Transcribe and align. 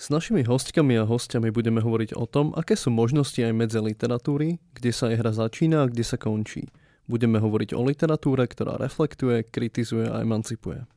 S 0.00 0.08
našimi 0.08 0.40
hostkami 0.48 0.96
a 0.96 1.04
hostiami 1.04 1.52
budeme 1.52 1.84
hovoriť 1.84 2.16
o 2.16 2.24
tom, 2.24 2.56
aké 2.56 2.72
sú 2.72 2.88
možnosti 2.88 3.36
aj 3.36 3.52
medzi 3.52 3.76
literatúry, 3.84 4.56
kde 4.72 4.96
sa 4.96 5.12
jej 5.12 5.20
hra 5.20 5.28
začína 5.28 5.84
a 5.84 5.90
kde 5.92 6.00
sa 6.00 6.16
končí. 6.16 6.72
Budeme 7.04 7.36
hovoriť 7.36 7.76
o 7.76 7.84
literatúre, 7.84 8.48
ktorá 8.48 8.80
reflektuje, 8.80 9.44
kritizuje 9.44 10.08
a 10.08 10.24
emancipuje. 10.24 10.88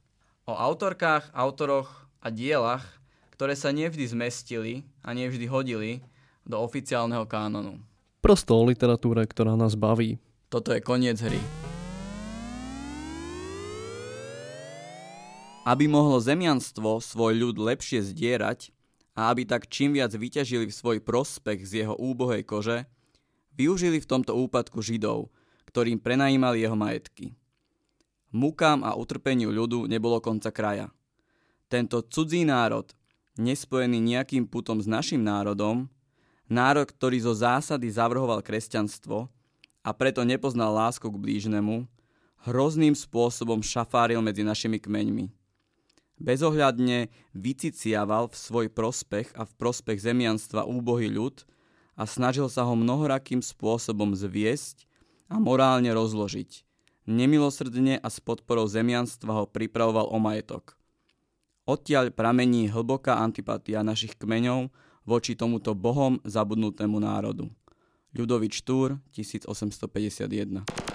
O 0.48 0.56
autorkách, 0.56 1.36
autoroch 1.36 2.08
a 2.24 2.32
dielach, 2.32 2.88
ktoré 3.36 3.60
sa 3.60 3.76
nevždy 3.76 4.08
zmestili 4.08 4.88
a 5.04 5.12
nevždy 5.12 5.52
hodili 5.52 6.00
do 6.48 6.64
oficiálneho 6.64 7.28
kánonu. 7.28 7.84
Prosto 8.24 8.56
o 8.56 8.64
literatúre, 8.64 9.28
ktorá 9.28 9.60
nás 9.60 9.76
baví. 9.76 10.16
Toto 10.48 10.72
je 10.72 10.80
koniec 10.80 11.20
hry. 11.20 11.44
Aby 15.68 15.92
mohlo 15.92 16.24
zemianstvo 16.24 17.04
svoj 17.04 17.36
ľud 17.36 17.60
lepšie 17.60 18.00
zdierať, 18.00 18.72
a 19.14 19.30
aby 19.30 19.46
tak 19.46 19.70
čím 19.70 19.94
viac 19.94 20.10
vyťažili 20.14 20.66
v 20.70 20.74
svoj 20.74 20.98
prospech 21.06 21.66
z 21.66 21.72
jeho 21.86 21.96
úbohej 21.98 22.42
kože, 22.42 22.90
využili 23.54 24.02
v 24.02 24.10
tomto 24.10 24.34
úpadku 24.34 24.82
Židov, 24.82 25.30
ktorým 25.70 26.02
prenajímali 26.02 26.66
jeho 26.66 26.74
majetky. 26.74 27.38
Mukám 28.34 28.82
a 28.82 28.98
utrpeniu 28.98 29.54
ľudu 29.54 29.86
nebolo 29.86 30.18
konca 30.18 30.50
kraja. 30.50 30.90
Tento 31.70 32.02
cudzí 32.02 32.42
národ, 32.42 32.90
nespojený 33.38 34.02
nejakým 34.02 34.50
putom 34.50 34.82
s 34.82 34.90
našim 34.90 35.22
národom, 35.22 35.86
národ, 36.50 36.90
ktorý 36.90 37.22
zo 37.22 37.38
zásady 37.38 37.94
zavrhoval 37.94 38.42
kresťanstvo 38.42 39.30
a 39.86 39.90
preto 39.94 40.26
nepoznal 40.26 40.74
lásku 40.74 41.06
k 41.06 41.22
blížnemu, 41.22 41.86
hrozným 42.50 42.98
spôsobom 42.98 43.62
šafáril 43.62 44.22
medzi 44.26 44.42
našimi 44.42 44.82
kmeňmi 44.82 45.43
bezohľadne 46.24 47.12
vyciciaval 47.36 48.32
v 48.32 48.36
svoj 48.40 48.68
prospech 48.72 49.36
a 49.36 49.44
v 49.44 49.54
prospech 49.60 50.00
zemianstva 50.00 50.64
úbohý 50.64 51.12
ľud 51.12 51.44
a 52.00 52.08
snažil 52.08 52.48
sa 52.48 52.64
ho 52.64 52.74
mnohorakým 52.74 53.44
spôsobom 53.44 54.16
zviesť 54.16 54.88
a 55.28 55.38
morálne 55.38 55.92
rozložiť. 55.92 56.64
Nemilosrdne 57.04 58.00
a 58.00 58.08
s 58.08 58.24
podporou 58.24 58.64
zemianstva 58.64 59.44
ho 59.44 59.46
pripravoval 59.46 60.08
o 60.08 60.18
majetok. 60.24 60.80
Odtiaľ 61.68 62.16
pramení 62.16 62.72
hlboká 62.72 63.20
antipatia 63.20 63.84
našich 63.84 64.16
kmeňov 64.16 64.72
voči 65.04 65.36
tomuto 65.36 65.76
bohom 65.76 66.24
zabudnutému 66.24 67.00
národu. 67.04 67.52
Ľudovič 68.16 68.64
Túr, 68.64 69.04
1851 69.12 70.93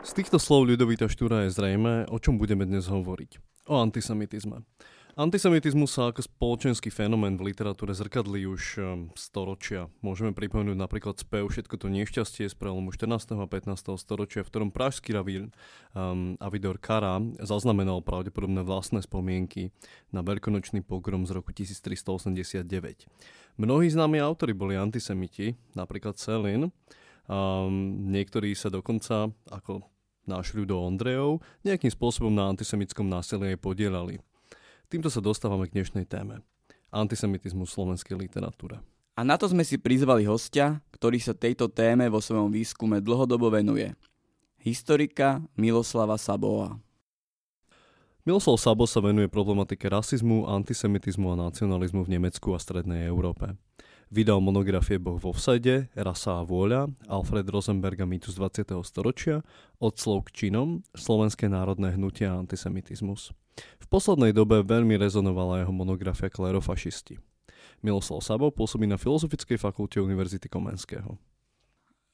z 0.00 0.10
týchto 0.16 0.40
slov 0.40 0.64
Ľudovita 0.64 1.12
Štúra 1.12 1.44
je 1.44 1.52
zrejme, 1.52 2.08
o 2.08 2.16
čom 2.16 2.40
budeme 2.40 2.64
dnes 2.64 2.88
hovoriť. 2.88 3.36
O 3.68 3.76
antisemitizme. 3.84 4.64
Antisemitizmus 5.18 5.92
sa 5.92 6.08
ako 6.08 6.24
spoločenský 6.24 6.88
fenomén 6.88 7.36
v 7.36 7.52
literatúre 7.52 7.92
zrkadlí 7.92 8.48
už 8.48 8.62
um, 8.80 9.12
storočia. 9.12 9.92
Môžeme 10.00 10.32
pripomenúť 10.32 10.78
napríklad 10.78 11.20
spev 11.20 11.50
Všetko 11.50 11.76
to 11.76 11.92
nešťastie 11.92 12.48
z 12.48 12.54
prelomu 12.56 12.88
14. 12.94 13.36
a 13.36 13.44
15. 13.44 14.00
storočia, 14.00 14.40
v 14.40 14.48
ktorom 14.48 14.70
pražský 14.72 15.12
ravín 15.12 15.52
um, 15.92 16.40
Avidor 16.40 16.80
Kara 16.80 17.20
zaznamenal 17.42 18.00
pravdepodobné 18.00 18.64
vlastné 18.64 19.04
spomienky 19.04 19.74
na 20.14 20.24
veľkonočný 20.24 20.80
pogrom 20.80 21.28
z 21.28 21.36
roku 21.36 21.52
1389. 21.52 22.64
Mnohí 23.60 23.86
známi 23.92 24.16
autori 24.22 24.56
boli 24.56 24.78
antisemiti, 24.78 25.58
napríklad 25.76 26.16
Selin, 26.16 26.72
Um, 27.30 28.10
niektorí 28.10 28.58
sa 28.58 28.74
dokonca, 28.74 29.30
ako 29.46 29.86
náš 30.26 30.50
Ľudo 30.50 30.82
Ondrejov, 30.82 31.38
nejakým 31.62 31.94
spôsobom 31.94 32.34
na 32.34 32.50
antisemickom 32.50 33.06
násilí 33.06 33.54
aj 33.54 33.62
podielali. 33.62 34.18
Týmto 34.90 35.06
sa 35.06 35.22
dostávame 35.22 35.70
k 35.70 35.78
dnešnej 35.78 36.10
téme. 36.10 36.42
Antisemitizmus 36.90 37.70
v 37.70 37.74
slovenskej 37.78 38.18
literatúre. 38.18 38.82
A 39.14 39.22
na 39.22 39.38
to 39.38 39.46
sme 39.46 39.62
si 39.62 39.78
prizvali 39.78 40.26
hostia, 40.26 40.82
ktorý 40.90 41.22
sa 41.22 41.30
tejto 41.30 41.70
téme 41.70 42.10
vo 42.10 42.18
svojom 42.18 42.50
výskume 42.50 42.98
dlhodobo 42.98 43.46
venuje. 43.46 43.94
Historika 44.58 45.38
Miloslava 45.54 46.18
Sabova. 46.18 46.82
Miloslav 48.26 48.58
Sabo 48.58 48.90
sa 48.90 48.98
venuje 48.98 49.30
problematike 49.30 49.86
rasizmu, 49.86 50.50
antisemitizmu 50.50 51.30
a 51.30 51.46
nacionalizmu 51.46 52.02
v 52.02 52.12
Nemecku 52.18 52.50
a 52.52 52.58
strednej 52.58 53.06
Európe. 53.06 53.54
Vydal 54.10 54.42
monografie 54.42 54.98
Boh 54.98 55.22
vo 55.22 55.30
vsade, 55.30 55.86
Rasa 55.94 56.42
a 56.42 56.42
vôľa, 56.42 56.90
Alfred 57.06 57.46
Rosenberg 57.46 57.94
a 58.02 58.10
mýtus 58.10 58.34
20. 58.34 58.66
storočia, 58.82 59.46
Od 59.78 59.94
slov 59.94 60.26
k 60.26 60.34
činom, 60.34 60.82
Slovenské 60.98 61.46
národné 61.46 61.94
hnutie 61.94 62.26
a 62.26 62.34
antisemitizmus. 62.34 63.30
V 63.78 63.86
poslednej 63.86 64.34
dobe 64.34 64.66
veľmi 64.66 64.98
rezonovala 64.98 65.62
jeho 65.62 65.70
monografia 65.70 66.26
Klerofašisti. 66.26 67.22
Miloslav 67.86 68.18
Sabo 68.26 68.50
pôsobí 68.50 68.82
na 68.82 68.98
Filozofickej 68.98 69.62
fakulte 69.62 70.02
Univerzity 70.02 70.50
Komenského. 70.50 71.14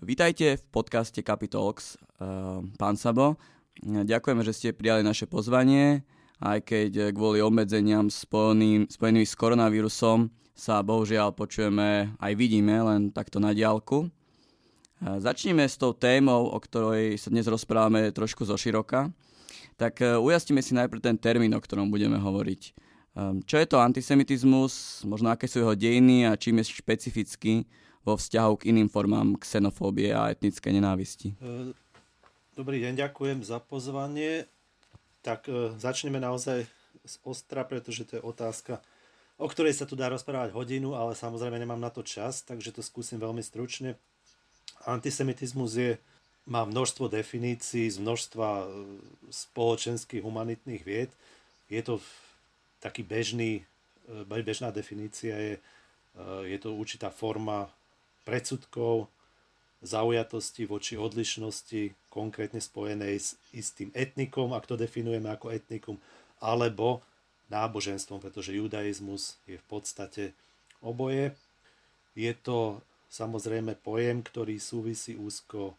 Vítajte 0.04 0.60
v 0.60 0.64
podcaste 0.68 1.24
Capitalx, 1.24 1.96
uh, 2.20 2.60
pán 2.76 3.00
Sabo. 3.00 3.40
Ďakujeme, 3.80 4.44
že 4.44 4.52
ste 4.52 4.76
prijali 4.76 5.00
naše 5.00 5.24
pozvanie, 5.24 6.04
aj 6.44 6.60
keď 6.60 7.16
kvôli 7.16 7.40
obmedzeniam 7.40 8.12
spojeným, 8.12 8.84
spojeným 8.84 9.24
s 9.24 9.32
koronavírusom 9.32 10.28
sa 10.56 10.81
bohužiaľ 10.81 11.37
počujeme 11.37 12.17
aj 12.17 12.33
vidíme 12.33 12.72
len 12.81 13.12
takto 13.12 13.37
na 13.37 13.53
diálku. 13.53 14.09
Začneme 14.97 15.69
s 15.69 15.77
tou 15.77 15.93
témou, 15.93 16.49
o 16.49 16.56
ktorej 16.56 17.21
sa 17.21 17.28
dnes 17.28 17.44
rozprávame 17.44 18.09
trošku 18.17 18.49
zo 18.49 18.56
široka. 18.56 19.12
Tak 19.77 20.00
e, 20.00 20.17
ujasníme 20.17 20.65
si 20.65 20.72
najprv 20.72 21.05
ten 21.05 21.17
termín, 21.21 21.53
o 21.53 21.61
ktorom 21.61 21.93
budeme 21.93 22.17
hovoriť. 22.17 22.62
E, 22.65 22.71
čo 23.44 23.61
je 23.61 23.67
to 23.69 23.77
antisemitizmus, 23.77 25.05
možno 25.05 25.28
aké 25.28 25.44
sú 25.44 25.61
jeho 25.61 25.77
dejiny 25.77 26.25
a 26.25 26.33
čím 26.41 26.65
je 26.65 26.73
špecifický 26.81 27.69
vo 28.09 28.17
vzťahu 28.17 28.56
k 28.56 28.73
iným 28.73 28.88
formám 28.88 29.37
xenofóbie 29.37 30.17
a 30.17 30.33
etnické 30.33 30.73
nenávisti? 30.73 31.37
E, 31.37 31.77
dobrý 32.56 32.81
deň, 32.88 32.97
ďakujem 32.97 33.44
za 33.44 33.61
pozvanie. 33.61 34.49
Tak 35.21 35.50
začneme 35.77 36.23
naozaj 36.23 36.65
z 37.05 37.15
ostra, 37.27 37.69
pretože 37.69 38.09
to 38.09 38.17
je 38.17 38.23
otázka, 38.25 38.81
o 39.36 39.47
ktorej 39.48 39.76
sa 39.76 39.84
tu 39.84 39.92
dá 39.97 40.08
rozprávať 40.08 40.56
hodinu, 40.56 40.97
ale 40.97 41.12
samozrejme 41.12 41.60
nemám 41.60 41.80
na 41.80 41.92
to 41.92 42.00
čas, 42.00 42.41
takže 42.41 42.72
to 42.72 42.80
skúsim 42.80 43.20
veľmi 43.20 43.44
stručne. 43.44 43.97
Antisemitizmus 44.88 45.72
je, 45.76 45.92
má 46.47 46.62
množstvo 46.62 47.10
definícií 47.10 47.90
z 47.90 47.99
množstva 47.99 48.49
e, 48.62 48.66
spoločenských 49.34 50.22
humanitných 50.22 50.82
vied. 50.87 51.11
Je 51.66 51.82
to 51.82 51.99
taký 52.78 53.02
bežný, 53.02 53.66
e, 54.06 54.22
bežná 54.22 54.70
definícia 54.70 55.34
je, 55.34 55.55
e, 55.58 55.61
je 56.46 56.58
to 56.62 56.78
určitá 56.78 57.11
forma 57.11 57.66
predsudkov, 58.22 59.11
zaujatosti 59.82 60.64
voči 60.64 60.94
odlišnosti, 60.96 61.93
konkrétne 62.08 62.62
spojenej 62.62 63.14
s 63.19 63.28
istým 63.52 63.93
etnikom, 63.93 64.55
ak 64.56 64.64
to 64.64 64.78
definujeme 64.78 65.28
ako 65.28 65.52
etnikum, 65.52 66.00
alebo 66.40 67.05
náboženstvom, 67.48 68.19
pretože 68.19 68.56
judaizmus 68.56 69.38
je 69.46 69.58
v 69.58 69.66
podstate 69.66 70.34
oboje. 70.82 71.34
Je 72.16 72.32
to 72.34 72.82
samozrejme 73.12 73.78
pojem, 73.81 74.20
ktorý 74.25 74.58
súvisí 74.58 75.14
úzko 75.14 75.78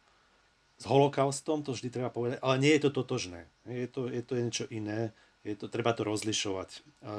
s 0.78 0.86
holokaustom, 0.86 1.66
to 1.66 1.74
vždy 1.74 1.90
treba 1.90 2.14
povedať, 2.14 2.38
ale 2.46 2.62
nie 2.62 2.72
je 2.78 2.88
to 2.88 2.92
totožné. 3.02 3.50
Je 3.66 3.90
to, 3.90 4.08
je 4.08 4.22
to 4.22 4.34
niečo 4.38 4.66
iné, 4.70 5.10
je 5.42 5.58
to, 5.58 5.66
treba 5.72 5.92
to 5.98 6.06
rozlišovať, 6.06 6.70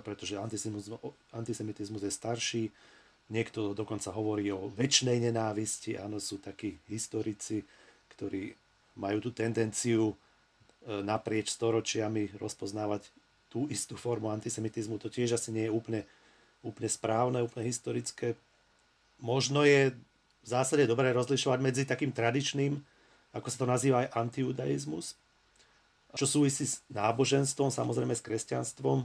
pretože 0.07 0.39
antisemitizmus, 0.39 1.01
antisemitizmus 1.35 2.03
je 2.07 2.13
starší, 2.13 2.65
niekto 3.33 3.75
dokonca 3.75 4.15
hovorí 4.15 4.53
o 4.55 4.71
väčšnej 4.73 5.19
nenávisti, 5.19 5.99
áno, 5.99 6.23
sú 6.23 6.39
takí 6.39 6.79
historici, 6.87 7.67
ktorí 8.15 8.55
majú 8.99 9.19
tú 9.23 9.31
tendenciu 9.31 10.13
e, 10.13 10.15
naprieč 11.07 11.55
storočiami 11.55 12.35
rozpoznávať 12.41 13.07
tú 13.49 13.69
istú 13.73 13.97
formu 13.97 14.29
antisemitizmu. 14.29 15.01
To 15.01 15.09
tiež 15.09 15.37
asi 15.37 15.53
nie 15.53 15.67
je 15.69 15.73
úplne, 15.73 16.05
úplne 16.61 16.89
správne, 16.89 17.45
úplne 17.45 17.65
historické. 17.69 18.37
Možno 19.19 19.65
je 19.65 19.93
v 20.45 20.47
zásade 20.47 20.87
dobré 20.89 21.11
rozlišovať 21.13 21.59
medzi 21.61 21.83
takým 21.89 22.13
tradičným, 22.13 22.79
ako 23.37 23.47
sa 23.49 23.59
to 23.61 23.67
nazýva 23.69 23.97
aj 24.07 24.13
antijudaizmus, 24.17 25.19
čo 26.17 26.25
súvisí 26.25 26.65
s 26.65 26.81
náboženstvom, 26.89 27.69
samozrejme 27.69 28.17
s 28.17 28.25
kresťanstvom, 28.25 29.05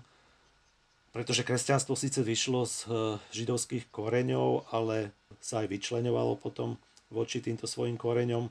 pretože 1.12 1.46
kresťanstvo 1.46 1.94
síce 2.00 2.24
vyšlo 2.24 2.64
z 2.64 2.78
eh, 2.88 2.96
židovských 3.36 3.92
koreňov, 3.92 4.72
ale 4.72 5.12
sa 5.44 5.62
aj 5.62 5.68
vyčleňovalo 5.68 6.40
potom 6.40 6.80
voči 7.12 7.44
týmto 7.44 7.68
svojim 7.68 8.00
koreňom. 8.00 8.48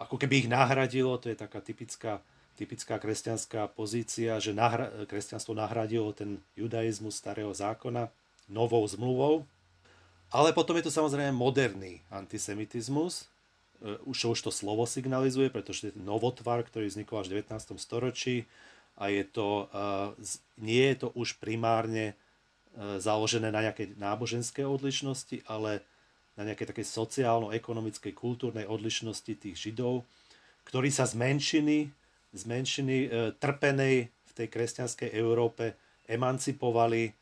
Ako 0.00 0.16
keby 0.16 0.46
ich 0.46 0.48
nahradilo, 0.50 1.20
to 1.20 1.30
je 1.30 1.36
taká 1.36 1.60
typická, 1.60 2.24
typická 2.58 2.98
kresťanská 2.98 3.70
pozícia, 3.70 4.42
že 4.42 4.50
nahra, 4.50 4.90
kresťanstvo 5.06 5.54
nahradilo 5.54 6.10
ten 6.10 6.42
judaizmus 6.58 7.14
starého 7.14 7.54
zákona 7.54 8.10
novou 8.50 8.82
zmluvou. 8.90 9.46
Ale 10.34 10.50
potom 10.50 10.74
je 10.76 10.90
to 10.90 10.92
samozrejme 10.92 11.32
moderný 11.32 12.02
antisemitizmus, 12.10 13.30
E, 13.78 13.98
už, 14.02 14.34
už 14.34 14.42
to 14.42 14.50
slovo 14.50 14.86
signalizuje, 14.90 15.50
pretože 15.54 15.90
je 15.90 15.94
to 15.94 16.02
novotvar, 16.02 16.66
ktorý 16.66 16.90
vznikol 16.90 17.22
až 17.22 17.30
v 17.30 17.46
19. 17.46 17.78
storočí 17.78 18.50
a 18.98 19.06
je 19.06 19.22
to, 19.22 19.70
e, 19.70 20.26
nie 20.58 20.82
je 20.94 21.06
to 21.06 21.08
už 21.14 21.38
primárne 21.38 22.10
e, 22.10 22.14
založené 22.98 23.54
na 23.54 23.62
nejakej 23.62 23.94
náboženskej 23.94 24.66
odlišnosti, 24.66 25.46
ale 25.46 25.86
na 26.34 26.42
nejakej 26.50 26.74
takej 26.74 26.86
sociálno-ekonomickej, 26.90 28.12
kultúrnej 28.18 28.66
odlišnosti 28.66 29.30
tých 29.38 29.54
židov, 29.54 30.02
ktorí 30.66 30.90
sa 30.90 31.06
z 31.06 31.14
menšiny, 31.14 31.94
z 32.32 32.42
menšiny 32.44 33.08
trpenej 33.40 34.08
v 34.08 34.32
tej 34.36 34.48
kresťanskej 34.52 35.16
Európe 35.16 35.78
emancipovali, 36.08 37.12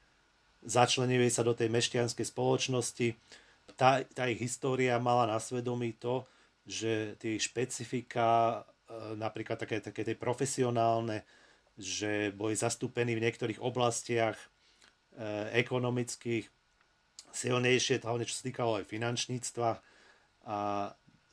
začlenili 0.62 1.30
sa 1.30 1.42
do 1.42 1.54
tej 1.54 1.70
mešťanskej 1.70 2.26
spoločnosti. 2.26 3.14
Tá, 3.74 4.02
tá 4.14 4.30
ich 4.30 4.38
história 4.38 4.98
mala 5.02 5.26
na 5.26 5.38
svedomí 5.42 5.94
to, 5.98 6.26
že 6.66 7.14
tie 7.22 7.38
špecifika, 7.38 8.62
e, 8.90 9.14
napríklad 9.18 9.58
také, 9.62 9.78
také 9.78 10.02
tie 10.02 10.18
profesionálne, 10.18 11.22
že 11.78 12.34
boli 12.34 12.58
zastúpení 12.58 13.14
v 13.14 13.22
niektorých 13.26 13.62
oblastiach 13.62 14.34
e, 14.34 14.46
ekonomických 15.62 16.50
silnejšie, 17.30 18.02
hlavne 18.02 18.26
čo 18.26 18.34
sa 18.34 18.46
týkalo 18.48 18.82
aj 18.82 18.90
finančníctva 18.90 19.70
a 20.46 20.58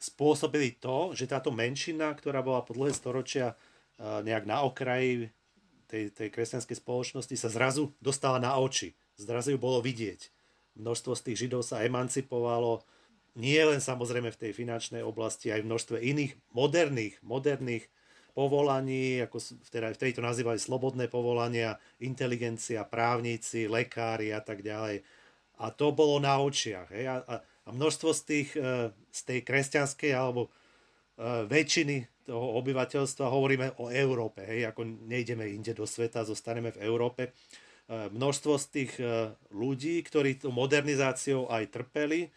spôsobili 0.03 0.75
to, 0.75 1.15
že 1.15 1.31
táto 1.31 1.47
menšina, 1.55 2.11
ktorá 2.11 2.43
bola 2.43 2.59
po 2.59 2.75
dlhé 2.75 2.91
storočia 2.91 3.55
e, 3.55 3.55
nejak 4.27 4.43
na 4.43 4.67
okraji 4.67 5.31
tej, 5.87 6.11
tej 6.11 6.27
kresťanskej 6.27 6.75
spoločnosti, 6.83 7.35
sa 7.39 7.47
zrazu 7.47 7.95
dostala 8.03 8.43
na 8.43 8.59
oči. 8.59 8.99
Zrazu 9.15 9.55
ju 9.55 9.59
bolo 9.61 9.79
vidieť. 9.79 10.27
Množstvo 10.75 11.15
z 11.15 11.21
tých 11.23 11.47
židov 11.47 11.63
sa 11.63 11.87
emancipovalo, 11.87 12.83
nie 13.39 13.61
len 13.63 13.79
samozrejme 13.79 14.29
v 14.33 14.41
tej 14.43 14.51
finančnej 14.51 15.01
oblasti, 15.01 15.49
aj 15.49 15.63
v 15.63 15.69
množstve 15.71 15.97
iných 16.03 16.33
moderných, 16.51 17.15
moderných 17.23 17.87
povolaní, 18.33 19.21
ako 19.21 19.37
teda 19.69 19.93
vtedy 19.93 20.17
to 20.17 20.25
nazývali 20.25 20.57
slobodné 20.57 21.05
povolania, 21.07 21.77
inteligencia, 22.01 22.81
právnici, 22.83 23.69
lekári 23.69 24.33
a 24.33 24.41
tak 24.41 24.65
ďalej. 24.65 25.05
A 25.61 25.69
to 25.69 25.93
bolo 25.93 26.17
na 26.17 26.41
očiach. 26.41 26.89
Hej? 26.89 27.05
A, 27.07 27.15
a, 27.21 27.35
a 27.63 27.69
množstvo 27.71 28.11
z, 28.11 28.21
tých, 28.27 28.49
e, 28.59 28.91
z 28.91 29.21
tej 29.23 29.39
kresťanskej 29.47 30.11
alebo 30.11 30.47
e, 30.47 30.49
väčšiny 31.47 32.27
toho 32.27 32.59
obyvateľstva, 32.59 33.31
hovoríme 33.31 33.67
o 33.83 33.91
Európe, 33.91 34.43
hej? 34.43 34.67
ako 34.67 34.83
nejdeme 35.07 35.47
inde 35.51 35.75
do 35.75 35.87
sveta, 35.87 36.27
zostaneme 36.27 36.75
v 36.75 36.81
Európe. 36.83 37.23
E, 37.27 37.31
množstvo 38.11 38.53
z 38.59 38.65
tých 38.71 38.91
ľudí, 39.51 40.03
ktorí 40.03 40.39
tú 40.43 40.51
modernizáciou 40.51 41.47
aj 41.47 41.71
trpeli, 41.71 42.31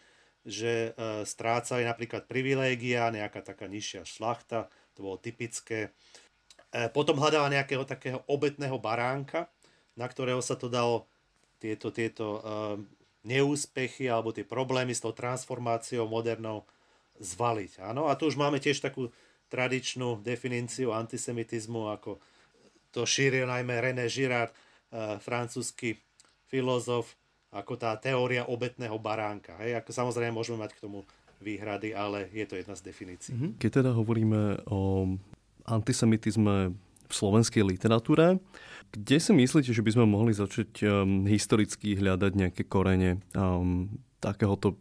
že 0.47 0.95
strácali 1.27 1.83
napríklad 1.83 2.23
privilégia, 2.23 3.11
nejaká 3.11 3.43
taká 3.43 3.67
nižšia 3.67 4.07
šlachta, 4.07 4.71
to 4.95 5.03
bolo 5.03 5.19
typické. 5.19 5.91
Potom 6.95 7.19
hľadala 7.19 7.51
nejakého 7.51 7.83
takého 7.83 8.23
obetného 8.31 8.79
baránka, 8.79 9.51
na 9.99 10.07
ktorého 10.07 10.39
sa 10.39 10.55
to 10.55 10.71
dalo 10.71 11.03
tieto, 11.59 11.91
tieto 11.91 12.39
neúspechy 13.27 14.07
alebo 14.07 14.31
tie 14.31 14.47
problémy 14.47 14.95
s 14.95 15.03
tou 15.03 15.11
transformáciou 15.11 16.07
modernou 16.07 16.63
zvaliť. 17.19 17.83
Áno? 17.83 18.07
A 18.07 18.15
tu 18.15 18.31
už 18.31 18.39
máme 18.39 18.63
tiež 18.63 18.79
takú 18.79 19.11
tradičnú 19.51 20.23
definíciu 20.23 20.95
antisemitizmu, 20.95 21.91
ako 21.91 22.23
to 22.95 23.03
šíril 23.03 23.47
najmä 23.47 23.83
René 23.83 24.07
Girard, 24.07 24.55
francúzsky 25.19 25.99
filozof, 26.47 27.11
ako 27.51 27.75
tá 27.75 27.95
teória 27.99 28.47
obetného 28.47 28.95
baránka. 28.95 29.59
Hej? 29.59 29.83
Ako 29.83 29.91
samozrejme 29.91 30.31
môžeme 30.31 30.63
mať 30.63 30.79
k 30.79 30.83
tomu 30.87 31.03
výhrady, 31.43 31.91
ale 31.91 32.31
je 32.33 32.45
to 32.47 32.55
jedna 32.57 32.73
z 32.73 32.81
definícií. 32.87 33.33
Mhm. 33.35 33.49
Keď 33.59 33.83
teda 33.83 33.91
hovoríme 33.93 34.63
o 34.71 35.11
antisemitizme 35.67 36.71
v 37.07 37.13
slovenskej 37.13 37.63
literatúre, 37.63 38.37
kde 38.91 39.17
si 39.19 39.31
myslíte, 39.31 39.71
že 39.71 39.83
by 39.83 39.91
sme 39.95 40.05
mohli 40.07 40.31
začať 40.31 40.83
um, 40.83 41.23
historicky 41.27 41.95
hľadať 41.95 42.31
nejaké 42.35 42.63
korene 42.67 43.23
um, 43.35 43.91
takéhoto 44.19 44.79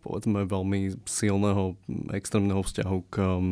povedzme 0.00 0.48
veľmi 0.48 1.04
silného 1.04 1.76
extrémneho 2.16 2.64
vzťahu 2.64 2.98
k 3.12 3.14
um, 3.20 3.42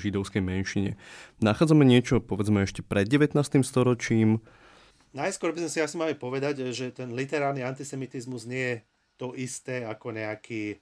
židovskej 0.00 0.40
menšine. 0.40 0.96
Nachádzame 1.44 1.84
niečo 1.84 2.24
povedzme 2.24 2.64
ešte 2.64 2.80
pred 2.80 3.04
19. 3.04 3.36
storočím, 3.60 4.40
najskôr 5.16 5.52
by 5.56 5.64
sme 5.64 5.70
si 5.72 5.80
asi 5.80 5.96
mali 5.96 6.14
povedať, 6.16 6.68
že 6.72 6.92
ten 6.92 7.12
literárny 7.12 7.64
antisemitizmus 7.64 8.44
nie 8.44 8.64
je 8.64 8.76
to 9.18 9.34
isté 9.34 9.82
ako 9.82 10.14
nejaký 10.14 10.78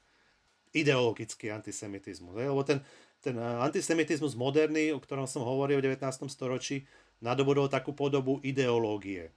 ideologický 0.76 1.48
antisemitizmus. 1.48 2.36
Lebo 2.36 2.60
ten, 2.66 2.84
ten 3.26 3.42
antisemitizmus 3.42 4.38
moderný, 4.38 4.94
o 4.94 5.02
ktorom 5.02 5.26
som 5.26 5.42
hovoril 5.42 5.82
v 5.82 5.98
19. 5.98 6.30
storočí, 6.30 6.86
nadobudol 7.18 7.66
takú 7.66 7.90
podobu 7.90 8.38
ideológie. 8.46 9.34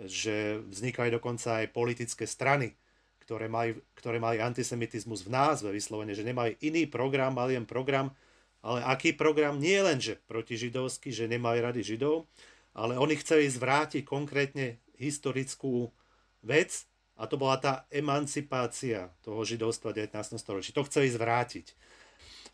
Že 0.00 0.64
vznikali 0.72 1.12
dokonca 1.12 1.60
aj 1.60 1.76
politické 1.76 2.24
strany, 2.24 2.72
ktoré 3.20 3.52
mali, 3.52 3.76
ktoré 3.92 4.16
mali 4.16 4.40
antisemitizmus 4.40 5.28
v 5.28 5.36
názve 5.36 5.76
vyslovene, 5.76 6.16
že 6.16 6.24
nemali 6.24 6.56
iný 6.64 6.88
program, 6.88 7.36
mali 7.36 7.60
len 7.60 7.68
program, 7.68 8.16
ale 8.64 8.80
aký 8.80 9.12
program 9.12 9.60
nie 9.60 9.76
len, 9.76 10.00
že 10.00 10.16
protižidovský, 10.24 11.12
že 11.12 11.28
nemali 11.28 11.60
rady 11.60 11.84
židov, 11.84 12.24
ale 12.72 12.96
oni 12.96 13.20
chceli 13.20 13.44
zvrátiť 13.52 14.08
konkrétne 14.08 14.80
historickú 14.96 15.92
vec 16.40 16.88
a 17.20 17.28
to 17.28 17.36
bola 17.36 17.60
tá 17.60 17.72
emancipácia 17.92 19.12
toho 19.20 19.44
židovstva 19.44 19.92
v 19.92 20.08
19. 20.08 20.40
storočí. 20.40 20.72
To 20.72 20.86
chceli 20.88 21.12
zvrátiť. 21.12 21.76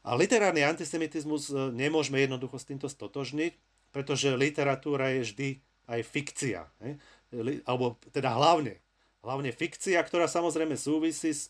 A 0.05 0.13
literárny 0.15 0.61
antisemitizmus 0.63 1.49
e, 1.49 1.73
nemôžeme 1.73 2.21
jednoducho 2.21 2.61
s 2.61 2.69
týmto 2.69 2.87
stotožniť, 2.93 3.57
pretože 3.91 4.37
literatúra 4.37 5.17
je 5.17 5.21
vždy 5.25 5.49
aj 5.89 6.01
fikcia. 6.05 6.61
Ne? 6.85 7.01
Alebo 7.65 7.97
teda 8.13 8.37
hlavne. 8.37 8.79
Hlavne 9.25 9.51
fikcia, 9.51 9.97
ktorá 10.05 10.29
samozrejme 10.29 10.77
súvisí 10.77 11.33
s, 11.33 11.49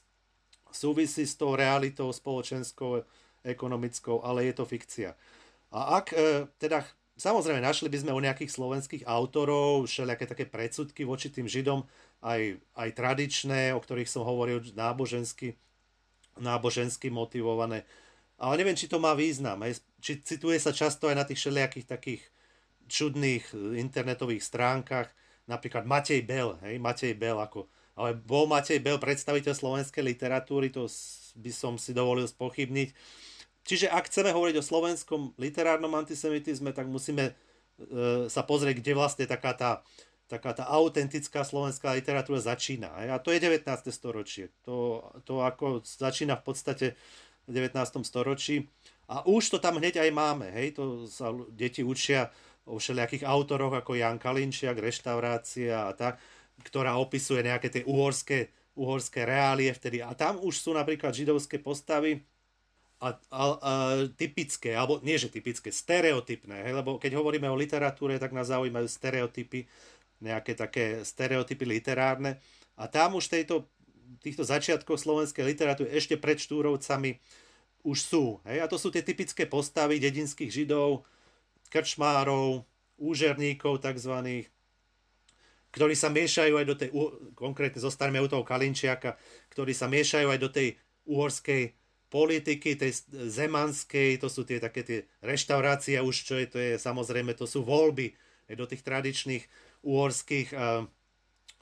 súvisí 0.71 1.27
s 1.27 1.35
tou 1.35 1.59
realitou 1.59 2.07
spoločenskou, 2.15 3.03
ekonomickou, 3.43 4.23
ale 4.23 4.47
je 4.49 4.55
to 4.55 4.65
fikcia. 4.65 5.19
A 5.75 5.99
ak 5.99 6.15
e, 6.15 6.47
teda 6.63 6.87
Samozrejme, 7.15 7.63
našli 7.63 7.87
by 7.87 7.99
sme 8.03 8.11
u 8.11 8.19
nejakých 8.19 8.51
slovenských 8.51 9.07
autorov 9.07 9.87
všelijaké 9.87 10.27
také 10.27 10.45
predsudky 10.51 11.07
voči 11.07 11.31
tým 11.31 11.47
Židom, 11.47 11.87
aj, 12.27 12.59
aj 12.75 12.89
tradičné, 12.91 13.71
o 13.71 13.79
ktorých 13.79 14.11
som 14.11 14.27
hovoril, 14.27 14.59
nábožensky, 14.75 15.55
nábožensky 16.43 17.15
motivované. 17.15 17.87
Ale 18.39 18.59
neviem, 18.61 18.75
či 18.75 18.91
to 18.91 18.99
má 18.99 19.15
význam. 19.15 19.63
Či 20.03 20.21
cituje 20.23 20.59
sa 20.59 20.75
často 20.75 21.07
aj 21.09 21.17
na 21.17 21.25
tých 21.25 21.39
všelijakých 21.41 21.87
takých 21.87 22.23
čudných 22.85 23.55
internetových 23.81 24.45
stránkach, 24.45 25.09
napríklad 25.49 25.89
Matej 25.89 26.21
Bel, 26.25 26.61
hej, 26.61 26.77
Matej 26.77 27.17
Bel 27.17 27.41
ako, 27.41 27.65
ale 27.97 28.13
bol 28.13 28.45
Matej 28.45 28.77
Bel 28.85 29.01
predstaviteľ 29.01 29.57
slovenskej 29.57 30.05
literatúry, 30.05 30.69
to 30.69 30.85
by 31.41 31.49
som 31.49 31.81
si 31.81 31.97
dovolil 31.97 32.29
spochybniť 32.29 32.93
Čiže 33.65 33.89
ak 33.89 34.13
chceme 34.13 34.29
hovoriť 34.29 34.61
o 34.61 34.65
slovenskom 34.65 35.41
literárnom 35.41 35.89
antisemitizme, 35.97 36.77
tak 36.77 36.85
musíme 36.85 37.33
e, 37.33 38.29
sa 38.29 38.45
pozrieť, 38.45 38.85
kde 38.85 38.93
vlastne 38.93 39.25
taká 39.25 39.57
tá, 39.57 39.71
taká 40.29 40.53
tá 40.53 40.69
autentická 40.69 41.49
slovenská 41.49 41.97
literatúra 41.97 42.45
začína. 42.45 42.93
A 42.93 43.17
to 43.17 43.33
je 43.33 43.41
19. 43.41 43.65
storočie. 43.89 44.53
To, 44.69 45.01
to 45.25 45.41
ako 45.41 45.81
začína 45.81 46.37
v 46.37 46.45
podstate 46.45 46.87
19. 47.47 48.05
storočí. 48.05 48.69
A 49.09 49.27
už 49.29 49.57
to 49.57 49.59
tam 49.61 49.77
hneď 49.77 50.01
aj 50.01 50.11
máme. 50.13 50.49
Hej? 50.53 50.81
To 50.81 51.05
sa 51.05 51.33
deti 51.53 51.85
učia 51.85 52.33
o 52.65 52.81
všelijakých 52.81 53.29
autoroch 53.29 53.77
ako 53.77 54.01
Jan 54.01 54.17
Kalinčiak, 54.17 54.81
Reštaurácia 54.81 55.89
a 55.89 55.93
tak, 55.93 56.17
ktorá 56.65 56.97
opisuje 56.97 57.45
nejaké 57.45 57.69
tie 57.69 57.83
uhorské, 57.85 58.49
uhorské 58.73 59.29
reálie 59.29 59.69
vtedy. 59.77 60.01
A 60.01 60.17
tam 60.17 60.41
už 60.41 60.65
sú 60.65 60.71
napríklad 60.73 61.13
židovské 61.13 61.61
postavy, 61.61 62.25
a, 63.05 63.09
a, 63.29 63.43
a 63.61 63.73
typické, 64.17 64.73
alebo 64.73 65.03
nie 65.05 65.21
že 65.21 65.29
typické, 65.29 65.69
stereotypné, 65.69 66.65
hej, 66.65 66.73
lebo 66.73 66.97
keď 66.97 67.21
hovoríme 67.21 67.45
o 67.53 67.59
literatúre, 67.59 68.17
tak 68.17 68.33
nás 68.33 68.49
zaujímajú 68.49 68.89
stereotypy, 68.89 69.69
nejaké 70.25 70.57
také 70.57 71.05
stereotypy 71.05 71.69
literárne. 71.69 72.41
A 72.81 72.89
tam 72.89 73.21
už 73.21 73.29
tejto, 73.29 73.69
týchto 74.25 74.45
začiatkov 74.47 75.01
slovenskej 75.01 75.45
literatúry 75.45 75.93
ešte 75.93 76.17
pred 76.17 76.41
Štúrovcami 76.41 77.21
už 77.85 77.99
sú. 78.01 78.25
Hej? 78.49 78.65
A 78.65 78.71
to 78.71 78.81
sú 78.81 78.89
tie 78.89 79.05
typické 79.05 79.45
postavy 79.45 80.01
dedinských 80.01 80.49
židov, 80.49 81.05
krčmárov, 81.69 82.65
úžerníkov 82.97 83.83
tzv., 83.83 84.15
ktorí 85.75 85.95
sa 85.99 86.07
miešajú 86.07 86.55
aj 86.55 86.67
do 86.71 86.75
tej, 86.79 86.89
konkrétne 87.35 87.83
zostarme 87.83 88.23
u 88.23 88.31
toho 88.31 88.47
Kalinčiaka, 88.47 89.19
ktorí 89.51 89.75
sa 89.75 89.91
miešajú 89.91 90.31
aj 90.31 90.41
do 90.41 90.49
tej 90.49 90.79
uhorskej 91.05 91.75
politiky, 92.15 92.79
tej 92.79 92.95
zemanskej, 93.11 94.23
to 94.23 94.31
sú 94.31 94.47
tie 94.47 94.63
také 94.63 94.87
tie 94.87 94.99
reštaurácie 95.19 95.99
už, 95.99 96.15
čo 96.15 96.39
je, 96.39 96.47
to 96.47 96.59
je 96.63 96.79
samozrejme, 96.79 97.35
to 97.35 97.43
sú 97.43 97.67
voľby 97.67 98.15
do 98.55 98.65
tých 98.71 98.87
tradičných 98.87 99.45
uhorských 99.83 100.49
uh, 100.55 100.87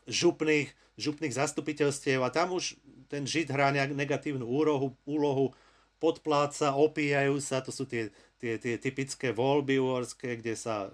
župných, 0.08 0.72
župných 0.98 1.34
zastupiteľstiev 1.34 2.22
a 2.22 2.32
tam 2.32 2.56
už 2.56 2.76
ten 3.06 3.28
žid 3.28 3.52
hrá 3.52 3.70
negatívnu 3.72 4.48
úlohu, 4.48 4.96
úlohu 5.04 5.52
podpláca, 6.00 6.74
opíjajú 6.74 7.38
sa, 7.38 7.62
to 7.62 7.70
sú 7.70 7.86
tie, 7.86 8.10
tie, 8.42 8.58
tie 8.58 8.74
typické 8.80 9.30
voľby 9.30 9.78
uhorské, 9.78 10.40
kde 10.40 10.58
sa 10.58 10.88
uh, 10.88 10.90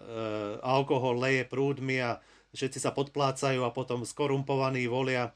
alkohol 0.60 1.16
leje 1.16 1.48
prúdmi 1.48 2.02
a 2.02 2.20
všetci 2.52 2.82
sa 2.82 2.92
podplácajú 2.92 3.64
a 3.64 3.72
potom 3.72 4.04
skorumpovaní 4.04 4.84
volia 4.90 5.32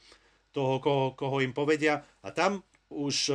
toho, 0.53 0.81
koho, 0.83 1.17
koho 1.17 1.41
im 1.41 1.57
povedia. 1.57 2.05
A 2.21 2.33
tam 2.33 2.61
už 2.93 3.33
e, 3.33 3.35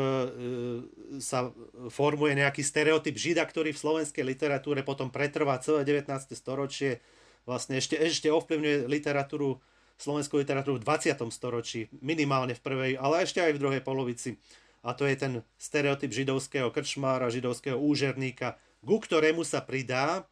sa 1.18 1.50
formuje 1.90 2.38
nejaký 2.38 2.62
stereotyp 2.62 3.18
žida, 3.18 3.42
ktorý 3.42 3.74
v 3.74 3.82
slovenskej 3.82 4.22
literatúre 4.22 4.86
potom 4.86 5.10
pretrvá 5.10 5.58
celé 5.58 5.82
19. 5.82 6.14
storočie, 6.38 7.02
vlastne 7.50 7.82
ešte, 7.82 7.98
ešte 7.98 8.30
ovplyvňuje 8.30 8.86
literatúru, 8.86 9.58
slovenskú 9.98 10.38
literatúru 10.38 10.78
v 10.78 10.86
20. 10.86 11.18
storočí, 11.34 11.90
minimálne 12.02 12.54
v 12.54 12.64
prvej, 12.64 12.92
ale 12.98 13.26
ešte 13.26 13.42
aj 13.42 13.58
v 13.58 13.62
druhej 13.62 13.82
polovici. 13.82 14.38
A 14.86 14.94
to 14.94 15.10
je 15.10 15.18
ten 15.18 15.34
stereotyp 15.58 16.14
židovského 16.14 16.70
krčmára, 16.70 17.34
židovského 17.34 17.76
úžerníka, 17.76 18.56
ku 18.86 19.02
ktorému 19.02 19.42
sa 19.44 19.60
pridá, 19.66 20.30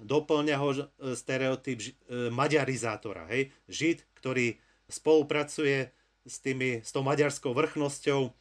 doplňa 0.00 0.56
ho 0.58 0.68
stereotyp 1.14 1.78
e, 1.78 1.90
maďarizátora. 2.32 3.30
Hej? 3.30 3.52
Žid, 3.70 3.98
ktorý 4.18 4.58
spolupracuje 4.90 5.92
s, 6.26 6.36
tými, 6.42 6.82
s 6.82 6.90
tou 6.90 7.06
maďarskou 7.06 7.54
vrchnosťou, 7.54 8.32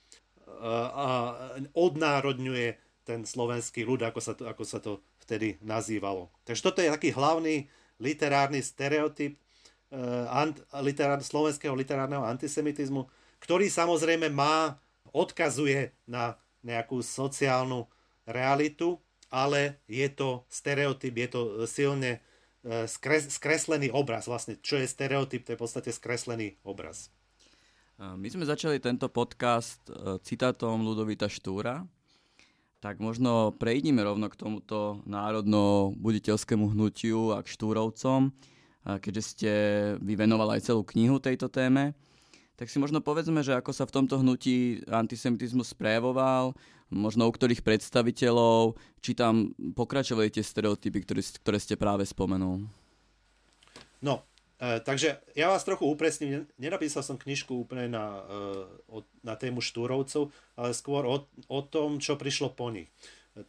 a 0.61 1.35
odnárodňuje 1.73 2.77
ten 3.01 3.25
slovenský 3.25 3.81
ľud, 3.81 4.05
ako 4.05 4.19
sa 4.21 4.33
to, 4.37 4.43
ako 4.45 4.63
sa 4.63 4.77
to 4.77 5.01
vtedy 5.25 5.57
nazývalo. 5.65 6.29
Takže 6.45 6.61
toto 6.61 6.79
je 6.85 6.93
taký 6.93 7.09
hlavný 7.15 7.65
literárny 7.97 8.61
stereotyp 8.61 9.37
uh, 9.91 10.81
literár, 10.81 11.21
slovenského 11.21 11.75
literárneho 11.75 12.25
antisemitizmu, 12.25 13.05
ktorý 13.43 13.67
samozrejme 13.67 14.31
má, 14.31 14.79
odkazuje 15.12 15.91
na 16.07 16.39
nejakú 16.63 17.03
sociálnu 17.03 17.86
realitu, 18.25 18.98
ale 19.27 19.83
je 19.86 20.07
to 20.07 20.48
stereotyp, 20.48 21.13
je 21.13 21.27
to 21.29 21.41
silne 21.67 22.17
uh, 22.17 22.88
skres, 22.88 23.27
skreslený 23.31 23.91
obraz. 23.91 24.25
Vlastne, 24.25 24.57
čo 24.63 24.79
je 24.79 24.88
stereotyp, 24.88 25.45
to 25.45 25.53
je 25.53 25.57
v 25.60 25.63
podstate 25.67 25.91
skreslený 25.93 26.57
obraz. 26.63 27.12
My 28.01 28.33
sme 28.33 28.50
začali 28.50 28.81
tento 28.81 29.13
podcast 29.13 29.86
citátom 30.25 30.81
Ludovita 30.81 31.29
Štúra, 31.29 31.86
tak 32.81 32.98
možno 32.98 33.53
prejdime 33.53 34.01
rovno 34.01 34.25
k 34.25 34.41
tomuto 34.41 35.05
národno-buditeľskému 35.05 36.74
hnutiu 36.74 37.38
a 37.38 37.45
k 37.45 37.53
Štúrovcom, 37.53 38.33
keďže 38.85 39.23
ste 39.23 39.51
vyvenovali 40.01 40.57
aj 40.57 40.71
celú 40.71 40.81
knihu 40.95 41.21
tejto 41.21 41.47
téme. 41.47 41.93
Tak 42.55 42.69
si 42.69 42.77
možno 42.77 43.01
povedzme, 43.01 43.41
že 43.41 43.57
ako 43.57 43.73
sa 43.73 43.89
v 43.89 43.95
tomto 43.95 44.21
hnutí 44.21 44.85
antisemitizmus 44.85 45.73
prejavoval, 45.73 46.53
možno 46.93 47.25
u 47.25 47.33
ktorých 47.33 47.65
predstaviteľov, 47.65 48.77
či 49.01 49.17
tam 49.17 49.57
pokračovali 49.57 50.29
tie 50.29 50.45
stereotypy, 50.45 51.01
ktoré, 51.01 51.21
ktoré 51.41 51.57
ste 51.57 51.73
práve 51.73 52.05
spomenul. 52.05 52.69
No, 54.01 54.25
E, 54.61 54.77
takže 54.77 55.17
ja 55.33 55.50
vás 55.50 55.65
trochu 55.65 55.89
upresním, 55.89 56.45
nenapísal 56.61 57.01
som 57.01 57.17
knižku 57.17 57.65
úplne 57.65 57.89
na, 57.89 58.21
e, 58.93 59.01
na 59.25 59.33
tému 59.33 59.57
Štúrovcov, 59.57 60.29
ale 60.53 60.77
skôr 60.77 61.01
o, 61.09 61.25
o 61.50 61.59
tom, 61.65 61.97
čo 61.97 62.13
prišlo 62.13 62.53
po 62.53 62.69
nich. 62.69 62.85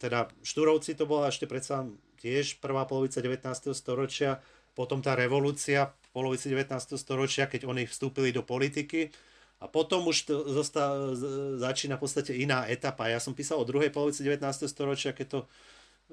Teda 0.01 0.25
Štúrovci 0.41 0.97
to 0.97 1.05
bola 1.05 1.29
ešte 1.29 1.45
predsa 1.45 1.85
tiež 2.17 2.57
prvá 2.57 2.89
polovica 2.89 3.21
19. 3.21 3.45
storočia, 3.77 4.41
potom 4.73 5.01
tá 5.01 5.13
revolúcia 5.13 5.89
v 5.89 6.07
polovici 6.13 6.49
19. 6.49 6.97
storočia, 6.97 7.49
keď 7.49 7.69
oni 7.69 7.85
vstúpili 7.85 8.33
do 8.33 8.41
politiky 8.41 9.13
a 9.63 9.69
potom 9.69 10.09
už 10.09 10.17
to 10.27 10.35
zosta, 10.51 11.15
začína 11.61 11.95
v 11.95 12.03
podstate 12.03 12.35
iná 12.35 12.67
etapa. 12.67 13.07
Ja 13.07 13.23
som 13.23 13.31
písal 13.31 13.61
o 13.61 13.69
druhej 13.69 13.93
polovici 13.93 14.25
19. 14.25 14.43
storočia, 14.67 15.15
keď 15.15 15.27
to 15.29 15.39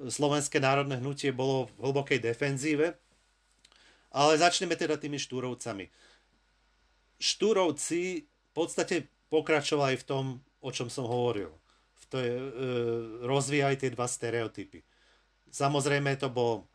slovenské 0.07 0.63
národné 0.63 0.97
hnutie 1.03 1.35
bolo 1.35 1.67
v 1.77 1.91
hlbokej 1.91 2.23
defenzíve, 2.23 2.95
ale 4.11 4.31
začneme 4.39 4.79
teda 4.79 4.95
tými 4.95 5.19
štúrovcami. 5.19 5.91
Štúrovci 7.21 8.25
v 8.25 8.51
podstate 8.55 9.11
pokračovali 9.27 9.95
v 9.99 10.07
tom, 10.07 10.25
o 10.63 10.69
čom 10.71 10.87
som 10.87 11.07
hovoril. 11.07 11.51
V 12.01 12.03
to 12.11 12.17
e, 12.19 12.29
rozvíjali 13.23 13.75
tie 13.79 13.93
dva 13.93 14.07
stereotypy. 14.07 14.83
Samozrejme 15.51 16.15
to 16.15 16.31
bol 16.31 16.70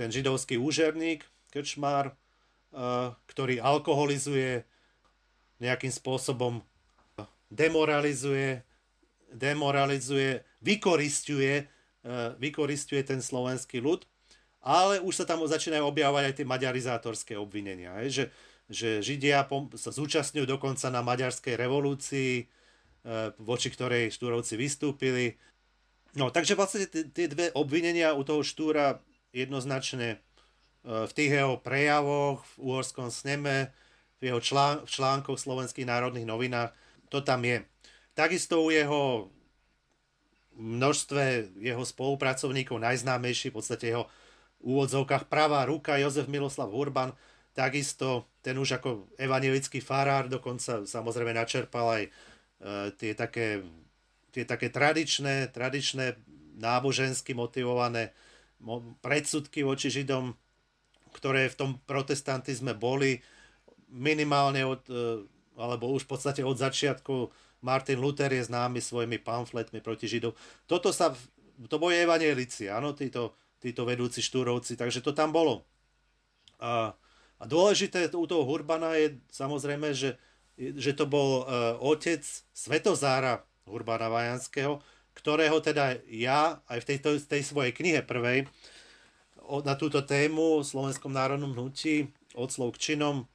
ten 0.00 0.08
židovský 0.08 0.56
úžerník, 0.56 1.28
krčmár, 1.52 2.08
e, 2.08 2.14
ktorý 3.28 3.60
alkoholizuje, 3.60 4.64
nejakým 5.60 5.92
spôsobom 5.92 6.64
demoralizuje, 7.52 8.64
demoralizuje, 9.28 10.40
vykoristuje, 10.64 11.68
e, 12.00 12.14
vykoristuje 12.40 13.04
ten 13.04 13.20
slovenský 13.20 13.84
ľud 13.84 14.08
ale 14.60 15.00
už 15.00 15.24
sa 15.24 15.24
tam 15.24 15.40
začínajú 15.40 15.88
objavovať 15.88 16.24
aj 16.30 16.34
tie 16.36 16.46
maďarizátorské 16.46 17.34
obvinenia, 17.40 17.96
že, 18.12 18.28
že 18.68 19.00
Židia 19.00 19.48
sa 19.80 19.90
zúčastňujú 19.90 20.44
dokonca 20.44 20.92
na 20.92 21.00
maďarskej 21.00 21.56
revolúcii, 21.56 22.44
voči 23.40 23.68
ktorej 23.72 24.12
Štúrovci 24.12 24.60
vystúpili. 24.60 25.40
No, 26.12 26.28
takže 26.28 26.52
vlastne 26.52 26.84
tie 26.90 27.26
dve 27.30 27.48
obvinenia 27.56 28.12
u 28.12 28.20
toho 28.20 28.44
Štúra 28.44 29.00
jednoznačne 29.32 30.16
e, 30.16 30.18
v 30.84 31.12
tých 31.12 31.30
jeho 31.40 31.58
prejavoch, 31.58 32.42
v 32.54 32.54
Uhorskom 32.58 33.10
sneme, 33.10 33.70
v 34.20 34.30
jeho 34.30 34.40
člán, 34.42 34.84
v 34.84 34.88
článkoch 34.90 35.38
v 35.38 35.44
slovenských 35.48 35.86
národných 35.88 36.28
novinách, 36.28 36.70
to 37.08 37.24
tam 37.24 37.42
je. 37.46 37.64
Takisto 38.14 38.62
u 38.62 38.68
jeho 38.70 39.32
množstve 40.60 41.56
jeho 41.56 41.84
spolupracovníkov, 41.86 42.76
najznámejší 42.76 43.48
v 43.48 43.56
podstate 43.56 43.96
jeho 43.96 44.04
úvodzovkách 44.60 45.32
pravá 45.32 45.64
ruka 45.64 45.96
Jozef 45.96 46.28
Miloslav 46.28 46.68
Urban, 46.68 47.16
takisto 47.56 48.28
ten 48.44 48.60
už 48.60 48.76
ako 48.78 49.08
evangelický 49.16 49.80
farár 49.80 50.28
dokonca 50.28 50.84
samozrejme 50.84 51.32
načerpal 51.32 51.86
aj 51.96 52.02
e, 52.04 52.10
tie 53.00 53.12
také, 53.16 53.64
tie 54.36 54.44
také 54.44 54.68
tradičné, 54.68 55.48
tradičné 55.48 56.20
nábožensky 56.60 57.32
motivované 57.32 58.12
predsudky 59.00 59.64
voči 59.64 59.88
Židom, 59.88 60.36
ktoré 61.16 61.48
v 61.50 61.58
tom 61.58 61.70
protestantizme 61.88 62.76
boli 62.76 63.18
minimálne 63.90 64.62
od, 64.62 64.82
e, 64.86 65.26
alebo 65.58 65.90
už 65.90 66.06
v 66.06 66.10
podstate 66.14 66.42
od 66.46 66.54
začiatku 66.54 67.32
Martin 67.66 67.98
Luther 67.98 68.30
je 68.30 68.46
známy 68.46 68.78
svojimi 68.78 69.18
pamfletmi 69.20 69.82
proti 69.82 70.06
Židov. 70.06 70.38
Toto 70.70 70.94
sa, 70.94 71.12
to 71.66 71.76
boli 71.76 71.98
evangelici, 71.98 72.70
áno, 72.70 72.94
títo 72.94 73.34
títo 73.60 73.84
vedúci 73.84 74.24
štúrovci, 74.24 74.74
takže 74.74 75.04
to 75.04 75.12
tam 75.12 75.30
bolo. 75.30 75.68
A, 76.56 76.96
a 77.36 77.44
dôležité 77.44 78.08
u 78.16 78.24
toho 78.24 78.48
Hurbana 78.48 78.96
je 78.96 79.20
samozrejme, 79.28 79.92
že, 79.92 80.16
že 80.56 80.96
to 80.96 81.04
bol 81.04 81.44
uh, 81.44 81.76
otec 81.84 82.24
Svetozára 82.56 83.44
Hurbana 83.68 84.08
Vajanského, 84.08 84.80
ktorého 85.14 85.58
teda 85.60 86.00
ja 86.08 86.62
aj 86.70 86.78
v 86.82 86.88
tejto, 86.94 87.08
tej 87.20 87.42
svojej 87.44 87.72
knihe 87.74 88.00
prvej 88.06 88.46
na 89.66 89.74
túto 89.74 90.00
tému 90.06 90.62
v 90.62 90.68
Slovenskom 90.68 91.10
národnom 91.10 91.50
hnutí 91.50 92.14
od 92.38 92.48
slov 92.54 92.78
k 92.78 92.94
činom 92.94 93.26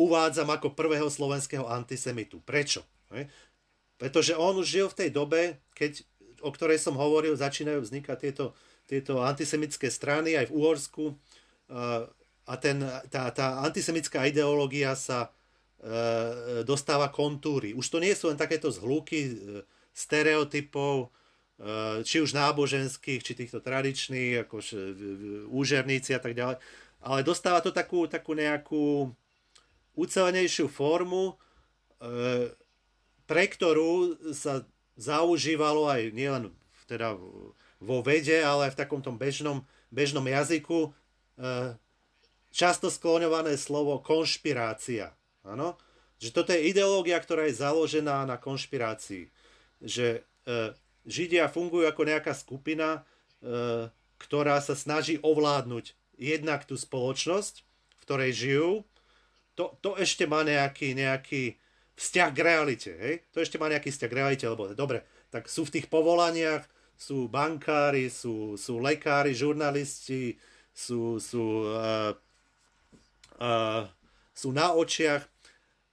uvádzam 0.00 0.48
ako 0.50 0.74
prvého 0.74 1.06
slovenského 1.06 1.68
antisemitu. 1.68 2.40
Prečo? 2.42 2.82
Pretože 4.00 4.34
on 4.34 4.58
už 4.58 4.66
žil 4.66 4.86
v 4.90 4.98
tej 5.06 5.10
dobe, 5.14 5.60
keď 5.76 6.02
o 6.44 6.50
ktorej 6.52 6.76
som 6.76 6.98
hovoril, 7.00 7.38
začínajú 7.38 7.80
vznikať 7.80 8.16
tieto, 8.20 8.52
tieto 8.84 9.24
antisemické 9.24 9.88
strany 9.88 10.36
aj 10.36 10.52
v 10.52 10.54
Uhorsku 10.60 11.04
a 12.44 12.54
ten, 12.60 12.84
tá, 13.08 13.32
tá 13.32 13.64
antisemická 13.64 14.28
ideológia 14.28 14.92
sa 14.92 15.32
e, 15.80 16.60
dostáva 16.68 17.08
kontúry. 17.08 17.72
Už 17.72 17.88
to 17.88 17.96
nie 17.96 18.12
sú 18.12 18.28
len 18.28 18.36
takéto 18.36 18.68
zhluky 18.68 19.32
e, 19.32 19.34
stereotypov, 19.94 21.14
či 22.02 22.18
už 22.18 22.34
náboženských, 22.34 23.22
či 23.22 23.32
týchto 23.38 23.62
tradičných, 23.62 24.42
ako 24.42 24.58
úžerníci 25.54 26.10
a 26.12 26.20
tak 26.20 26.34
ďalej. 26.34 26.58
Ale 26.98 27.22
dostáva 27.22 27.62
to 27.62 27.70
takú, 27.70 28.10
takú 28.10 28.34
nejakú 28.34 29.14
ucelenejšiu 29.94 30.66
formu, 30.66 31.38
pre 33.24 33.44
ktorú 33.46 34.18
sa 34.34 34.66
zaužívalo 34.98 35.86
aj 35.86 36.10
nielen 36.10 36.50
teda 36.90 37.14
vo 37.80 37.98
vede, 38.02 38.42
ale 38.42 38.68
aj 38.68 38.72
v 38.74 38.80
takom 38.84 39.00
tom 39.00 39.14
bežnom, 39.16 39.62
bežnom 39.94 40.26
jazyku 40.26 40.90
často 42.54 42.86
skloňované 42.90 43.58
slovo 43.58 43.98
konšpirácia. 44.02 45.14
Áno? 45.42 45.74
Že 46.22 46.30
toto 46.30 46.50
je 46.54 46.70
ideológia, 46.70 47.18
ktorá 47.18 47.50
je 47.50 47.58
založená 47.58 48.22
na 48.22 48.38
konšpirácii. 48.38 49.33
Že 49.84 50.24
e, 50.48 50.50
Židia 51.04 51.52
fungujú 51.52 51.84
ako 51.84 52.02
nejaká 52.08 52.32
skupina, 52.32 53.04
e, 53.44 53.86
ktorá 54.16 54.56
sa 54.64 54.72
snaží 54.72 55.20
ovládnuť 55.20 55.92
jednak 56.16 56.64
tú 56.64 56.80
spoločnosť, 56.80 57.54
v 58.00 58.02
ktorej 58.02 58.32
žijú. 58.32 58.70
To, 59.60 59.76
to 59.84 60.00
ešte 60.00 60.24
má 60.24 60.42
nejaký, 60.42 60.96
nejaký 60.96 61.60
vzťah 61.94 62.30
k 62.32 62.38
realite. 62.40 62.90
Hej? 62.96 63.14
To 63.36 63.38
ešte 63.44 63.60
má 63.60 63.68
nejaký 63.68 63.92
vzťah 63.92 64.10
k 64.10 64.18
realite, 64.18 64.44
lebo 64.48 64.72
dobre, 64.72 65.04
tak 65.28 65.46
sú 65.46 65.68
v 65.68 65.78
tých 65.78 65.86
povolaniach, 65.86 66.66
sú 66.98 67.30
bankári, 67.30 68.10
sú, 68.10 68.58
sú 68.58 68.82
lekári, 68.82 69.34
žurnalisti, 69.34 70.38
sú, 70.74 71.22
sú, 71.22 71.70
uh, 71.70 72.14
uh, 73.38 73.82
sú 74.34 74.50
na 74.50 74.74
očiach 74.74 75.26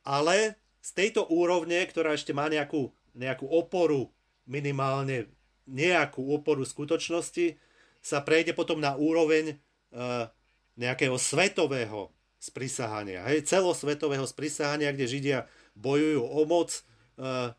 ale 0.05 0.57
z 0.81 0.89
tejto 0.97 1.29
úrovne, 1.29 1.77
ktorá 1.85 2.17
ešte 2.17 2.33
má 2.33 2.49
nejakú, 2.49 2.89
nejakú 3.15 3.47
oporu, 3.47 4.11
minimálne 4.47 5.31
nejakú 5.69 6.33
oporu 6.33 6.65
skutočnosti, 6.65 7.55
sa 8.01 8.19
prejde 8.25 8.57
potom 8.57 8.81
na 8.81 8.97
úroveň 8.97 9.61
uh, 9.93 10.27
nejakého 10.75 11.15
svetového 11.21 12.09
sprisahania, 12.41 13.21
hej, 13.29 13.45
celosvetového 13.45 14.25
sprisahania, 14.25 14.89
kde 14.89 15.05
Židia 15.05 15.39
bojujú 15.77 16.25
o 16.25 16.41
moc. 16.49 16.81
Uh, 17.15 17.53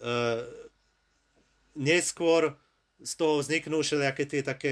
uh, 0.00 0.40
neskôr 1.76 2.56
z 3.04 3.12
toho 3.16 3.44
vzniknú 3.44 3.84
všelijaké 3.84 4.24
tie 4.24 4.40
také 4.40 4.70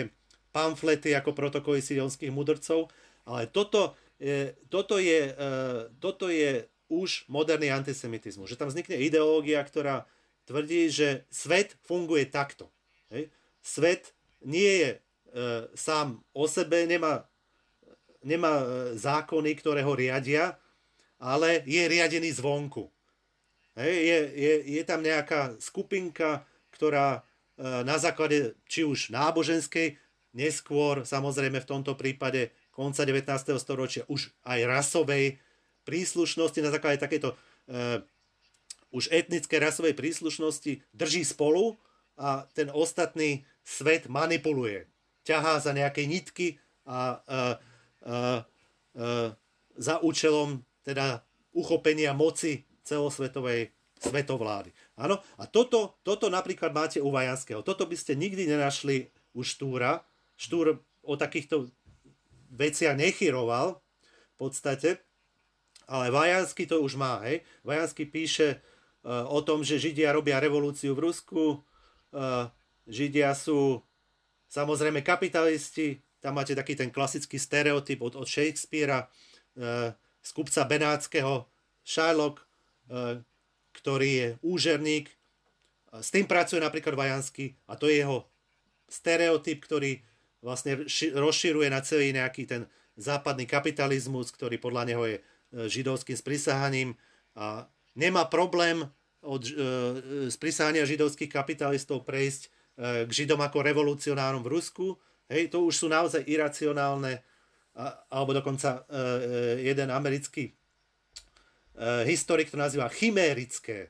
pamflety 0.50 1.12
ako 1.12 1.36
protokoly 1.36 1.84
sidonských 1.84 2.32
mudrcov, 2.32 2.88
ale 3.28 3.44
toto, 3.46 3.94
je, 4.16 4.56
toto, 4.72 4.96
je, 4.96 5.36
uh, 5.36 5.92
toto 6.00 6.32
je 6.32 6.64
už 6.90 7.28
moderný 7.30 7.70
antisemitizmus. 7.70 8.50
Že 8.50 8.58
tam 8.58 8.68
vznikne 8.72 8.98
ideológia, 8.98 9.62
ktorá 9.62 10.08
tvrdí, 10.50 10.90
že 10.90 11.22
svet 11.30 11.78
funguje 11.86 12.26
takto. 12.26 12.66
Hej? 13.14 13.30
Svet 13.62 14.10
nie 14.42 14.82
je 14.82 14.90
e, 14.90 14.98
sám 15.78 16.18
o 16.34 16.50
sebe, 16.50 16.82
nemá, 16.90 17.22
nemá 18.26 18.58
e, 18.58 18.66
zákony, 18.98 19.54
ktoré 19.54 19.86
ho 19.86 19.94
riadia, 19.94 20.58
ale 21.22 21.62
je 21.62 21.86
riadený 21.86 22.34
zvonku. 22.34 22.90
Hej? 23.78 23.94
Je, 23.94 24.18
je, 24.34 24.52
je 24.74 24.82
tam 24.82 25.06
nejaká 25.06 25.54
skupinka, 25.62 26.42
ktorá 26.74 27.22
e, 27.54 27.86
na 27.86 27.94
základe 28.02 28.58
či 28.66 28.82
už 28.82 29.14
náboženskej, 29.14 29.94
neskôr 30.34 31.06
samozrejme 31.06 31.62
v 31.62 31.70
tomto 31.70 31.94
prípade 31.94 32.50
konca 32.74 33.06
19. 33.06 33.54
storočia 33.58 34.02
už 34.10 34.34
aj 34.46 34.58
rasovej, 34.66 35.38
príslušnosti, 35.84 36.62
na 36.62 36.70
základe 36.70 37.02
takéto 37.02 37.34
uh, 37.34 37.98
už 38.90 39.10
etnické 39.14 39.62
rasovej 39.62 39.94
príslušnosti 39.94 40.82
drží 40.94 41.22
spolu 41.22 41.78
a 42.18 42.46
ten 42.52 42.68
ostatný 42.74 43.46
svet 43.62 44.10
manipuluje. 44.10 44.90
Ťahá 45.24 45.62
za 45.62 45.70
nejaké 45.70 46.04
nitky 46.10 46.58
a 46.84 47.22
uh, 47.22 47.54
uh, 48.04 48.40
uh, 48.98 49.28
za 49.78 49.94
účelom 50.02 50.66
teda 50.82 51.22
uchopenia 51.54 52.12
moci 52.16 52.66
celosvetovej 52.82 53.70
svetovlády. 54.00 54.72
Áno? 54.96 55.20
A 55.36 55.44
toto, 55.44 56.00
toto 56.00 56.32
napríklad 56.32 56.72
máte 56.72 56.98
u 56.98 57.12
Vajanského. 57.12 57.60
Toto 57.60 57.84
by 57.84 57.96
ste 57.96 58.16
nikdy 58.16 58.48
nenašli 58.48 59.12
u 59.36 59.44
Štúra. 59.44 60.00
Štúr 60.40 60.80
o 61.04 61.14
takýchto 61.20 61.68
veciach 62.50 62.96
nechyroval 62.96 63.78
v 63.78 64.34
podstate. 64.40 65.04
Ale 65.90 66.08
Vajansky 66.08 66.64
to 66.64 66.80
už 66.80 66.96
má. 66.96 67.20
Hej? 67.28 67.44
Vajansky 67.66 68.08
píše 68.08 68.62
o 69.06 69.40
tom, 69.40 69.64
že 69.64 69.80
Židia 69.80 70.12
robia 70.12 70.36
revolúciu 70.36 70.92
v 70.92 71.08
Rusku, 71.08 71.56
uh, 71.56 72.48
Židia 72.84 73.32
sú 73.32 73.80
samozrejme 74.50 75.00
kapitalisti, 75.00 76.02
tam 76.20 76.36
máte 76.36 76.52
taký 76.52 76.76
ten 76.76 76.92
klasický 76.92 77.40
stereotyp 77.40 78.02
od, 78.02 78.18
od 78.18 78.28
Shakespearea, 78.28 79.08
z 80.20 80.30
kupca 80.36 80.64
Benátskeho, 80.68 81.48
Shylock, 81.80 82.44
ktorý 83.72 84.10
je 84.10 84.28
úžerník. 84.44 85.08
S 85.90 86.12
tým 86.12 86.28
pracuje 86.28 86.62
napríklad 86.62 86.94
Vajansky 86.94 87.56
a 87.66 87.74
to 87.74 87.90
je 87.90 88.04
jeho 88.04 88.28
stereotyp, 88.86 89.58
ktorý 89.64 90.02
vlastne 90.44 90.86
rozširuje 91.14 91.68
na 91.72 91.80
celý 91.82 92.14
nejaký 92.14 92.46
ten 92.46 92.62
západný 92.94 93.48
kapitalizmus, 93.48 94.30
ktorý 94.30 94.60
podľa 94.60 94.84
neho 94.86 95.02
je 95.08 95.16
židovským 95.50 96.14
sprisahaním. 96.14 96.94
A 97.34 97.66
nemá 97.94 98.24
problém 98.26 98.86
od 99.20 99.42
e, 99.44 99.52
sprisahania 100.32 100.88
židovských 100.88 101.28
kapitalistov 101.28 102.08
prejsť 102.08 102.42
e, 102.44 102.48
k 103.04 103.10
židom 103.12 103.40
ako 103.40 103.60
revolucionárom 103.60 104.40
v 104.40 104.52
Rusku. 104.56 104.96
Hej, 105.28 105.52
to 105.52 105.62
už 105.68 105.74
sú 105.76 105.86
naozaj 105.86 106.26
iracionálne, 106.26 107.22
alebo 108.10 108.34
dokonca 108.34 108.82
e, 108.90 109.62
jeden 109.62 109.88
americký 109.94 110.50
historik 112.04 112.52
to 112.52 112.60
nazýva 112.60 112.92
chimérické 112.92 113.88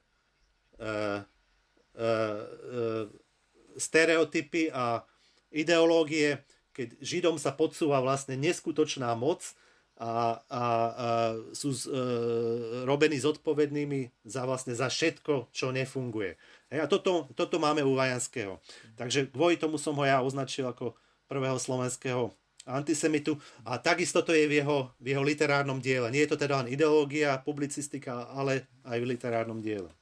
stereotypy 3.75 4.71
a 4.71 5.03
ideológie, 5.51 6.39
keď 6.71 6.89
Židom 7.03 7.37
sa 7.41 7.51
podsúva 7.51 7.99
vlastne 7.99 8.39
neskutočná 8.39 9.11
moc, 9.19 9.43
a, 10.01 10.41
a, 10.49 10.65
a 10.65 10.65
sú 11.53 11.77
z, 11.77 11.93
e, 11.93 11.95
robení 12.89 13.21
zodpovednými 13.21 14.25
za 14.25 14.49
vlastne 14.49 14.73
za 14.73 14.89
všetko, 14.89 15.53
čo 15.53 15.77
nefunguje. 15.77 16.41
Hej, 16.73 16.81
a 16.81 16.87
toto, 16.89 17.29
toto 17.37 17.61
máme 17.61 17.85
u 17.85 17.93
Vajanského. 17.93 18.57
Takže 18.97 19.29
kvôli 19.29 19.61
tomu 19.61 19.77
som 19.77 19.93
ho 20.01 20.05
ja 20.09 20.25
označil 20.25 20.65
ako 20.65 20.97
prvého 21.29 21.61
slovenského 21.61 22.33
antisemitu 22.65 23.37
a 23.65 23.77
takisto 23.77 24.25
to 24.25 24.33
je 24.33 24.49
v 24.49 24.65
jeho, 24.65 24.89
v 24.97 25.13
jeho 25.13 25.21
literárnom 25.21 25.85
diele. 25.85 26.09
Nie 26.09 26.25
je 26.25 26.33
to 26.33 26.49
teda 26.49 26.65
len 26.65 26.73
ideológia, 26.73 27.37
publicistika, 27.45 28.33
ale 28.33 28.65
aj 28.89 28.97
v 29.05 29.11
literárnom 29.17 29.61
diele. 29.61 29.93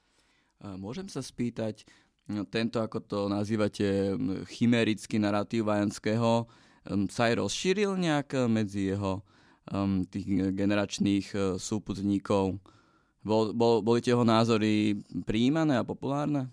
Môžem 0.59 1.07
sa 1.07 1.23
spýtať, 1.23 1.87
no, 2.27 2.43
tento, 2.47 2.83
ako 2.83 2.99
to 3.03 3.19
nazývate, 3.31 4.15
chimerický 4.51 5.23
narratív 5.23 5.71
Vajanského, 5.71 6.51
sa 7.11 7.23
aj 7.31 7.35
rozšíril 7.39 7.95
nejak 7.95 8.49
medzi 8.51 8.95
jeho 8.95 9.23
um, 9.73 10.05
tých 10.09 10.53
generačných 10.53 11.27
uh, 11.35 11.43
súputníkov. 11.57 12.57
Bol, 13.23 13.53
bol, 13.53 13.85
boli 13.85 14.01
tie 14.01 14.15
jeho 14.15 14.25
názory 14.25 14.97
príjmané 15.27 15.81
a 15.81 15.85
populárne? 15.85 16.49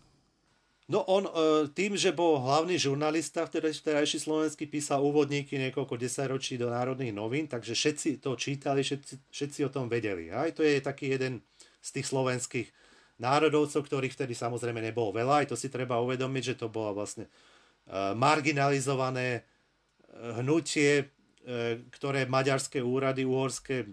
No 0.85 1.01
on 1.09 1.25
uh, 1.25 1.65
tým, 1.73 1.97
že 1.97 2.13
bol 2.13 2.37
hlavný 2.37 2.77
žurnalista 2.77 3.47
vtedajší 3.49 4.21
slovenský, 4.21 4.69
písal 4.69 5.01
úvodníky 5.01 5.57
niekoľko 5.57 5.97
desaťročí 5.97 6.61
do 6.61 6.69
národných 6.69 7.15
novín, 7.15 7.49
takže 7.49 7.73
všetci 7.73 8.21
to 8.21 8.37
čítali, 8.37 8.85
všetci, 8.85 9.33
všetci 9.33 9.59
o 9.65 9.73
tom 9.73 9.89
vedeli. 9.89 10.29
Aj 10.29 10.53
to 10.53 10.61
je 10.61 10.77
taký 10.77 11.17
jeden 11.17 11.41
z 11.81 11.89
tých 11.89 12.05
slovenských 12.05 12.67
národovcov, 13.17 13.81
ktorých 13.81 14.13
vtedy 14.13 14.37
samozrejme 14.37 14.77
nebolo 14.83 15.15
veľa, 15.15 15.41
aj 15.41 15.47
to 15.53 15.57
si 15.57 15.73
treba 15.73 15.97
uvedomiť, 16.03 16.43
že 16.53 16.59
to 16.59 16.67
bolo 16.69 16.93
vlastne 16.93 17.25
uh, 17.89 18.13
marginalizované 18.13 19.47
hnutie, 20.15 21.11
ktoré 21.93 22.25
maďarské 22.25 22.81
úrady 22.81 23.21
uhorské 23.21 23.85
e, 23.85 23.87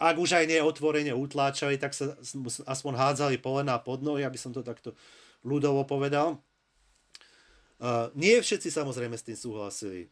ak 0.00 0.16
už 0.16 0.40
aj 0.40 0.48
neotvorene 0.48 1.12
utláčali, 1.12 1.76
tak 1.76 1.92
sa 1.92 2.16
aspoň 2.64 2.92
hádzali 2.96 3.36
polená 3.36 3.76
pod 3.76 4.00
nohy, 4.00 4.24
aby 4.24 4.40
som 4.40 4.48
to 4.48 4.64
takto 4.64 4.96
ľudovo 5.44 5.84
povedal. 5.84 6.40
Uh, 7.76 8.08
nie 8.16 8.40
všetci 8.40 8.72
samozrejme 8.72 9.12
s 9.12 9.28
tým 9.28 9.36
súhlasili. 9.36 10.08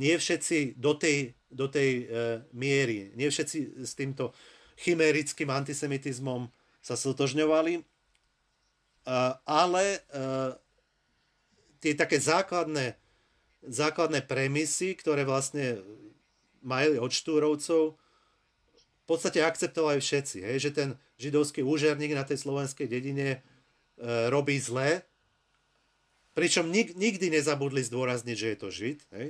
Nie 0.00 0.16
všetci 0.16 0.80
do 0.80 0.96
tej, 0.96 1.36
do 1.52 1.68
tej 1.68 2.08
miery, 2.56 3.12
nie 3.12 3.28
všetci 3.28 3.84
s 3.84 3.92
týmto 3.92 4.32
chimerickým 4.80 5.52
antisemitizmom 5.52 6.48
sa 6.80 6.96
stotožňovali, 6.96 7.84
ale 9.44 9.84
tie 11.84 11.92
také 11.92 12.16
základné 12.16 13.03
základné 13.68 14.24
premisy, 14.24 14.96
ktoré 14.96 15.24
vlastne 15.24 15.80
mali 16.64 16.96
od 16.96 17.12
štúrovcov, 17.12 17.96
v 19.04 19.04
podstate 19.04 19.44
akceptovali 19.44 20.00
všetci, 20.00 20.38
hej, 20.48 20.56
že 20.64 20.70
ten 20.72 20.88
židovský 21.20 21.60
úžerník 21.60 22.16
na 22.16 22.24
tej 22.24 22.40
slovenskej 22.40 22.88
dedine 22.88 23.44
robí 24.32 24.56
zle, 24.56 25.04
pričom 26.34 26.66
nik, 26.72 26.98
nikdy 26.98 27.30
nezabudli 27.30 27.84
zdôrazniť, 27.84 28.36
že 28.36 28.48
je 28.50 28.58
to 28.58 28.68
Žid. 28.72 28.98
Hej? 29.14 29.26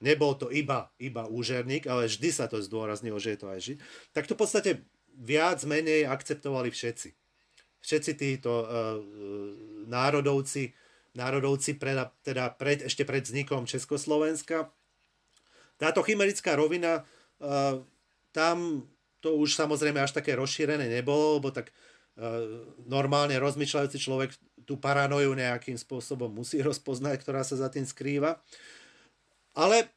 Nebol 0.00 0.32
to 0.38 0.48
iba, 0.48 0.88
iba 0.96 1.28
úžerník, 1.28 1.84
ale 1.84 2.08
vždy 2.08 2.28
sa 2.32 2.48
to 2.48 2.62
zdôraznilo, 2.62 3.20
že 3.20 3.36
je 3.36 3.38
to 3.38 3.46
aj 3.52 3.60
Žid. 3.60 3.78
Tak 4.16 4.24
to 4.24 4.32
v 4.32 4.40
podstate 4.40 4.70
viac 5.12 5.60
menej 5.68 6.08
akceptovali 6.08 6.72
všetci. 6.72 7.12
Všetci 7.84 8.10
títo 8.16 8.52
uh, 8.64 8.66
národovci, 9.86 10.72
národovci 11.16 11.80
preda, 11.80 12.12
teda 12.22 12.52
pred, 12.54 12.84
ešte 12.84 13.02
pred 13.08 13.24
vznikom 13.24 13.64
Československa. 13.64 14.70
Táto 15.80 16.04
chimerická 16.04 16.56
rovina, 16.56 17.04
uh, 17.40 17.80
tam 18.32 18.86
to 19.24 19.34
už 19.40 19.56
samozrejme 19.56 19.98
až 19.98 20.14
také 20.14 20.36
rozšírené 20.36 20.86
nebolo, 20.86 21.40
lebo 21.40 21.50
tak 21.50 21.72
uh, 21.72 22.68
normálne 22.84 23.40
rozmýšľajúci 23.40 23.98
človek 23.98 24.30
tú 24.68 24.76
paranoju 24.76 25.32
nejakým 25.32 25.78
spôsobom 25.78 26.28
musí 26.28 26.60
rozpoznať, 26.68 27.22
ktorá 27.24 27.40
sa 27.46 27.56
za 27.56 27.72
tým 27.72 27.88
skrýva. 27.88 28.38
Ale 29.56 29.88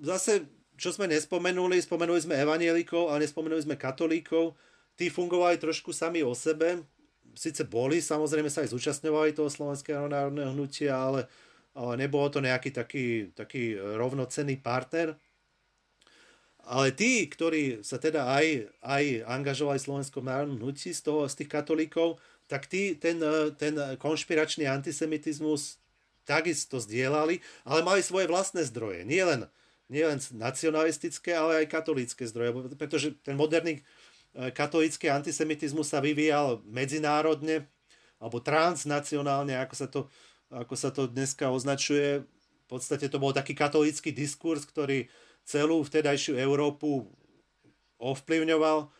zase, 0.00 0.48
čo 0.80 0.90
sme 0.94 1.10
nespomenuli, 1.10 1.76
spomenuli 1.84 2.24
sme 2.24 2.40
evanielikov, 2.40 3.12
ale 3.12 3.28
nespomenuli 3.28 3.60
sme 3.60 3.76
katolíkov. 3.76 4.56
Tí 4.94 5.10
fungovali 5.10 5.58
trošku 5.58 5.90
sami 5.90 6.22
o 6.22 6.32
sebe, 6.32 6.86
síce 7.34 7.62
boli, 7.66 8.00
samozrejme 8.00 8.50
sa 8.50 8.62
aj 8.62 8.72
zúčastňovali 8.72 9.34
toho 9.34 9.50
slovenského 9.50 10.08
národného 10.08 10.54
hnutia, 10.54 10.94
ale, 10.94 11.26
ale 11.74 12.00
nebolo 12.00 12.30
to 12.30 12.40
nejaký 12.40 12.70
taký, 12.70 13.34
taký 13.34 13.78
rovnocenný 13.78 14.58
partner. 14.58 15.18
Ale 16.64 16.96
tí, 16.96 17.28
ktorí 17.28 17.84
sa 17.84 18.00
teda 18.00 18.24
aj, 18.24 18.72
aj 18.80 19.04
angažovali 19.28 19.76
v 19.76 19.86
slovenskom 19.86 20.24
národnom 20.24 20.56
hnutí 20.56 20.96
z, 20.96 21.04
toho, 21.04 21.28
z 21.28 21.44
tých 21.44 21.52
katolíkov, 21.52 22.16
tak 22.48 22.64
tí 22.64 22.96
ten, 22.96 23.20
ten 23.60 23.76
konšpiračný 24.00 24.64
antisemitizmus 24.64 25.76
takisto 26.24 26.80
zdieľali, 26.80 27.44
ale 27.68 27.84
mali 27.84 28.00
svoje 28.00 28.32
vlastné 28.32 28.64
zdroje. 28.64 29.04
Nie 29.04 29.28
len, 29.28 29.44
nie 29.92 30.08
len 30.08 30.16
nacionalistické, 30.32 31.36
ale 31.36 31.64
aj 31.64 31.72
katolícke 31.72 32.24
zdroje. 32.24 32.72
Pretože 32.80 33.12
ten 33.20 33.36
moderný 33.36 33.84
E, 34.34 34.50
katolícky 34.50 35.06
antisemitizmus 35.06 35.94
sa 35.94 36.02
vyvíjal 36.02 36.58
medzinárodne 36.66 37.70
alebo 38.18 38.42
transnacionálne, 38.42 39.54
ako 39.62 39.74
sa 39.74 39.86
to, 39.86 40.00
ako 40.50 40.74
sa 40.74 40.90
to 40.90 41.06
dneska 41.06 41.50
označuje. 41.54 42.26
V 42.64 42.66
podstate 42.66 43.06
to 43.06 43.22
bol 43.22 43.30
taký 43.30 43.54
katolícky 43.54 44.10
diskurs, 44.10 44.66
ktorý 44.66 45.06
celú 45.46 45.84
vtedajšiu 45.86 46.40
Európu 46.40 47.06
ovplyvňoval. 48.00 48.90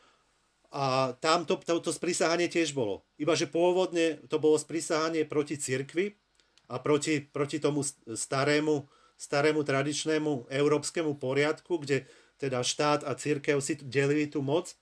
A 0.74 1.14
tam 1.22 1.46
to, 1.46 1.58
to, 1.62 1.78
to 1.80 1.90
sprísahanie 1.94 2.50
tiež 2.50 2.74
bolo. 2.74 3.06
Iba 3.18 3.38
že 3.38 3.50
pôvodne 3.50 4.22
to 4.26 4.38
bolo 4.42 4.58
sprísahanie 4.58 5.26
proti 5.26 5.58
cirkvi 5.58 6.18
a 6.66 6.82
proti, 6.82 7.22
proti 7.22 7.62
tomu 7.62 7.86
starému, 8.10 8.86
starému 9.14 9.62
tradičnému 9.62 10.50
európskemu 10.50 11.14
poriadku, 11.16 11.78
kde 11.78 12.10
teda 12.42 12.66
štát 12.66 13.06
a 13.06 13.14
církev 13.14 13.62
si 13.62 13.78
delili 13.78 14.26
tú 14.26 14.42
moc 14.42 14.74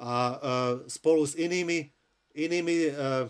a 0.00 0.12
uh, 0.12 0.38
spolu 0.88 1.28
s 1.28 1.36
inými, 1.36 1.92
inými, 2.32 2.76
uh, 2.88 3.28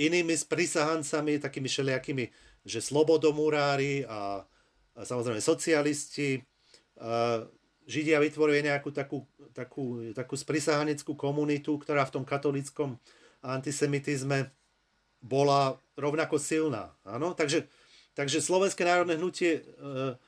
inými 0.00 0.32
sprisahancami, 0.32 1.36
takými 1.36 1.68
všelijakými, 1.68 2.24
že 2.64 2.80
slobodomurári 2.80 4.08
a, 4.08 4.40
a 4.96 5.00
samozrejme 5.04 5.44
socialisti, 5.44 6.40
uh, 6.98 7.44
Židia 7.86 8.18
vytvorili 8.18 8.66
nejakú 8.66 8.90
takú, 8.90 9.22
takú, 9.54 10.10
takú 10.10 10.34
sprisahaneckú 10.34 11.14
komunitu, 11.14 11.78
ktorá 11.78 12.02
v 12.02 12.18
tom 12.18 12.24
katolickom 12.26 12.98
antisemitizme 13.46 14.50
bola 15.22 15.78
rovnako 15.94 16.34
silná. 16.42 16.90
Áno? 17.06 17.30
Takže, 17.30 17.70
takže 18.18 18.42
Slovenské 18.42 18.82
národné 18.82 19.14
hnutie 19.14 19.62
e, 19.62 20.18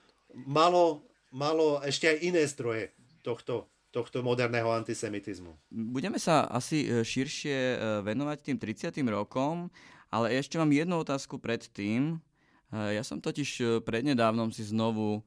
malo, 0.47 1.03
malo 1.35 1.83
ešte 1.83 2.07
aj 2.07 2.18
iné 2.23 2.42
zdroje 2.47 2.94
tohto, 3.27 3.66
tohto 3.98 4.22
moderného 4.22 4.70
antisemitizmu. 4.70 5.58
Budeme 5.74 6.22
sa 6.22 6.46
asi 6.46 6.87
e, 6.87 7.02
širšie 7.02 7.58
e, 7.58 7.76
venovať 8.06 8.38
tým 8.46 8.56
30. 8.62 8.94
rokom, 9.11 9.66
ale 10.06 10.38
ešte 10.38 10.54
mám 10.54 10.70
jednu 10.70 11.02
otázku 11.02 11.42
pred 11.42 11.66
tým. 11.74 12.22
E, 12.70 12.94
ja 12.94 13.02
som 13.02 13.18
totiž 13.18 13.82
prednedávnom 13.82 14.54
si 14.54 14.62
znovu 14.62 15.26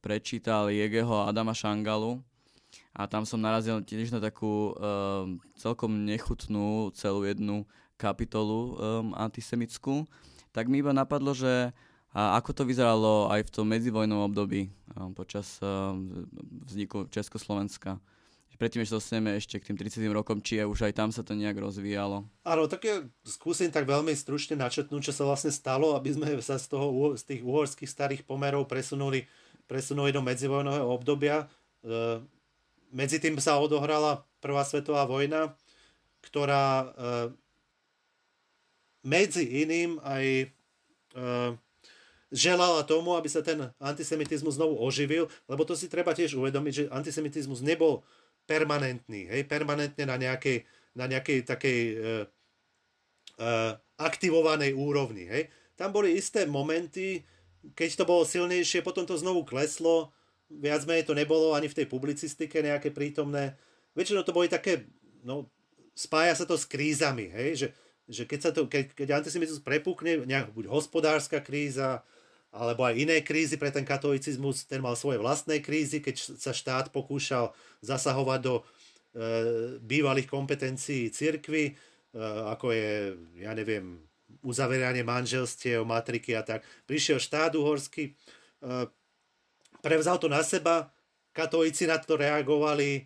prečítal 0.00 0.72
Jegeho 0.72 1.28
Adama 1.28 1.52
Šangalu 1.52 2.24
a 2.96 3.04
tam 3.04 3.28
som 3.28 3.40
narazil 3.40 3.80
tiež 3.84 4.12
na 4.12 4.20
takú 4.20 4.76
celkom 5.56 6.04
nechutnú 6.04 6.92
celú 6.92 7.24
jednu 7.24 7.64
kapitolu 7.98 8.76
um, 8.76 9.10
antisemickú. 9.18 10.06
Tak 10.54 10.70
mi 10.70 10.80
iba 10.80 10.94
napadlo, 10.94 11.34
že 11.34 11.74
a 12.18 12.34
ako 12.34 12.50
to 12.50 12.62
vyzeralo 12.66 13.30
aj 13.30 13.46
v 13.46 13.52
tom 13.54 13.70
medzivojnovom 13.70 14.34
období 14.34 14.74
um, 14.98 15.14
počas 15.14 15.62
um, 15.62 16.26
vzniku 16.66 17.06
Československa? 17.14 18.02
Predtým, 18.58 18.82
než 18.82 18.90
dostaneme 18.90 19.38
ešte 19.38 19.62
k 19.62 19.70
tým 19.70 19.78
30 19.78 20.02
rokom, 20.10 20.42
či 20.42 20.58
je 20.58 20.66
už 20.66 20.90
aj 20.90 20.98
tam 20.98 21.14
sa 21.14 21.22
to 21.22 21.38
nejak 21.38 21.62
rozvíjalo? 21.62 22.26
Áno, 22.42 22.66
tak 22.66 22.90
ja 22.90 23.06
skúsim 23.22 23.70
tak 23.70 23.86
veľmi 23.86 24.10
stručne 24.18 24.58
načetnúť, 24.58 24.98
čo 24.98 25.12
sa 25.14 25.22
vlastne 25.22 25.54
stalo, 25.54 25.94
aby 25.94 26.10
sme 26.10 26.26
sa 26.42 26.58
z, 26.58 26.66
toho, 26.74 27.14
z 27.14 27.22
tých 27.22 27.46
uhorských 27.46 27.86
starých 27.86 28.22
pomerov 28.26 28.66
presunuli, 28.66 29.30
presunuli 29.70 30.10
do 30.10 30.26
medzivojnového 30.26 30.90
obdobia. 30.90 31.46
E, 31.86 32.18
medzi 32.90 33.22
tým 33.22 33.38
sa 33.38 33.62
odohrala 33.62 34.26
Prvá 34.42 34.66
svetová 34.66 35.06
vojna, 35.06 35.54
ktorá 36.18 36.66
e, 36.82 36.86
medzi 39.06 39.46
iným 39.62 40.02
aj 40.02 40.24
e, 40.42 40.46
želala 42.28 42.84
tomu, 42.84 43.16
aby 43.16 43.28
sa 43.28 43.40
ten 43.40 43.72
antisemitizmus 43.80 44.60
znovu 44.60 44.76
oživil, 44.80 45.32
lebo 45.48 45.64
to 45.64 45.72
si 45.72 45.88
treba 45.88 46.12
tiež 46.12 46.36
uvedomiť, 46.36 46.72
že 46.72 46.84
antisemitizmus 46.92 47.64
nebol 47.64 48.04
permanentný, 48.48 49.28
hej, 49.28 49.44
permanentne 49.44 50.04
na 50.08 50.16
nejakej, 50.16 50.64
na 50.96 51.04
nejakej 51.08 51.38
takej 51.44 51.78
uh, 51.96 52.24
uh, 53.40 53.72
aktivovanej 54.00 54.72
úrovni. 54.76 55.28
Hej. 55.28 55.52
Tam 55.76 55.92
boli 55.92 56.16
isté 56.16 56.48
momenty, 56.48 57.24
keď 57.76 58.02
to 58.02 58.04
bolo 58.08 58.22
silnejšie, 58.24 58.84
potom 58.84 59.04
to 59.04 59.16
znovu 59.20 59.44
kleslo, 59.44 60.12
viac 60.48 60.84
menej 60.88 61.04
to 61.04 61.12
nebolo 61.12 61.52
ani 61.52 61.68
v 61.68 61.76
tej 61.84 61.86
publicistike 61.88 62.64
nejaké 62.64 62.88
prítomné. 62.88 63.56
Väčšinou 63.92 64.24
to 64.24 64.32
boli 64.32 64.48
také, 64.48 64.88
no, 65.24 65.52
spája 65.92 66.32
sa 66.38 66.44
to 66.48 66.56
s 66.56 66.64
krízami, 66.64 67.28
hej, 67.28 67.50
že, 67.56 67.68
že 68.08 68.22
keď, 68.24 68.40
sa 68.40 68.50
to, 68.54 68.64
keď, 68.64 68.96
keď 68.96 69.08
antisemitizmus 69.20 69.60
prepukne, 69.60 70.24
nejak 70.24 70.56
buď 70.56 70.72
hospodárska 70.72 71.44
kríza, 71.44 72.00
alebo 72.48 72.84
aj 72.88 72.96
iné 72.96 73.20
krízy 73.20 73.60
pre 73.60 73.68
ten 73.68 73.84
katolicizmus, 73.84 74.64
ten 74.64 74.80
mal 74.80 74.96
svoje 74.96 75.20
vlastné 75.20 75.60
krízy, 75.60 76.00
keď 76.00 76.40
sa 76.40 76.52
štát 76.56 76.88
pokúšal 76.88 77.52
zasahovať 77.84 78.40
do 78.40 78.54
e, 78.58 78.62
bývalých 79.84 80.28
kompetencií 80.32 81.12
cirkvy, 81.12 81.64
e, 81.68 81.72
ako 82.48 82.72
je, 82.72 83.20
ja 83.44 83.52
neviem, 83.52 84.00
uzaveranie 84.40 85.04
manželstiev, 85.04 85.84
matriky 85.84 86.32
a 86.32 86.42
tak. 86.44 86.64
Prišiel 86.88 87.20
štát 87.20 87.52
uhorský, 87.52 88.16
e, 88.64 88.88
prevzal 89.84 90.16
to 90.16 90.32
na 90.32 90.40
seba, 90.40 90.88
katolíci 91.36 91.84
na 91.84 92.00
to 92.00 92.16
reagovali, 92.16 93.04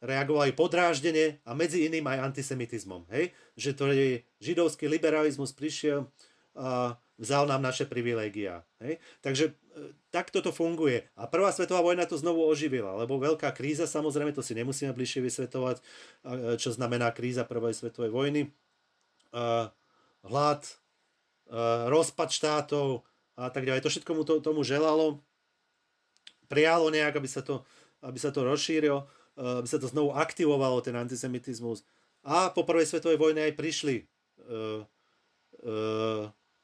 reagovali 0.00 0.56
podráždene 0.56 1.44
a 1.44 1.52
medzi 1.52 1.84
iným 1.84 2.08
aj 2.08 2.32
antisemitizmom. 2.32 3.04
Hej? 3.12 3.36
Že 3.52 3.70
to 3.76 3.84
je 3.92 4.08
židovský 4.40 4.88
liberalizmus 4.88 5.52
prišiel 5.52 6.08
a 6.56 6.96
vzal 7.18 7.50
nám 7.50 7.60
naše 7.60 7.84
privilégia. 7.84 8.62
Hej? 8.78 9.02
Takže 9.20 9.44
e, 9.50 9.52
takto 10.14 10.38
to 10.38 10.54
funguje. 10.54 11.02
A 11.18 11.26
prvá 11.26 11.50
svetová 11.50 11.82
vojna 11.82 12.06
to 12.06 12.14
znovu 12.14 12.46
oživila, 12.46 12.94
lebo 12.94 13.18
veľká 13.18 13.50
kríza, 13.50 13.90
samozrejme, 13.90 14.30
to 14.30 14.40
si 14.40 14.54
nemusíme 14.54 14.94
bližšie 14.94 15.20
vysvetovať, 15.26 15.76
e, 15.78 15.82
čo 16.56 16.70
znamená 16.70 17.10
kríza 17.10 17.42
prvej 17.42 17.74
svetovej 17.74 18.14
vojny. 18.14 18.42
E, 18.46 18.50
hlad, 20.24 20.62
rozpad 21.88 22.28
štátov 22.28 23.08
a 23.40 23.48
tak 23.48 23.64
ďalej. 23.64 23.80
To 23.80 23.88
všetko 23.88 24.12
mu 24.12 24.20
to, 24.20 24.36
tomu 24.44 24.60
želalo. 24.60 25.24
Prijalo 26.44 26.92
nejak, 26.92 27.16
aby 27.16 27.24
sa 27.24 27.40
to, 27.40 27.64
aby 28.04 28.20
sa 28.20 28.28
to 28.28 28.44
rozšírilo, 28.44 29.08
aby 29.40 29.64
sa 29.64 29.80
to 29.80 29.88
znovu 29.88 30.12
aktivovalo, 30.12 30.84
ten 30.84 30.92
antisemitizmus. 30.92 31.88
A 32.20 32.52
po 32.52 32.68
prvej 32.68 32.84
svetovej 32.84 33.16
vojne 33.16 33.48
aj 33.48 33.56
prišli 33.56 34.04
uh, 34.04 34.84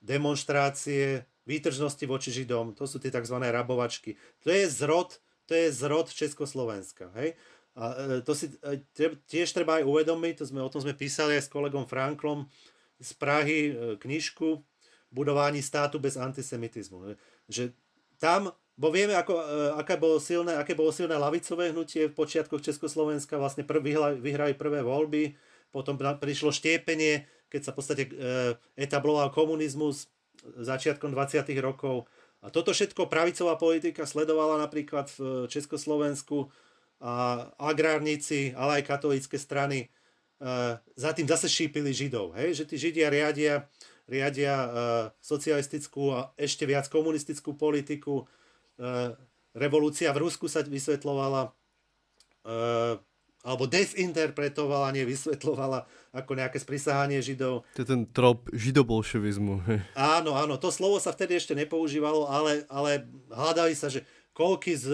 demonstrácie, 0.04 1.24
výtržnosti 1.48 2.04
voči 2.04 2.28
Židom, 2.28 2.76
to 2.76 2.84
sú 2.84 3.00
tie 3.00 3.08
tzv. 3.08 3.40
rabovačky. 3.40 4.20
To 4.44 4.52
je 4.52 4.68
zrod, 4.68 5.16
to 5.48 5.56
je 5.56 5.72
zrod 5.72 6.12
Československa. 6.12 7.08
Hej? 7.16 7.36
A 7.74 7.84
e, 7.90 8.22
to 8.22 8.32
si 8.36 8.52
e, 8.62 8.80
tiež 9.26 9.50
treba 9.50 9.82
aj 9.82 9.88
uvedomiť, 9.88 10.34
to 10.40 10.44
sme, 10.46 10.60
o 10.62 10.70
tom 10.70 10.84
sme 10.84 10.94
písali 10.94 11.34
aj 11.40 11.48
s 11.48 11.52
kolegom 11.52 11.88
Franklom 11.88 12.46
z 13.02 13.10
Prahy 13.16 13.60
e, 13.70 13.72
knižku 13.98 14.62
Budování 15.14 15.62
státu 15.62 15.98
bez 15.98 16.18
antisemitizmu. 16.18 17.14
Že 17.46 17.70
tam, 18.18 18.50
bo 18.74 18.90
vieme, 18.90 19.14
ako, 19.14 19.38
aké, 19.78 19.94
bolo 19.94 20.18
silné, 20.18 20.58
aké 20.58 20.74
bolo 20.74 20.90
silné 20.90 21.14
lavicové 21.14 21.70
hnutie 21.70 22.10
v 22.10 22.16
počiatkoch 22.18 22.58
Československa, 22.58 23.38
vlastne 23.38 23.62
prv, 23.62 23.78
vyhrali, 24.18 24.58
prvé 24.58 24.82
voľby, 24.82 25.38
potom 25.70 25.94
prišlo 25.94 26.50
štiepenie 26.50 27.30
keď 27.48 27.61
sa 27.61 27.70
v 27.72 27.76
podstate 27.76 28.02
e, 28.07 28.11
etabloval 28.76 29.30
komunizmus 29.30 30.11
začiatkom 30.44 31.14
20. 31.14 31.46
rokov. 31.62 32.11
A 32.44 32.52
toto 32.52 32.76
všetko 32.76 33.09
pravicová 33.09 33.57
politika 33.57 34.04
sledovala 34.04 34.61
napríklad 34.61 35.09
v 35.16 35.48
Československu 35.48 36.52
a 37.00 37.48
agrárnici, 37.57 38.52
ale 38.52 38.80
aj 38.80 38.88
katolícke 38.88 39.40
strany 39.40 39.87
e, 39.87 39.88
za 40.76 41.11
tým 41.16 41.24
zase 41.24 41.48
šípili 41.48 41.94
Židov. 41.94 42.37
Hej? 42.37 42.61
Že 42.61 42.64
tí 42.68 42.76
Židia 42.76 43.09
riadia, 43.09 43.54
riadia 44.04 44.54
e, 44.54 44.68
socialistickú 45.24 46.12
a 46.12 46.35
ešte 46.37 46.68
viac 46.68 46.90
komunistickú 46.92 47.57
politiku. 47.57 48.28
Revolúcia 49.54 50.11
v 50.11 50.26
Rusku 50.26 50.50
sa 50.50 50.66
vysvetlovala 50.66 51.54
alebo 53.44 53.68
desinterpretovala, 53.68 54.96
nie 54.96 55.04
vysvetlovala 55.04 55.85
ako 56.16 56.33
nejaké 56.33 56.57
sprisahanie 56.57 57.20
Židov. 57.20 57.68
To 57.76 57.85
je 57.85 57.90
ten 57.92 58.09
trop 58.09 58.48
židobolševizmu. 58.57 59.61
Áno, 59.92 60.33
áno, 60.33 60.57
to 60.57 60.72
slovo 60.72 60.96
sa 60.96 61.12
vtedy 61.12 61.37
ešte 61.37 61.52
nepoužívalo, 61.52 62.24
ale, 62.24 62.64
ale 62.72 63.04
hľadali 63.28 63.76
sa, 63.76 63.92
že 63.92 64.00
koľky 64.33 64.80
z 64.80 64.87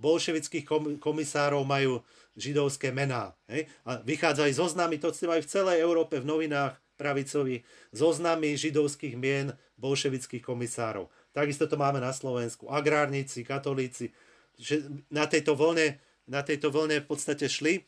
bolševických 0.00 0.64
komisárov 0.98 1.62
majú 1.62 2.00
židovské 2.34 2.90
mená. 2.90 3.36
Hej? 3.46 3.68
A 3.84 4.00
vychádzali 4.00 4.50
zoznamy, 4.56 4.96
to 4.96 5.12
ste 5.12 5.28
majú 5.28 5.44
v 5.44 5.52
celej 5.52 5.78
Európe 5.84 6.18
v 6.18 6.26
novinách 6.26 6.80
pravicovi, 6.96 7.64
zoznamy 7.92 8.56
židovských 8.56 9.14
mien 9.16 9.52
bolševických 9.80 10.44
komisárov. 10.44 11.08
Takisto 11.32 11.64
to 11.64 11.80
máme 11.80 12.00
na 12.02 12.12
Slovensku. 12.12 12.68
Agrárnici, 12.68 13.46
katolíci, 13.46 14.12
že 14.60 14.84
na 15.08 15.24
tejto 15.24 15.56
vlne 15.56 15.96
na 16.30 16.46
tejto 16.46 16.70
vlne 16.70 17.02
v 17.02 17.08
podstate 17.10 17.50
šli. 17.50 17.82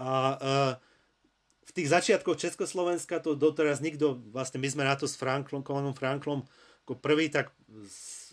A 0.00 0.10
uh, 0.40 0.72
v 1.68 1.70
tých 1.76 1.92
začiatkoch 1.92 2.40
Československa 2.40 3.20
to 3.20 3.36
doteraz 3.36 3.84
nikto, 3.84 4.16
vlastne 4.32 4.56
my 4.56 4.68
sme 4.72 4.88
na 4.88 4.96
to 4.96 5.04
s 5.04 5.20
Franklom, 5.20 5.60
Kolonom 5.60 5.92
Franklom 5.92 6.48
ako 6.82 6.98
prvý 6.98 7.30
tak 7.30 7.54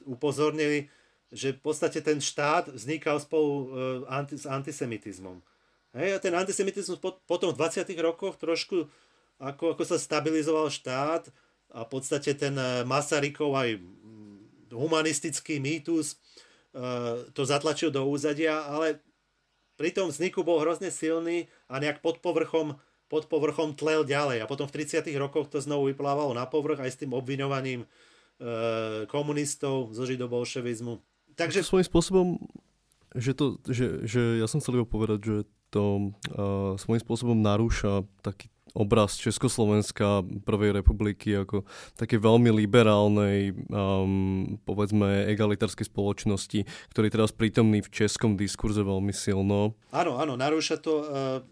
upozornili, 0.08 0.90
že 1.30 1.54
v 1.54 1.62
podstate 1.62 2.02
ten 2.02 2.18
štát 2.18 2.74
vznikal 2.74 3.22
spolu 3.22 3.52
uh, 3.52 3.68
anti, 4.10 4.40
s 4.40 4.48
antisemitizmom. 4.48 5.44
Hej, 5.94 6.16
a 6.16 6.20
ten 6.24 6.34
antisemitizmus 6.34 6.98
po, 6.98 7.20
potom 7.28 7.52
v 7.54 7.60
20. 7.60 7.86
rokoch 8.00 8.40
trošku 8.40 8.90
ako, 9.40 9.78
ako 9.78 9.84
sa 9.86 9.98
stabilizoval 9.98 10.68
štát 10.70 11.32
a 11.72 11.86
v 11.86 11.90
podstate 11.90 12.36
ten 12.36 12.54
e, 12.54 12.84
Masarykov 12.84 13.56
aj 13.56 13.70
humanistický 14.70 15.58
mýtus 15.58 16.20
to 17.34 17.42
zatlačil 17.42 17.90
do 17.90 18.06
úzadia, 18.06 18.62
ale 18.62 19.02
pri 19.80 19.96
tom 19.96 20.12
vzniku 20.12 20.44
bol 20.44 20.60
hrozne 20.60 20.92
silný 20.92 21.48
a 21.72 21.80
nejak 21.80 22.04
pod 22.04 22.20
povrchom, 22.20 22.76
pod 23.08 23.32
povrchom 23.32 23.72
tlel 23.80 24.04
ďalej. 24.04 24.44
A 24.44 24.50
potom 24.52 24.68
v 24.68 24.76
30. 24.84 25.08
rokoch 25.16 25.48
to 25.48 25.64
znovu 25.64 25.88
vyplávalo 25.88 26.36
na 26.36 26.44
povrch 26.44 26.84
aj 26.84 26.92
s 26.92 27.00
tým 27.00 27.16
obviňovaním 27.16 27.88
e, 27.88 27.88
komunistov 29.08 29.96
zo 29.96 30.04
židobolševizmu. 30.04 31.00
Takže... 31.40 31.64
Svojím 31.64 31.88
spôsobom, 31.88 32.28
že, 33.16 33.32
to, 33.32 33.56
že, 33.72 34.04
že 34.04 34.44
ja 34.44 34.52
som 34.52 34.60
chcel 34.60 34.84
povedať, 34.84 35.20
že 35.24 35.38
to 35.70 36.12
uh, 36.34 36.74
svojím 36.82 37.02
spôsobom 37.06 37.38
narúša 37.38 38.02
taký 38.26 38.50
obraz 38.80 39.20
Československa 39.20 40.24
Prvej 40.48 40.80
republiky 40.80 41.36
ako 41.36 41.68
také 42.00 42.16
veľmi 42.16 42.48
liberálnej, 42.56 43.52
um, 43.68 44.56
povedzme, 44.64 45.28
egalitárskej 45.28 45.92
spoločnosti, 45.92 46.64
ktorý 46.96 47.12
teraz 47.12 47.36
prítomný 47.36 47.84
v 47.84 47.92
českom 47.92 48.40
diskurze 48.40 48.80
veľmi 48.80 49.12
silno. 49.12 49.76
Áno, 49.92 50.16
áno, 50.16 50.40
narúša 50.40 50.80
to 50.80 51.04
uh, 51.04 51.44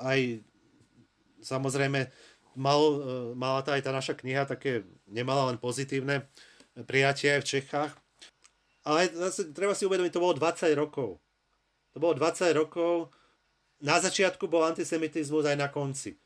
aj 0.00 0.40
samozrejme 1.44 2.08
mal, 2.56 2.80
uh, 2.80 3.02
mala 3.36 3.60
tá 3.60 3.76
aj 3.76 3.84
tá 3.84 3.92
naša 3.92 4.16
kniha 4.16 4.48
také, 4.48 4.88
nemala 5.04 5.52
len 5.52 5.60
pozitívne 5.60 6.24
prijatie 6.88 7.36
aj 7.36 7.40
v 7.44 7.50
Čechách. 7.58 7.92
Ale 8.80 9.12
zase 9.12 9.52
treba 9.52 9.76
si 9.76 9.84
uvedomiť, 9.84 10.12
to 10.16 10.24
bolo 10.24 10.32
20 10.32 10.72
rokov. 10.72 11.20
To 11.92 11.98
bolo 12.00 12.16
20 12.16 12.56
rokov. 12.56 13.12
Na 13.80 14.00
začiatku 14.00 14.48
bol 14.48 14.64
antisemitizmus 14.64 15.44
aj 15.44 15.56
na 15.56 15.68
konci. 15.68 16.16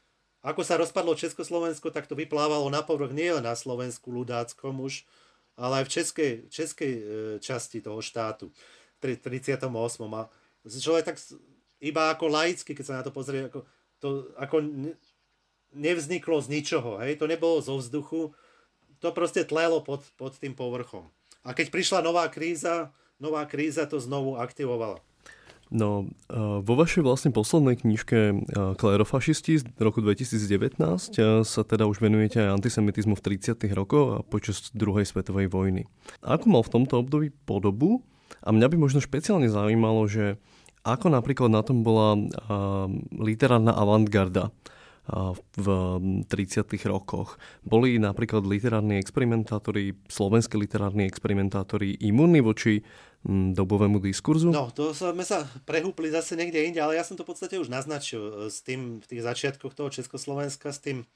Ako 0.44 0.60
sa 0.60 0.76
rozpadlo 0.76 1.16
Československo, 1.16 1.88
tak 1.88 2.04
to 2.04 2.12
vyplávalo 2.12 2.68
na 2.68 2.84
povrch 2.84 3.16
nie 3.16 3.32
len 3.32 3.48
na 3.48 3.56
Slovensku 3.56 4.12
ľudáckom 4.12 4.76
už, 4.84 5.08
ale 5.56 5.80
aj 5.80 5.84
v 5.88 5.92
českej, 5.96 6.32
českej 6.52 6.92
e, 6.92 7.02
časti 7.40 7.80
toho 7.80 8.04
štátu, 8.04 8.52
v 9.00 9.16
38. 9.16 9.64
A 10.12 10.22
človek 10.68 11.04
tak 11.08 11.16
iba 11.80 12.12
ako 12.12 12.28
laicky, 12.28 12.76
keď 12.76 12.84
sa 12.84 12.96
na 13.00 13.04
to 13.04 13.08
pozrie, 13.08 13.48
ako, 13.48 13.64
to 14.04 14.28
ako 14.36 14.60
nevzniklo 15.72 16.44
z 16.44 16.46
ničoho, 16.52 17.00
hej? 17.00 17.16
to 17.16 17.24
nebolo 17.24 17.64
zo 17.64 17.80
vzduchu, 17.80 18.36
to 19.00 19.08
proste 19.16 19.48
tlelo 19.48 19.80
pod, 19.80 20.04
pod 20.20 20.36
tým 20.36 20.52
povrchom. 20.52 21.08
A 21.44 21.52
keď 21.52 21.72
prišla 21.72 22.00
nová 22.00 22.24
kríza, 22.32 22.92
nová 23.20 23.44
kríza 23.44 23.84
to 23.84 24.00
znovu 24.00 24.40
aktivovala. 24.40 25.00
No, 25.74 26.06
vo 26.62 26.74
vašej 26.78 27.02
vlastne 27.02 27.34
poslednej 27.34 27.82
knižke 27.82 28.46
Klerofašisti 28.78 29.58
z 29.58 29.66
roku 29.82 29.98
2019 29.98 30.78
sa 31.42 31.60
teda 31.66 31.90
už 31.90 31.98
venujete 31.98 32.46
aj 32.46 32.62
antisemitizmu 32.62 33.18
v 33.18 33.24
30. 33.34 33.58
rokoch 33.74 34.06
a 34.14 34.18
počas 34.22 34.70
druhej 34.70 35.02
svetovej 35.02 35.50
vojny. 35.50 35.90
Ako 36.22 36.46
mal 36.46 36.62
v 36.62 36.78
tomto 36.78 37.02
období 37.02 37.34
podobu? 37.42 38.06
A 38.46 38.54
mňa 38.54 38.70
by 38.70 38.76
možno 38.78 39.02
špeciálne 39.02 39.50
zaujímalo, 39.50 40.06
že 40.06 40.38
ako 40.86 41.10
napríklad 41.10 41.50
na 41.50 41.66
tom 41.66 41.82
bola 41.82 42.22
literárna 43.10 43.74
avantgarda 43.74 44.54
v 45.60 45.68
30. 46.28 46.64
rokoch. 46.88 47.36
Boli 47.60 48.00
napríklad 48.00 48.48
literárni 48.48 48.96
experimentátori, 48.96 49.92
slovenskí 50.08 50.56
literárni 50.56 51.04
experimentátori 51.04 52.00
imunní 52.00 52.40
voči 52.40 52.80
dobovému 53.28 54.00
diskurzu? 54.04 54.52
No, 54.52 54.68
to 54.68 54.92
sme 54.92 55.24
sa 55.24 55.48
prehúpli 55.64 56.12
zase 56.12 56.36
niekde 56.36 56.68
inde, 56.68 56.80
ale 56.80 57.00
ja 57.00 57.04
som 57.04 57.16
to 57.16 57.24
v 57.24 57.32
podstate 57.32 57.56
už 57.56 57.72
naznačil 57.72 58.20
e, 58.20 58.32
s 58.52 58.60
tým 58.60 59.00
v 59.00 59.06
tých 59.08 59.24
začiatkoch 59.24 59.72
toho 59.72 59.88
Československa, 59.88 60.68
s 60.68 60.80
tým 60.84 61.08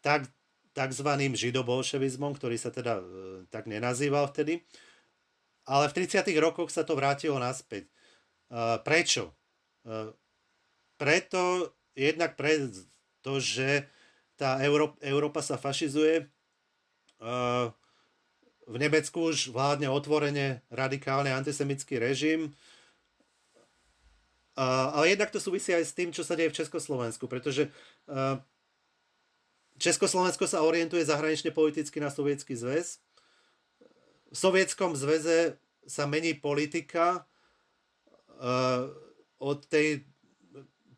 tak, 0.00 0.28
takzvaným 0.72 1.36
židobolševizmom, 1.36 2.32
ktorý 2.40 2.56
sa 2.56 2.72
teda 2.72 3.00
e, 3.00 3.04
tak 3.52 3.68
nenazýval 3.68 4.32
vtedy. 4.32 4.64
Ale 5.68 5.92
v 5.92 6.08
30. 6.08 6.24
rokoch 6.40 6.72
sa 6.72 6.88
to 6.88 6.96
vrátilo 6.96 7.36
naspäť. 7.36 7.84
E, 7.88 8.80
prečo? 8.80 9.36
Preto, 10.94 11.74
jednak 11.98 12.38
pre 12.38 12.70
to, 13.22 13.38
že 13.38 13.86
tá 14.34 14.58
Euró- 14.60 14.98
Európa 14.98 15.40
sa 15.40 15.54
fašizuje. 15.54 16.26
V 18.62 18.76
Nemecku 18.78 19.30
už 19.30 19.54
vládne 19.54 19.86
otvorene 19.86 20.66
radikálny 20.70 21.30
antisemický 21.30 22.02
režim. 22.02 22.50
Ale 24.58 25.08
jednak 25.08 25.30
to 25.30 25.40
súvisí 25.40 25.72
aj 25.72 25.84
s 25.86 25.96
tým, 25.96 26.12
čo 26.12 26.26
sa 26.26 26.36
deje 26.36 26.52
v 26.52 26.58
Československu, 26.60 27.24
pretože 27.30 27.72
Československo 29.80 30.44
sa 30.44 30.60
orientuje 30.60 31.06
zahranične 31.06 31.54
politicky 31.54 31.98
na 32.02 32.12
Sovietský 32.12 32.52
zväz. 32.58 33.00
V 34.28 34.36
Sovietskom 34.36 34.92
zväze 34.92 35.56
sa 35.88 36.04
mení 36.06 36.36
politika 36.36 37.24
od 39.42 39.58
tej 39.66 40.06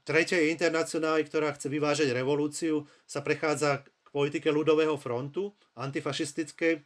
tretej 0.04 0.52
internacionály, 0.52 1.24
ktorá 1.24 1.52
chce 1.56 1.72
vyvážať 1.72 2.12
revolúciu, 2.12 2.84
sa 3.08 3.24
prechádza 3.24 3.84
k 3.84 4.08
politike 4.12 4.52
ľudového 4.52 5.00
frontu, 5.00 5.56
antifašistickej, 5.74 6.84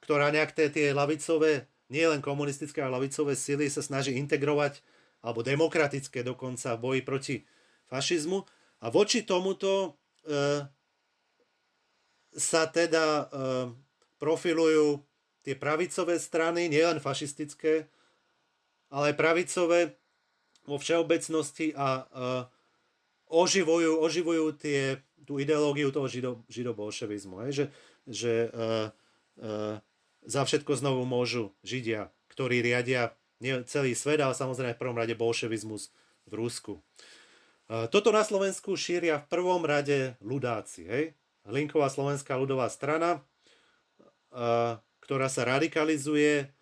ktorá 0.00 0.32
nejak 0.32 0.56
tie, 0.56 0.72
tie 0.72 0.86
lavicové, 0.96 1.68
nie 1.92 2.04
len 2.04 2.24
komunistické, 2.24 2.80
ale 2.80 3.00
lavicové 3.00 3.36
sily 3.36 3.68
sa 3.68 3.84
snaží 3.84 4.16
integrovať, 4.16 4.80
alebo 5.20 5.44
demokratické 5.44 6.24
dokonca 6.24 6.76
v 6.76 6.82
boji 6.82 7.00
proti 7.04 7.36
fašizmu. 7.90 8.44
A 8.84 8.86
voči 8.94 9.26
tomuto 9.26 9.98
e, 10.22 10.68
sa 12.38 12.62
teda 12.70 13.06
e, 13.06 13.24
profilujú 14.22 15.02
tie 15.42 15.58
pravicové 15.58 16.20
strany, 16.20 16.70
nielen 16.70 17.02
fašistické, 17.02 17.90
ale 18.88 19.12
aj 19.12 19.16
pravicové, 19.18 19.80
vo 20.68 20.76
všeobecnosti 20.76 21.72
a 21.72 22.04
uh, 22.04 22.44
oživujú, 23.32 24.04
oživujú 24.04 24.52
tie, 24.60 25.00
tú 25.24 25.40
ideológiu 25.40 25.88
toho 25.88 26.04
žido, 26.04 26.44
židobolševizmu. 26.52 27.48
Hej? 27.48 27.50
Že, 27.50 27.64
že 28.04 28.32
uh, 28.52 28.86
uh, 29.40 29.74
za 30.28 30.42
všetko 30.44 30.76
znovu 30.76 31.08
môžu 31.08 31.56
Židia, 31.64 32.12
ktorí 32.28 32.60
riadia 32.60 33.16
celý 33.64 33.96
svet, 33.96 34.20
ale 34.20 34.36
samozrejme 34.36 34.76
v 34.76 34.82
prvom 34.82 34.98
rade 34.98 35.16
bolševizmus 35.16 35.88
v 36.28 36.32
Rusku. 36.36 36.84
Uh, 37.68 37.88
toto 37.88 38.12
na 38.12 38.20
Slovensku 38.20 38.76
šíria 38.76 39.24
v 39.24 39.30
prvom 39.32 39.64
rade 39.64 40.20
ľudáci. 40.20 40.84
Hej? 40.84 41.04
Hlinková 41.48 41.88
slovenská 41.88 42.36
ľudová 42.36 42.68
strana, 42.68 43.24
ktorá 45.00 45.32
sa 45.32 45.48
radikalizuje 45.48 46.52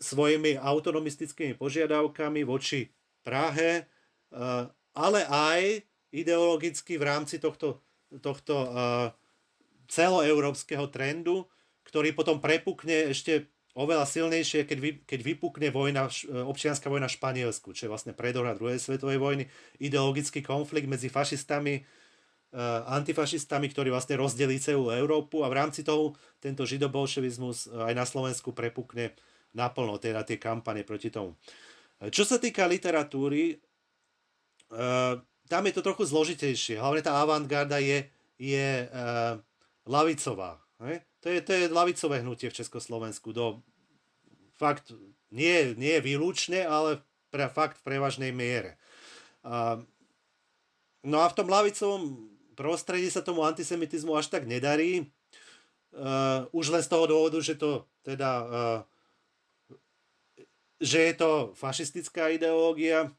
svojimi 0.00 0.56
autonomistickými 0.56 1.54
požiadavkami 1.60 2.42
voči 2.42 2.88
Prahe, 3.20 3.84
eh, 3.84 4.64
ale 4.96 5.20
aj 5.28 5.84
ideologicky 6.10 6.98
v 6.98 7.06
rámci 7.06 7.38
tohto, 7.38 7.82
tohto 8.18 8.54
uh, 8.66 9.14
celoeurópskeho 9.86 10.90
trendu, 10.90 11.46
ktorý 11.86 12.14
potom 12.14 12.42
prepukne 12.42 13.14
ešte 13.14 13.50
oveľa 13.78 14.06
silnejšie, 14.06 14.66
keď, 14.66 14.78
vy, 14.82 14.90
keď 15.06 15.20
vypukne 15.22 15.70
vojna, 15.70 16.10
občianská 16.26 16.90
vojna 16.90 17.06
v 17.06 17.16
Španielsku, 17.16 17.70
čo 17.70 17.86
je 17.86 17.92
vlastne 17.92 18.10
predohra 18.10 18.58
druhej 18.58 18.82
svetovej 18.82 19.22
vojny, 19.22 19.44
ideologický 19.78 20.42
konflikt 20.42 20.90
medzi 20.90 21.06
fašistami, 21.06 21.86
uh, 21.86 22.82
antifašistami, 22.90 23.70
ktorí 23.70 23.94
vlastne 23.94 24.18
rozdelí 24.18 24.58
celú 24.58 24.90
Európu 24.90 25.46
a 25.46 25.50
v 25.50 25.58
rámci 25.62 25.86
toho 25.86 26.18
tento 26.42 26.66
židobolševizmus 26.66 27.70
aj 27.70 27.94
na 27.94 28.02
Slovensku 28.02 28.50
prepukne 28.50 29.14
naplno, 29.56 29.98
teda 29.98 30.22
tie 30.22 30.38
kampane 30.38 30.86
proti 30.86 31.10
tomu. 31.10 31.34
Čo 32.00 32.24
sa 32.24 32.40
týka 32.40 32.64
literatúry, 32.64 33.60
uh, 34.72 35.20
tam 35.50 35.62
je 35.68 35.72
to 35.76 35.84
trochu 35.84 36.08
zložitejšie. 36.08 36.80
Hlavne 36.80 37.04
tá 37.04 37.20
avantgarda 37.20 37.76
je, 37.76 38.08
je 38.40 38.88
uh, 38.88 39.36
lavicová. 39.84 40.56
To, 41.20 41.28
je, 41.28 41.44
to 41.44 41.50
je 41.52 41.68
lavicové 41.68 42.24
hnutie 42.24 42.48
v 42.48 42.56
Československu. 42.56 43.36
Do, 43.36 43.60
fakt 44.56 44.96
nie, 45.28 45.76
nie 45.76 46.00
výlučne, 46.00 46.64
ale 46.64 47.04
pre, 47.28 47.52
fakt 47.52 47.76
v 47.84 47.92
prevažnej 47.92 48.32
miere. 48.32 48.80
No 51.04 51.16
a 51.20 51.26
v 51.28 51.36
tom 51.36 51.52
lavicovom 51.52 52.32
prostredí 52.56 53.12
sa 53.12 53.20
tomu 53.20 53.44
antisemitizmu 53.44 54.16
až 54.16 54.32
tak 54.32 54.48
nedarí. 54.48 55.12
Uh, 55.92 56.48
už 56.56 56.72
len 56.72 56.80
z 56.80 56.88
toho 56.88 57.04
dôvodu, 57.04 57.36
že 57.44 57.60
to 57.60 57.84
teda 58.00 58.30
že 60.80 61.12
je 61.12 61.14
to 61.14 61.30
fašistická 61.54 62.32
ideológia. 62.32 63.12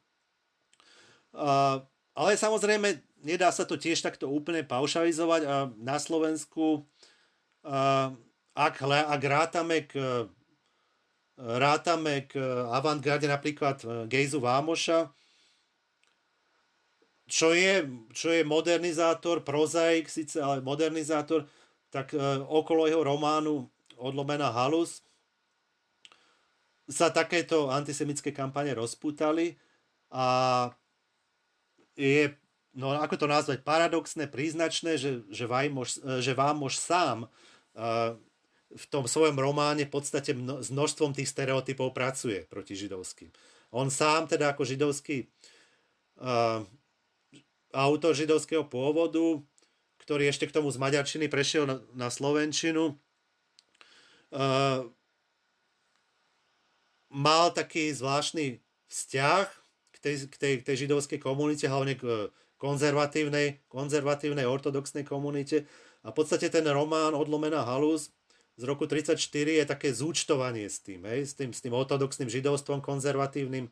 Uh, 1.32 1.86
ale 2.12 2.36
samozrejme, 2.36 3.00
nedá 3.24 3.54
sa 3.54 3.64
to 3.64 3.80
tiež 3.80 4.02
takto 4.02 4.28
úplne 4.28 4.66
paušalizovať 4.66 5.42
a 5.48 5.56
na 5.80 5.98
Slovensku, 6.02 6.84
ak, 8.52 8.76
ak 8.84 9.22
rátame 9.22 9.86
k, 9.86 10.26
rátame 11.38 12.28
k 12.28 12.42
avantgarde 12.70 13.30
napríklad 13.30 13.78
e, 13.82 13.88
Gejzu 14.10 14.42
Vámoša, 14.42 15.14
čo 17.32 17.56
je, 17.56 17.88
čo 18.12 18.28
je 18.36 18.44
modernizátor, 18.44 19.40
prozaik 19.40 20.12
síce, 20.12 20.36
ale 20.44 20.60
modernizátor, 20.60 21.48
tak 21.88 22.12
uh, 22.12 22.44
okolo 22.44 22.92
jeho 22.92 23.04
románu 23.04 23.72
Odlomená 23.96 24.52
halus 24.52 25.00
sa 26.90 27.14
takéto 27.14 27.70
antisemické 27.70 28.34
kampane 28.34 28.74
rozputali 28.74 29.60
a 30.12 30.26
je, 31.96 32.34
no 32.76 32.96
ako 32.98 33.16
to 33.16 33.28
nazvať, 33.28 33.60
paradoxné, 33.64 34.28
príznačné, 34.28 34.98
že, 34.98 35.24
že, 35.30 35.46
Vajmož, 35.48 36.22
že 36.24 36.32
Vámož 36.34 36.80
sám 36.80 37.28
uh, 37.28 38.16
v 38.72 38.86
tom 38.88 39.08
svojom 39.08 39.36
románe 39.36 39.84
v 39.88 39.92
podstate 39.92 40.32
mno, 40.32 40.64
s 40.64 40.72
množstvom 40.72 41.12
tých 41.16 41.32
stereotypov 41.32 41.92
pracuje 41.92 42.48
proti 42.48 42.76
židovským. 42.76 43.32
On 43.72 43.88
sám 43.92 44.28
teda 44.28 44.52
ako 44.52 44.68
židovský 44.68 45.28
uh, 46.20 46.64
autor 47.72 48.16
židovského 48.16 48.68
pôvodu, 48.68 49.40
ktorý 50.04 50.28
ešte 50.28 50.48
k 50.48 50.56
tomu 50.56 50.72
z 50.72 50.82
maďarčiny 50.82 51.32
prešiel 51.32 51.64
na, 51.68 51.80
na 51.96 52.08
slovenčinu, 52.12 53.00
uh, 54.36 54.88
mal 57.12 57.52
taký 57.52 57.92
zvláštny 57.92 58.64
vzťah 58.88 59.62
tej, 60.02 60.16
k 60.28 60.36
tej, 60.36 60.54
k 60.62 60.66
tej 60.66 60.76
židovskej 60.86 61.20
komunite, 61.22 61.70
hlavne 61.70 61.94
k 61.96 62.04
e, 62.04 62.14
konzervatívnej, 62.58 63.62
konzervatívnej 63.70 64.50
ortodoxnej 64.50 65.06
komunite. 65.06 65.70
A 66.02 66.10
v 66.10 66.18
podstate 66.18 66.50
ten 66.50 66.66
román 66.66 67.14
Odlomená 67.14 67.62
halus 67.62 68.10
z 68.58 68.64
roku 68.66 68.90
34 68.90 69.18
je 69.22 69.66
také 69.66 69.94
zúčtovanie 69.94 70.66
s 70.66 70.82
tým, 70.82 71.06
hej, 71.06 71.30
s 71.30 71.34
tým, 71.38 71.54
s 71.54 71.62
tým 71.62 71.74
ortodoxným 71.78 72.30
židovstvom 72.30 72.82
konzervatívnym. 72.82 73.70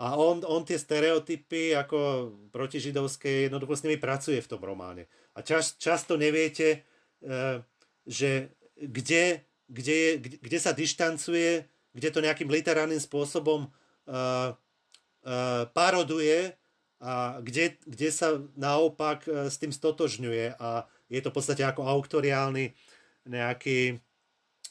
A 0.00 0.18
on, 0.18 0.42
on 0.42 0.66
tie 0.66 0.78
stereotypy 0.80 1.76
ako 1.78 2.30
protižidovské 2.50 3.46
jednoducho 3.50 3.74
s 3.78 3.84
nimi 3.86 3.96
pracuje 4.00 4.42
v 4.42 4.50
tom 4.50 4.62
románe. 4.62 5.06
A 5.38 5.46
čas, 5.46 5.78
často 5.78 6.18
neviete, 6.18 6.82
e, 7.22 7.62
že 8.02 8.50
kde, 8.74 9.46
kde, 9.70 9.94
je, 9.94 10.10
kde 10.40 10.58
sa 10.58 10.74
dištancuje, 10.74 11.68
kde 11.92 12.08
to 12.10 12.22
nejakým 12.22 12.50
literárnym 12.50 13.00
spôsobom 13.02 13.66
uh, 13.66 14.54
Eh, 15.20 15.64
paroduje 15.76 16.56
a 16.96 17.44
kde, 17.44 17.76
kde 17.84 18.08
sa 18.08 18.40
naopak 18.56 19.28
eh, 19.28 19.52
s 19.52 19.60
tým 19.60 19.68
stotožňuje 19.68 20.56
a 20.56 20.88
je 21.12 21.20
to 21.20 21.28
v 21.28 21.36
podstate 21.36 21.60
ako 21.60 21.84
autoriálny 21.84 22.72
nejaký 23.28 24.00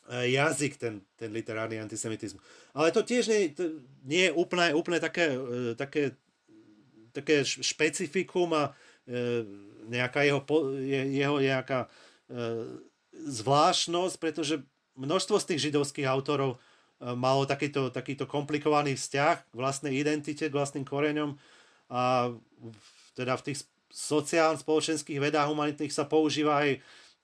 jazyk, 0.10 0.82
ten, 0.82 1.06
ten 1.14 1.30
literárny 1.30 1.78
antisemitizmus. 1.78 2.42
Ale 2.74 2.90
to 2.90 3.06
tiež 3.06 3.30
nie, 3.30 3.54
to 3.54 3.86
nie 4.10 4.26
je 4.26 4.34
úplne, 4.34 4.74
úplne 4.74 4.98
také, 4.98 5.38
také, 5.78 6.18
také 7.14 7.46
špecifikum 7.46 8.50
a 8.58 8.74
nejaká 9.86 10.26
jeho, 10.26 10.42
jeho 10.90 11.38
nejaká 11.38 11.86
zvláštnosť, 13.14 14.16
pretože 14.18 14.66
množstvo 14.98 15.38
z 15.38 15.48
tých 15.54 15.64
židovských 15.70 16.10
autorov 16.10 16.58
malo 17.00 17.48
takýto, 17.48 17.88
takýto 17.90 18.28
komplikovaný 18.28 19.00
vzťah 19.00 19.36
k 19.48 19.56
vlastnej 19.56 19.96
identite, 19.96 20.52
k 20.52 20.56
vlastným 20.56 20.84
koreňom 20.84 21.40
a 21.90 22.32
teda 23.16 23.40
v 23.40 23.46
tých 23.52 23.66
sociálnych 23.90 24.62
spoločenských 24.62 25.18
vedách 25.18 25.50
humanitných 25.50 25.92
sa 25.92 26.06
používa 26.06 26.62
aj, 26.62 26.78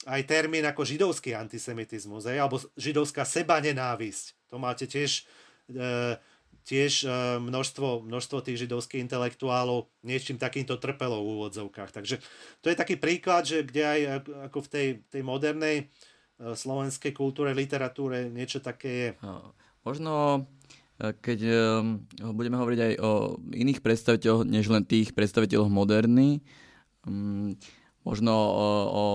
aj 0.09 0.21
termín 0.25 0.65
ako 0.65 0.81
židovský 0.81 1.38
antisemitizmus, 1.38 2.25
aj, 2.25 2.38
alebo 2.41 2.57
židovská 2.73 3.21
seba 3.23 3.61
nenávisť. 3.61 4.49
To 4.49 4.57
máte 4.57 4.89
tiež, 4.89 5.29
e, 5.69 6.17
tiež 6.65 7.05
e, 7.05 7.09
množstvo, 7.38 8.09
množstvo 8.09 8.38
tých 8.41 8.65
židovských 8.65 9.05
intelektuálov 9.05 9.93
niečím 10.01 10.41
takýmto 10.41 10.81
trpelo 10.81 11.21
v 11.21 11.29
úvodzovkách. 11.38 11.93
Takže 11.93 12.17
to 12.65 12.73
je 12.73 12.75
taký 12.75 12.97
príklad, 12.97 13.45
že 13.45 13.61
kde 13.61 13.83
aj 13.85 13.99
ako 14.49 14.59
v 14.65 14.69
tej, 14.73 14.88
tej 15.13 15.21
modernej 15.21 15.77
e, 15.77 16.55
slovenskej 16.57 17.13
kultúre, 17.13 17.53
literatúre 17.53 18.33
niečo 18.33 18.57
také 18.57 18.89
je. 18.89 19.09
No. 19.21 19.53
Možno 19.86 20.13
e, 20.98 21.13
keď 21.13 21.39
e, 21.45 21.54
budeme 22.34 22.58
hovoriť 22.58 22.80
aj 22.82 22.93
o 23.06 23.38
iných 23.54 23.86
predstaviteľoch, 23.86 24.50
než 24.50 24.65
len 24.74 24.82
tých 24.82 25.13
predstaviteľoch 25.13 25.69
moderny, 25.69 26.41
mm, 27.06 27.62
možno 28.02 28.34
o, 28.34 28.69
o 28.89 29.06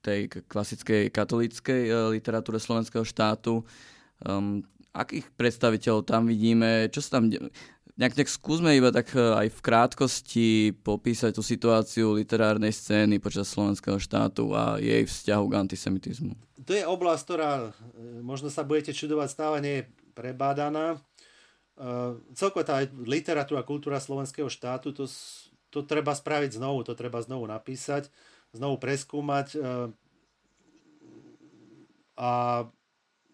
tej 0.00 0.30
klasickej 0.46 1.10
katolíckej 1.10 1.82
e, 1.90 1.92
literatúre 2.14 2.62
slovenského 2.62 3.02
štátu, 3.02 3.66
um, 4.24 4.62
akých 4.94 5.28
predstaviteľov 5.34 6.06
tam 6.06 6.30
vidíme, 6.30 6.88
čo 6.94 7.02
sa 7.02 7.18
tam... 7.18 7.28
Nejak, 8.00 8.16
nejak 8.16 8.32
skúsme 8.32 8.72
iba 8.72 8.88
tak 8.88 9.12
aj 9.12 9.52
v 9.52 9.60
krátkosti 9.60 10.48
popísať 10.72 11.36
tú 11.36 11.44
situáciu 11.44 12.16
literárnej 12.16 12.72
scény 12.72 13.20
počas 13.20 13.52
slovenského 13.52 14.00
štátu 14.00 14.56
a 14.56 14.80
jej 14.80 15.04
vzťahu 15.04 15.44
k 15.44 15.58
antisemitizmu. 15.68 16.32
To 16.64 16.72
je 16.72 16.88
oblasť, 16.88 17.22
ktorá 17.28 17.76
možno 18.24 18.48
sa 18.48 18.64
budete 18.64 18.96
čudovať, 18.96 19.28
stále 19.28 19.56
nie 19.60 19.74
je 19.84 19.99
prebádaná. 20.12 21.00
Uh, 21.80 22.20
celkovo 22.36 22.60
tá 22.60 22.84
literatúra, 23.08 23.64
kultúra 23.64 23.96
slovenského 23.96 24.52
štátu, 24.52 24.92
to, 24.92 25.08
to 25.72 25.80
treba 25.88 26.12
spraviť 26.12 26.60
znovu, 26.60 26.84
to 26.84 26.92
treba 26.92 27.24
znovu 27.24 27.48
napísať, 27.48 28.12
znovu 28.52 28.76
preskúmať 28.76 29.56
uh, 29.56 29.88
a 32.20 32.30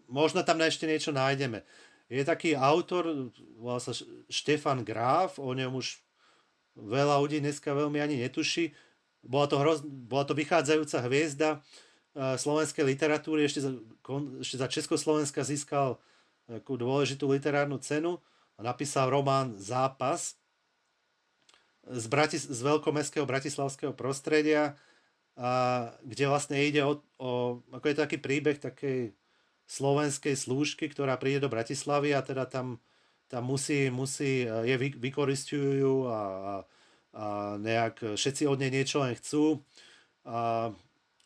možno 0.06 0.46
tam 0.46 0.62
ešte 0.62 0.86
niečo 0.86 1.10
nájdeme. 1.10 1.66
Je 2.06 2.22
taký 2.22 2.54
autor, 2.54 3.34
volá 3.58 3.82
sa 3.82 3.90
Štefan 4.30 4.86
Graf, 4.86 5.42
o 5.42 5.50
ňom 5.50 5.82
už 5.82 5.98
veľa 6.78 7.18
ľudí 7.18 7.42
dneska 7.42 7.74
veľmi 7.74 7.98
ani 7.98 8.22
netuší. 8.22 8.70
Bola 9.26 9.50
to, 9.50 9.58
hroz, 9.58 9.82
bola 9.82 10.22
to 10.22 10.38
vychádzajúca 10.38 11.02
hviezda 11.02 11.48
uh, 11.58 12.38
slovenskej 12.38 12.86
literatúry, 12.86 13.42
ešte 13.42 13.58
za, 13.58 13.74
ešte 14.38 14.56
za 14.62 14.70
Československa 14.70 15.42
získal 15.42 15.98
takú 16.46 16.78
dôležitú 16.78 17.26
literárnu 17.26 17.76
cenu 17.82 18.22
a 18.56 18.60
napísal 18.62 19.10
román 19.10 19.58
Zápas 19.58 20.38
z, 21.86 22.06
Bratis- 22.06 22.46
z 22.46 22.60
veľkomestského 22.62 23.26
bratislavského 23.26 23.94
prostredia, 23.94 24.78
a, 25.36 25.92
kde 26.02 26.24
vlastne 26.26 26.58
ide 26.58 26.82
o, 26.82 27.02
o, 27.18 27.60
ako 27.70 27.84
je 27.86 27.94
to 27.94 28.04
taký 28.06 28.18
príbeh 28.18 28.58
takej 28.58 29.12
slovenskej 29.66 30.38
slúžky, 30.38 30.86
ktorá 30.86 31.18
príde 31.18 31.42
do 31.42 31.50
Bratislavy 31.50 32.14
a 32.14 32.22
teda 32.22 32.46
tam, 32.46 32.78
tam 33.26 33.42
musí, 33.42 33.90
musí, 33.90 34.46
je 34.46 34.76
vy, 34.78 34.94
vykoristujú 34.94 36.06
a, 36.06 36.14
a, 36.14 36.54
a 37.18 37.24
nejak 37.58 38.14
všetci 38.14 38.46
od 38.46 38.62
nej 38.62 38.70
niečo 38.70 39.02
len 39.02 39.18
chcú. 39.18 39.66
A, 40.22 40.70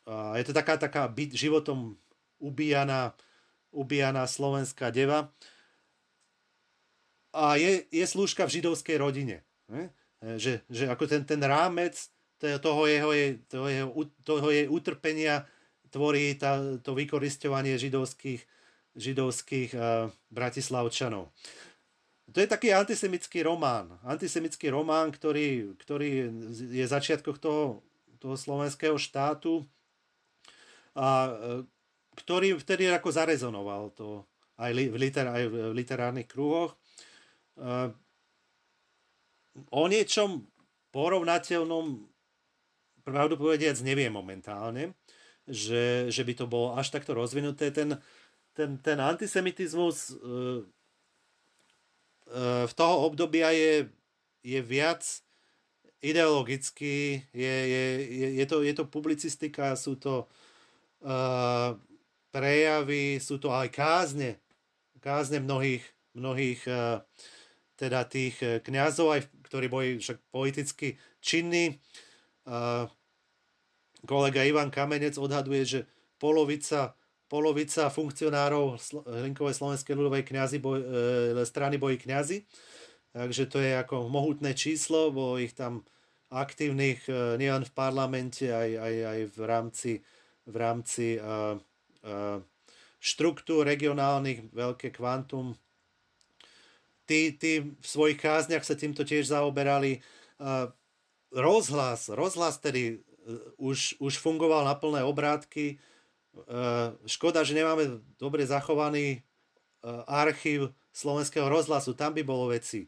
a 0.09 0.15
je 0.41 0.45
to 0.49 0.57
taká, 0.57 0.81
taká 0.81 1.05
byt, 1.13 1.37
životom 1.37 2.01
ubíjaná 2.41 3.13
ubíjaná 3.71 4.27
slovenská 4.27 4.91
deva. 4.91 5.31
A 7.31 7.55
je, 7.55 7.87
je 7.95 8.05
slúžka 8.07 8.47
v 8.47 8.59
židovskej 8.59 8.97
rodine. 8.99 9.47
Ne? 9.71 9.95
Že, 10.21 10.67
že 10.67 10.85
ako 10.91 11.07
ten, 11.07 11.23
ten 11.23 11.41
rámec 11.41 11.97
toho 12.41 12.83
jeho, 12.89 13.11
toho, 13.47 13.67
jeho, 13.69 13.91
toho 14.25 14.49
jej 14.51 14.67
utrpenia 14.67 15.47
tvorí 15.91 16.35
tá, 16.39 16.59
to 16.81 16.95
vykoristovanie 16.95 17.77
židovských, 17.77 18.43
židovských 18.97 19.71
uh, 19.75 20.09
bratislavčanov. 20.31 21.29
To 22.31 22.39
je 22.39 22.47
taký 22.47 22.71
antisemický 22.71 23.43
román. 23.43 23.99
Antisemický 24.07 24.71
román, 24.71 25.11
ktorý, 25.11 25.75
ktorý 25.83 26.31
je 26.71 26.87
začiatkoch 26.87 27.43
toho, 27.43 27.83
toho 28.23 28.39
slovenského 28.39 28.95
štátu 28.95 29.67
a 30.95 31.35
ktorý 32.17 32.59
vtedy 32.59 32.91
ako 32.91 33.11
zarezonoval 33.15 33.95
to 33.95 34.25
aj, 34.61 34.71
li, 34.75 34.87
v, 34.91 34.97
liter, 34.99 35.27
aj 35.27 35.45
v 35.47 35.55
literárnych 35.73 36.29
kruhoch. 36.29 36.77
Uh, 37.57 37.93
o 39.71 39.85
niečom 39.87 40.47
porovnateľnom 40.91 42.07
pravdu 43.05 43.35
povediac 43.39 43.79
neviem 43.83 44.13
momentálne 44.13 44.95
že, 45.51 46.07
že 46.09 46.23
by 46.23 46.33
to 46.39 46.47
bolo 46.47 46.79
až 46.79 46.95
takto 46.95 47.13
rozvinuté. 47.13 47.75
Ten, 47.75 47.99
ten, 48.55 48.79
ten 48.79 48.99
antisemitizmus 49.03 50.15
uh, 50.15 50.63
uh, 52.31 52.65
v 52.65 52.73
toho 52.73 53.11
obdobia 53.11 53.51
je, 53.51 53.91
je 54.47 54.61
viac 54.63 55.03
ideologický, 56.01 57.29
je, 57.35 57.55
je, 57.69 57.85
je, 58.09 58.29
je, 58.41 58.45
to, 58.49 58.65
je 58.65 58.73
to 58.73 58.85
publicistika, 58.89 59.77
sú 59.77 60.01
to 60.01 60.25
uh, 61.05 61.77
prejavy, 62.31 63.19
sú 63.19 63.39
to 63.43 63.51
aj 63.51 63.69
kázne, 63.71 64.39
kázne 65.03 65.43
mnohých, 65.43 65.83
mnohých 66.15 66.61
uh, 66.71 67.03
teda 67.75 68.07
tých 68.07 68.41
kňazov, 68.63 69.19
aj, 69.19 69.21
ktorí 69.47 69.67
boli 69.67 69.99
však 69.99 70.19
politicky 70.31 70.99
činní. 71.23 71.79
Uh, 72.47 72.87
kolega 74.05 74.45
Ivan 74.47 74.73
Kamenec 74.73 75.19
odhaduje, 75.21 75.63
že 75.67 75.81
polovica, 76.21 76.97
polovica 77.29 77.89
funkcionárov 77.89 78.81
Hlinkovej 79.09 79.57
slovenskej 79.57 79.95
ľudovej 79.97 80.25
kňazi 80.29 80.57
boj, 80.61 80.79
strany 81.49 81.77
bojí 81.81 81.97
kňazi. 82.01 82.45
Takže 83.11 83.51
to 83.51 83.59
je 83.59 83.75
ako 83.75 84.07
mohutné 84.07 84.55
číslo, 84.55 85.11
bo 85.11 85.35
ich 85.41 85.57
tam 85.59 85.83
aktívnych 86.31 87.11
nielen 87.11 87.67
v 87.67 87.73
parlamente, 87.75 88.47
aj, 88.47 88.71
aj, 88.79 88.95
aj 89.03 89.21
v 89.35 89.41
rámci, 89.43 89.93
v 90.47 90.55
rámci 90.55 91.19
e, 91.19 91.21
štruktúr 93.01 93.65
regionálnych, 93.65 94.53
veľké 94.53 94.93
kvantum. 94.93 95.57
Tí, 97.09 97.35
tí 97.35 97.65
v 97.65 97.87
svojich 97.87 98.21
kázniach 98.21 98.63
sa 98.63 98.79
týmto 98.79 99.03
tiež 99.03 99.33
zaoberali. 99.33 99.99
E, 99.99 100.01
rozhlas, 101.35 102.13
rozhlas 102.13 102.63
tedy 102.63 103.03
E, 103.27 103.33
už, 103.57 103.97
už 104.01 104.19
fungoval 104.19 104.65
na 104.65 104.75
plné 104.75 105.05
obrátky. 105.05 105.79
Škoda, 107.11 107.43
že 107.43 107.59
nemáme 107.59 107.99
dobre 108.15 108.47
zachovaný 108.47 109.27
archív 110.07 110.71
slovenského 110.95 111.51
rozhlasu, 111.51 111.91
tam 111.91 112.15
by 112.15 112.23
bolo 112.23 112.55
veci. 112.55 112.87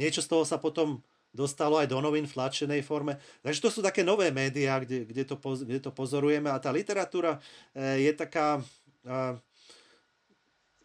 Niečo 0.00 0.24
z 0.24 0.28
toho 0.28 0.48
sa 0.48 0.56
potom 0.56 1.04
dostalo 1.30 1.78
aj 1.78 1.88
do 1.90 2.02
novín 2.02 2.26
v 2.26 2.34
tlačenej 2.34 2.82
forme. 2.82 3.18
Takže 3.42 3.60
to 3.62 3.70
sú 3.70 3.80
také 3.80 4.02
nové 4.02 4.34
médiá, 4.34 4.82
kde, 4.82 5.06
kde, 5.06 5.22
to, 5.26 5.34
kde 5.38 5.78
to 5.78 5.90
pozorujeme 5.94 6.50
a 6.50 6.58
tá 6.58 6.74
literatúra 6.74 7.38
je 7.74 8.10
taká 8.12 8.58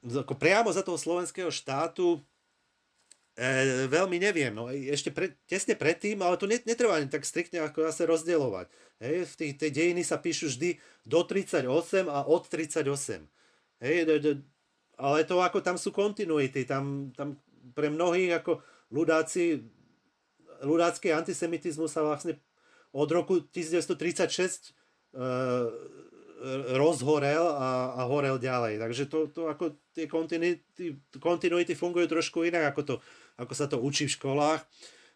ako 0.06 0.38
priamo 0.38 0.70
za 0.70 0.86
toho 0.86 1.02
slovenského 1.02 1.50
štátu 1.50 2.22
E, 3.36 3.92
veľmi 3.92 4.16
neviem, 4.16 4.56
no 4.56 4.72
ešte 4.72 5.12
pre, 5.12 5.36
tesne 5.44 5.76
predtým, 5.76 6.24
ale 6.24 6.40
to 6.40 6.48
netreba 6.48 6.96
ani 6.96 7.12
tak 7.12 7.28
striktne 7.28 7.68
ako 7.68 7.84
zase 7.92 8.08
rozdielovať. 8.08 8.72
Hej, 9.04 9.28
v 9.28 9.34
tej, 9.36 9.50
tej 9.60 9.72
dejiny 9.76 10.08
sa 10.08 10.24
píšu 10.24 10.48
vždy 10.56 10.80
do 11.04 11.20
38 11.20 11.68
a 12.08 12.24
od 12.24 12.48
38. 12.48 12.88
Hej, 13.84 13.96
do, 14.08 14.14
do, 14.24 14.32
ale 14.96 15.28
to 15.28 15.44
ako 15.44 15.60
tam 15.60 15.76
sú 15.76 15.92
kontinuity, 15.92 16.64
tam, 16.64 17.12
tam 17.12 17.36
pre 17.76 17.92
mnohých 17.92 18.40
ako 18.40 18.64
ľudáci, 18.96 19.68
ľudácky 20.66 21.14
antisemitizmus 21.14 21.94
sa 21.94 22.02
vlastne 22.02 22.42
od 22.90 23.10
roku 23.14 23.46
1936 23.54 24.74
e, 25.14 25.22
rozhorel 26.76 27.46
a, 27.54 27.96
a 27.96 28.02
horel 28.10 28.42
ďalej. 28.42 28.82
Takže 28.82 29.04
to, 29.08 29.20
to 29.30 29.48
ako 29.48 29.78
tie 29.94 30.10
kontinuity, 30.10 30.98
kontinuity 31.22 31.78
fungujú 31.78 32.10
trošku 32.12 32.44
inak, 32.44 32.74
ako 32.74 32.82
to 32.84 32.96
ako 33.36 33.54
sa 33.54 33.68
to 33.68 33.78
učí 33.80 34.08
v 34.08 34.16
školách. 34.16 34.62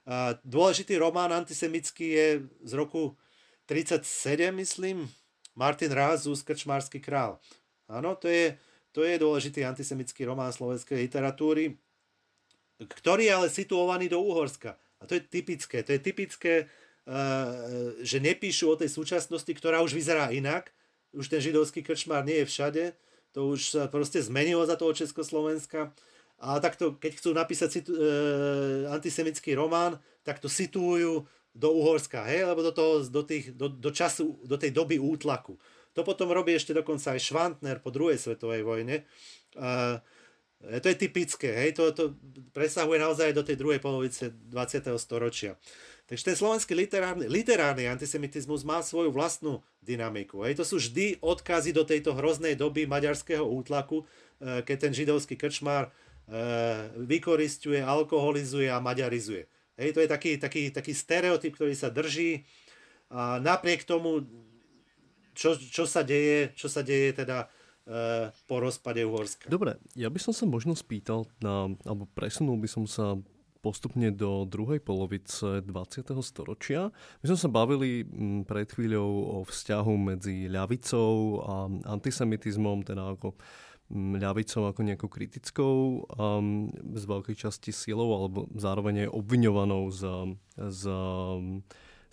A 0.09 0.35
dôležitý 0.41 0.97
román 0.97 1.31
antisemický 1.31 2.05
je 2.15 2.27
z 2.65 2.71
roku 2.73 3.15
37, 3.69 4.49
myslím, 4.57 5.05
Martin 5.53 5.91
Ráz, 5.93 6.25
Krčmársky 6.25 6.97
král. 6.97 7.37
Áno, 7.85 8.17
to 8.17 8.25
je, 8.25 8.57
to 8.89 9.05
je 9.05 9.21
dôležitý 9.21 9.61
antisemický 9.61 10.25
román 10.25 10.49
slovenskej 10.49 10.97
literatúry, 11.05 11.77
ktorý 12.79 13.29
je 13.29 13.33
ale 13.35 13.47
situovaný 13.51 14.09
do 14.09 14.23
Úhorska. 14.23 14.79
A 14.99 15.07
to 15.07 15.15
je 15.15 15.23
typické. 15.23 15.83
To 15.83 15.91
je 15.95 16.01
typické, 16.01 16.67
že 18.03 18.17
nepíšu 18.21 18.69
o 18.69 18.79
tej 18.79 18.91
súčasnosti, 18.91 19.49
ktorá 19.49 19.81
už 19.81 19.97
vyzerá 19.97 20.29
inak. 20.29 20.69
Už 21.15 21.25
ten 21.31 21.41
židovský 21.41 21.81
krčmár 21.81 22.21
nie 22.21 22.43
je 22.43 22.49
všade. 22.49 22.83
To 23.33 23.53
už 23.55 23.59
sa 23.73 23.83
proste 23.89 24.21
zmenilo 24.21 24.61
za 24.65 24.77
toho 24.77 24.93
Československa. 24.93 25.93
A 26.39 26.61
takto, 26.63 26.95
keď 26.95 27.11
chcú 27.19 27.29
napísať 27.35 27.69
situ, 27.69 27.91
e, 27.91 27.99
antisemický 28.87 29.51
román, 29.59 29.99
tak 30.23 30.39
to 30.39 30.47
situujú 30.47 31.27
do 31.51 31.69
Uhorska, 31.75 32.23
hej, 32.31 32.47
alebo 32.47 32.63
do, 32.63 32.71
toho, 32.71 33.03
do, 33.03 33.21
tých, 33.27 33.51
do, 33.51 33.67
do 33.67 33.91
času, 33.91 34.39
do 34.47 34.55
tej 34.55 34.71
doby 34.71 34.95
útlaku. 34.95 35.59
To 35.97 36.01
potom 36.05 36.31
robí 36.31 36.55
ešte 36.55 36.71
dokonca 36.71 37.11
aj 37.11 37.19
Švantner 37.19 37.83
po 37.83 37.91
druhej 37.91 38.15
svetovej 38.15 38.63
vojne. 38.63 39.03
E, 39.03 39.03
to 40.59 40.87
je 40.91 40.95
typické, 40.99 41.49
hej, 41.55 41.71
to, 41.71 41.95
to 41.95 42.19
presahuje 42.51 42.99
naozaj 42.99 43.31
do 43.31 43.47
tej 43.47 43.55
druhej 43.55 43.79
polovice 43.79 44.35
20. 44.51 44.91
storočia. 44.99 45.55
Takže 46.09 46.33
ten 46.33 46.35
slovenský 46.35 46.73
literárny, 46.73 47.29
literárny 47.29 47.85
antisemitizmus 47.85 48.65
má 48.65 48.81
svoju 48.81 49.13
vlastnú 49.13 49.61
dynamiku. 49.79 50.41
Hej. 50.43 50.57
To 50.57 50.65
sú 50.65 50.81
vždy 50.81 51.21
odkazy 51.21 51.69
do 51.71 51.85
tejto 51.85 52.17
hroznej 52.17 52.57
doby 52.57 52.89
maďarského 52.89 53.45
útlaku, 53.45 54.03
e, 54.03 54.65
keď 54.65 54.89
ten 54.89 54.93
židovský 54.97 55.37
krčmár 55.37 55.93
Eh, 56.29 56.89
vykoristuje, 57.09 57.81
alkoholizuje 57.81 58.69
a 58.69 58.77
maďarizuje. 58.77 59.49
Hej, 59.81 59.97
to 59.97 59.99
je 60.05 60.09
taký, 60.13 60.37
taký, 60.37 60.69
taký 60.69 60.93
stereotyp, 60.93 61.57
ktorý 61.57 61.73
sa 61.73 61.89
drží 61.89 62.45
a 63.09 63.41
napriek 63.41 63.81
tomu, 63.81 64.29
čo, 65.33 65.57
čo 65.57 65.89
sa 65.89 66.05
deje, 66.05 66.53
čo 66.53 66.69
sa 66.69 66.85
deje 66.85 67.17
teda 67.17 67.37
e, 67.41 67.47
po 68.45 68.55
rozpade 68.61 69.01
Uhorska. 69.01 69.49
Dobre, 69.49 69.81
ja 69.97 70.13
by 70.13 70.19
som 70.21 70.33
sa 70.33 70.45
možno 70.45 70.77
spýtal, 70.77 71.25
na, 71.41 71.73
alebo 71.85 72.05
presunul 72.13 72.61
by 72.61 72.69
som 72.69 72.85
sa 72.85 73.17
postupne 73.59 74.07
do 74.15 74.47
druhej 74.47 74.79
polovice 74.79 75.59
20. 75.63 76.15
storočia. 76.23 76.95
My 77.19 77.25
sme 77.27 77.39
sa 77.39 77.49
bavili 77.51 78.07
mm, 78.07 78.47
pred 78.47 78.71
chvíľou 78.71 79.09
o 79.09 79.37
vzťahu 79.43 79.93
medzi 79.99 80.47
ľavicou 80.47 81.11
a 81.43 81.55
antisemitizmom, 81.91 82.87
teda 82.87 83.19
ako 83.19 83.35
ľavicou 83.91 84.69
ako 84.69 84.81
nejakou 84.85 85.09
kritickou 85.09 86.05
um, 86.13 86.69
z 86.93 87.03
veľkej 87.09 87.35
časti 87.35 87.73
silou 87.73 88.13
alebo 88.13 88.45
zároveň 88.53 89.09
aj 89.09 89.17
obviňovanou 89.17 89.89
z, 89.89 90.01
z, 90.61 90.83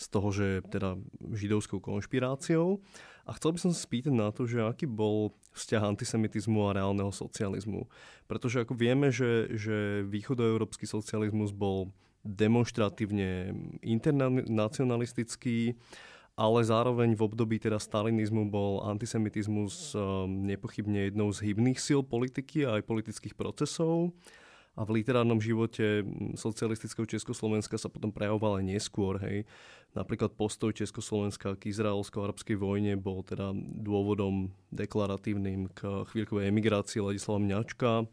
z 0.00 0.04
toho, 0.08 0.28
že 0.32 0.64
teda 0.72 0.96
židovskou 1.36 1.84
konšpiráciou. 1.84 2.80
A 3.26 3.34
chcel 3.34 3.52
by 3.52 3.58
som 3.58 3.70
sa 3.74 3.82
spýtať 3.82 4.14
na 4.14 4.30
to, 4.30 4.46
že 4.46 4.62
aký 4.62 4.86
bol 4.86 5.34
vzťah 5.58 5.82
antisemitizmu 5.82 6.70
a 6.70 6.78
reálneho 6.78 7.10
socializmu. 7.10 7.90
Pretože 8.30 8.62
ako 8.62 8.78
vieme, 8.78 9.10
že, 9.10 9.50
že 9.50 10.06
východoeurópsky 10.06 10.86
socializmus 10.86 11.50
bol 11.50 11.90
demonstratívne 12.22 13.54
internacionalistický, 13.82 15.74
ale 16.36 16.58
zároveň 16.62 17.16
v 17.16 17.24
období 17.24 17.56
teda 17.58 17.80
stalinizmu 17.80 18.46
bol 18.46 18.84
antisemitizmus 18.84 19.96
um, 19.96 20.46
nepochybne 20.46 21.10
jednou 21.10 21.32
z 21.32 21.50
hybných 21.50 21.80
síl 21.80 22.06
politiky 22.06 22.62
a 22.62 22.78
aj 22.78 22.86
politických 22.86 23.34
procesov. 23.34 24.12
A 24.76 24.84
v 24.84 25.00
literárnom 25.00 25.40
živote 25.40 26.04
socialistického 26.36 27.08
Československa 27.08 27.80
sa 27.80 27.88
potom 27.88 28.12
prejavoval 28.12 28.60
aj 28.60 28.64
neskôr. 28.76 29.16
Hej. 29.24 29.48
Napríklad 29.96 30.36
postoj 30.36 30.76
Československa 30.76 31.56
k 31.56 31.72
izraelsko-arabskej 31.72 32.60
vojne 32.60 33.00
bol 33.00 33.24
teda 33.24 33.56
dôvodom 33.56 34.52
deklaratívnym 34.68 35.72
k 35.72 36.04
chvíľkovej 36.12 36.52
emigrácii 36.52 37.00
Ladislava 37.00 37.40
Mňačka. 37.40 38.04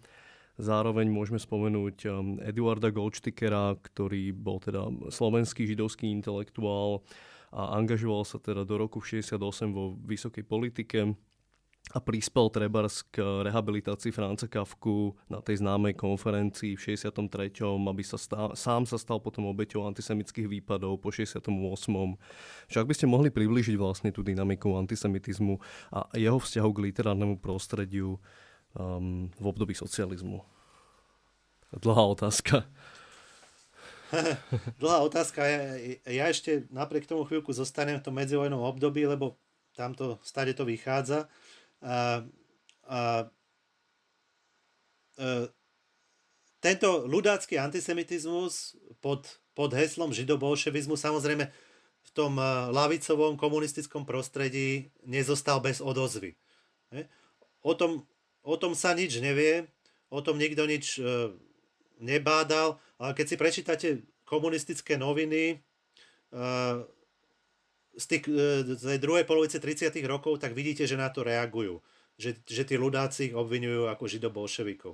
Zároveň 0.55 1.11
môžeme 1.11 1.41
spomenúť 1.41 2.07
Eduarda 2.47 2.95
Goldstickera, 2.95 3.75
ktorý 3.83 4.31
bol 4.31 4.63
teda 4.63 4.87
slovenský 5.11 5.67
židovský 5.67 6.07
intelektuál, 6.07 7.03
a 7.53 7.77
angažoval 7.77 8.25
sa 8.25 8.41
teda 8.41 8.65
do 8.65 8.81
roku 8.81 8.97
68 8.97 9.37
vo 9.69 9.93
vysokej 10.01 10.41
politike. 10.41 11.13
A 11.91 11.99
prispel 11.99 12.47
trebárs 12.47 13.03
k 13.11 13.19
rehabilitácii 13.19 14.15
Franca 14.15 14.47
Kafku 14.47 15.19
na 15.27 15.43
tej 15.43 15.59
známej 15.59 15.99
konferencii 15.99 16.79
v 16.79 16.95
63., 16.95 17.51
aby 17.67 18.03
sa 18.07 18.15
stal, 18.15 18.55
sám 18.55 18.87
sa 18.87 18.95
stal 18.95 19.19
potom 19.19 19.51
obeťou 19.51 19.83
antisemických 19.91 20.47
výpadov 20.47 21.03
po 21.03 21.11
68. 21.11 21.43
Však 22.71 22.85
by 22.87 22.93
ste 22.95 23.05
mohli 23.05 23.27
priblížiť 23.27 23.75
vlastne 23.75 24.15
tú 24.15 24.23
dynamiku 24.23 24.79
antisemitizmu 24.79 25.59
a 25.91 26.07
jeho 26.15 26.39
vzťahu 26.39 26.69
k 26.71 26.83
literárnemu 26.87 27.35
prostrediu 27.43 28.15
um, 28.79 29.27
v 29.35 29.45
období 29.45 29.75
socializmu? 29.75 30.39
Dlhá 31.83 32.05
otázka. 32.15 32.63
Dlhá 34.81 35.03
otázka. 35.03 35.43
Ja, 35.43 35.61
ja 36.07 36.25
ešte 36.31 36.63
napriek 36.71 37.11
tomu 37.11 37.27
chvíľku 37.27 37.51
zostanem 37.51 37.99
v 37.99 38.05
tom 38.07 38.15
medzivojnom 38.15 38.61
období, 38.61 39.03
lebo 39.03 39.35
tamto 39.73 40.21
stade 40.21 40.53
to 40.53 40.65
vychádza. 40.65 41.25
A, 41.83 42.23
a, 42.87 42.99
a, 45.19 45.27
tento 46.63 47.03
ľudácky 47.03 47.59
antisemitizmus 47.59 48.79
pod, 49.03 49.27
pod 49.51 49.75
heslom 49.75 50.15
židobolševizmu 50.15 50.95
samozrejme 50.95 51.51
v 52.03 52.09
tom 52.15 52.39
lavicovom 52.71 53.35
komunistickom 53.35 54.07
prostredí 54.07 54.95
nezostal 55.03 55.59
bez 55.59 55.83
odozvy. 55.83 56.39
O 57.63 57.75
tom, 57.75 58.07
o 58.43 58.55
tom 58.55 58.75
sa 58.75 58.95
nič 58.95 59.19
nevie, 59.19 59.67
o 60.07 60.19
tom 60.23 60.39
nikto 60.39 60.67
nič 60.67 60.99
e, 60.99 61.31
nebádal, 61.97 62.77
ale 63.01 63.11
keď 63.17 63.25
si 63.25 63.35
prečítate 63.39 63.87
komunistické 64.27 64.99
noviny 64.99 65.43
e, 65.51 65.55
z, 67.93 68.05
tých, 68.09 68.23
e, 68.29 68.65
z 68.77 68.83
tej 68.97 68.99
druhej 68.99 69.25
polovice 69.25 69.61
30. 69.61 69.93
rokov, 70.09 70.41
tak 70.41 70.57
vidíte, 70.57 70.89
že 70.89 70.97
na 70.97 71.09
to 71.13 71.21
reagujú. 71.21 71.79
Že, 72.17 72.45
že 72.45 72.63
tí 72.65 72.75
ľudáci 72.77 73.33
ich 73.33 73.35
obvinujú 73.35 73.89
ako 73.89 74.05
židobolševikov. 74.05 74.93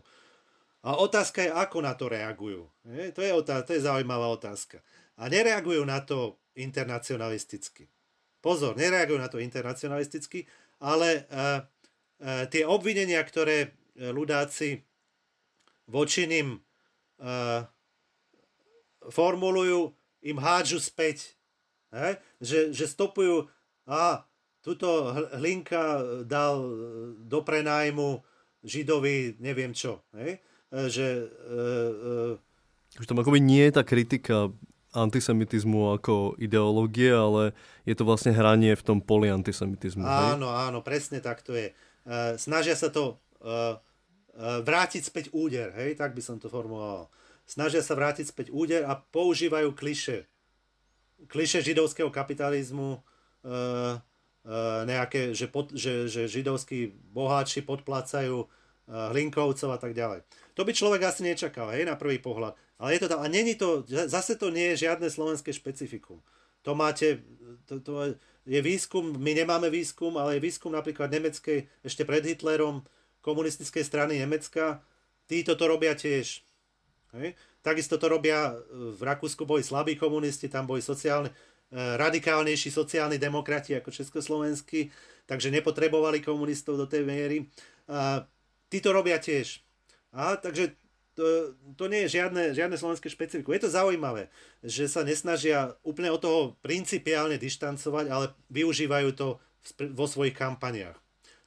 A 0.88 0.96
otázka 0.96 1.44
je, 1.44 1.52
ako 1.52 1.84
na 1.84 1.92
to 1.96 2.08
reagujú. 2.08 2.72
Je, 2.88 3.12
to, 3.12 3.20
je 3.20 3.36
otázka, 3.36 3.68
to 3.68 3.76
je 3.76 3.84
zaujímavá 3.84 4.32
otázka. 4.32 4.80
A 5.20 5.28
nereagujú 5.28 5.84
na 5.84 6.00
to 6.00 6.40
internacionalisticky. 6.56 7.92
Pozor, 8.40 8.80
nereagujú 8.80 9.20
na 9.20 9.28
to 9.28 9.44
internacionalisticky, 9.44 10.48
ale 10.80 11.28
uh, 11.28 11.60
uh, 12.24 12.48
tie 12.48 12.64
obvinenia, 12.64 13.20
ktoré 13.20 13.76
ľudáci 14.00 14.80
voči 15.92 16.24
ním 16.24 16.64
uh, 17.20 17.68
formulujú, 19.12 19.92
im 20.24 20.38
hádžu 20.40 20.80
späť 20.80 21.39
He? 21.90 22.22
Že, 22.42 22.60
že 22.74 22.86
stopujú, 22.86 23.50
a 23.90 24.22
tuto 24.62 25.10
hlinka 25.34 26.06
dal 26.30 26.62
do 27.26 27.40
prenájmu 27.42 28.22
Židovi 28.62 29.40
neviem 29.42 29.74
čo. 29.74 30.06
He? 30.14 30.44
Že, 30.70 31.08
uh, 31.50 32.38
uh, 32.38 33.02
Už 33.02 33.10
tam 33.10 33.18
akoby 33.18 33.42
nie 33.42 33.66
je 33.66 33.74
tá 33.74 33.82
kritika 33.82 34.54
antisemitizmu 34.94 35.98
ako 36.02 36.38
ideológie, 36.42 37.14
ale 37.14 37.54
je 37.86 37.94
to 37.94 38.06
vlastne 38.06 38.34
hranie 38.34 38.74
v 38.74 38.86
tom 38.86 39.00
poli 39.02 39.30
antisemitizmu. 39.30 40.06
Áno, 40.06 40.50
hej? 40.50 40.58
áno, 40.70 40.80
presne 40.86 41.22
tak 41.22 41.42
to 41.42 41.54
je. 41.54 41.74
Uh, 42.06 42.38
snažia 42.38 42.74
sa 42.74 42.90
to 42.94 43.18
uh, 43.42 43.78
uh, 43.78 44.62
vrátiť 44.66 45.02
späť 45.02 45.26
úder, 45.34 45.74
hej, 45.78 45.98
tak 45.98 46.14
by 46.14 46.22
som 46.22 46.42
to 46.42 46.50
formuloval. 46.50 47.10
Snažia 47.50 47.82
sa 47.82 47.98
vrátiť 47.98 48.30
späť 48.30 48.48
úder 48.54 48.86
a 48.86 48.98
používajú 48.98 49.74
kliše 49.74 50.30
kliše 51.28 51.60
židovského 51.66 52.08
kapitalizmu, 52.08 52.96
e, 52.96 53.00
e, 53.00 53.52
nejaké, 54.88 55.36
že, 55.36 55.52
pod, 55.52 55.76
že, 55.76 56.08
že 56.08 56.32
židovskí 56.32 56.96
boháči 57.12 57.66
podplácajú 57.66 58.46
e, 58.46 58.48
hlinkovcov 58.88 59.70
a 59.76 59.80
tak 59.82 59.92
ďalej. 59.92 60.24
To 60.56 60.64
by 60.64 60.72
človek 60.72 61.02
asi 61.04 61.28
nečakal, 61.28 61.72
hej, 61.76 61.84
na 61.84 62.00
prvý 62.00 62.22
pohľad. 62.22 62.56
Ale 62.80 62.96
je 62.96 63.04
to 63.04 63.12
tam, 63.12 63.20
a 63.20 63.28
není 63.28 63.60
to, 63.60 63.84
zase 63.88 64.40
to 64.40 64.48
nie 64.48 64.72
je 64.76 64.88
žiadne 64.88 65.12
slovenské 65.12 65.52
špecifikum. 65.52 66.24
To 66.64 66.76
máte, 66.76 67.20
to, 67.68 67.80
to 67.80 68.16
je 68.48 68.60
výskum, 68.64 69.16
my 69.20 69.32
nemáme 69.36 69.68
výskum, 69.68 70.16
ale 70.16 70.40
je 70.40 70.46
výskum 70.48 70.72
napríklad 70.72 71.12
nemeckej, 71.12 71.68
ešte 71.84 72.04
pred 72.04 72.24
Hitlerom, 72.24 72.84
komunistickej 73.20 73.84
strany 73.84 74.20
Nemecka, 74.20 74.80
títo 75.28 75.56
to 75.60 75.64
robia 75.68 75.96
tiež. 75.96 76.44
Hej? 77.16 77.36
Takisto 77.60 78.00
to 78.00 78.08
robia 78.08 78.52
e, 78.52 78.96
v 78.96 79.02
Rakúsku 79.04 79.44
boli 79.44 79.64
slabí 79.66 80.00
komunisti, 80.00 80.48
tam 80.48 80.68
boli 80.68 80.80
sociálne, 80.80 81.30
e, 81.30 81.36
radikálnejší 81.76 82.72
sociálni 82.72 83.20
demokrati 83.20 83.76
ako 83.76 83.92
československí, 83.92 84.90
takže 85.30 85.54
nepotrebovali 85.54 86.24
komunistov 86.24 86.80
do 86.80 86.90
tej 86.90 87.06
miery. 87.06 87.46
Tí 88.70 88.78
to 88.82 88.90
robia 88.90 89.22
tiež. 89.22 89.62
A, 90.14 90.38
takže 90.38 90.74
to, 91.20 91.54
to 91.76 91.92
nie 91.92 92.08
je 92.08 92.16
žiadne, 92.16 92.56
žiadne 92.56 92.80
slovenské 92.80 93.12
špecifikum. 93.12 93.52
Je 93.52 93.68
to 93.68 93.76
zaujímavé, 93.76 94.32
že 94.64 94.88
sa 94.88 95.04
nesnažia 95.04 95.76
úplne 95.84 96.10
od 96.16 96.24
toho 96.24 96.42
principiálne 96.64 97.36
dištancovať, 97.36 98.06
ale 98.08 98.32
využívajú 98.48 99.10
to 99.20 99.28
vo 99.92 100.06
svojich 100.08 100.38
kampaniách. 100.38 100.96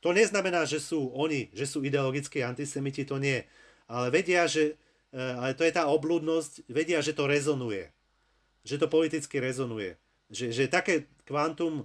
To 0.05 0.13
neznamená, 0.13 0.69
že 0.69 0.83
sú 0.83 1.15
oni, 1.15 1.49
že 1.57 1.65
sú 1.65 1.81
ideologickí 1.81 2.43
antisemiti, 2.45 3.07
to 3.07 3.17
nie. 3.17 3.47
Ale 3.89 4.13
vedia, 4.13 4.45
že 4.45 4.77
ale 5.13 5.53
to 5.53 5.69
je 5.69 5.77
tá 5.77 5.85
oblúdnosť, 5.93 6.65
vedia, 6.73 7.05
že 7.05 7.13
to 7.13 7.29
rezonuje. 7.29 7.93
Že 8.65 8.77
to 8.81 8.87
politicky 8.89 9.37
rezonuje. 9.45 10.01
Že, 10.33 10.47
že 10.57 10.65
také 10.73 11.05
kvantum 11.29 11.85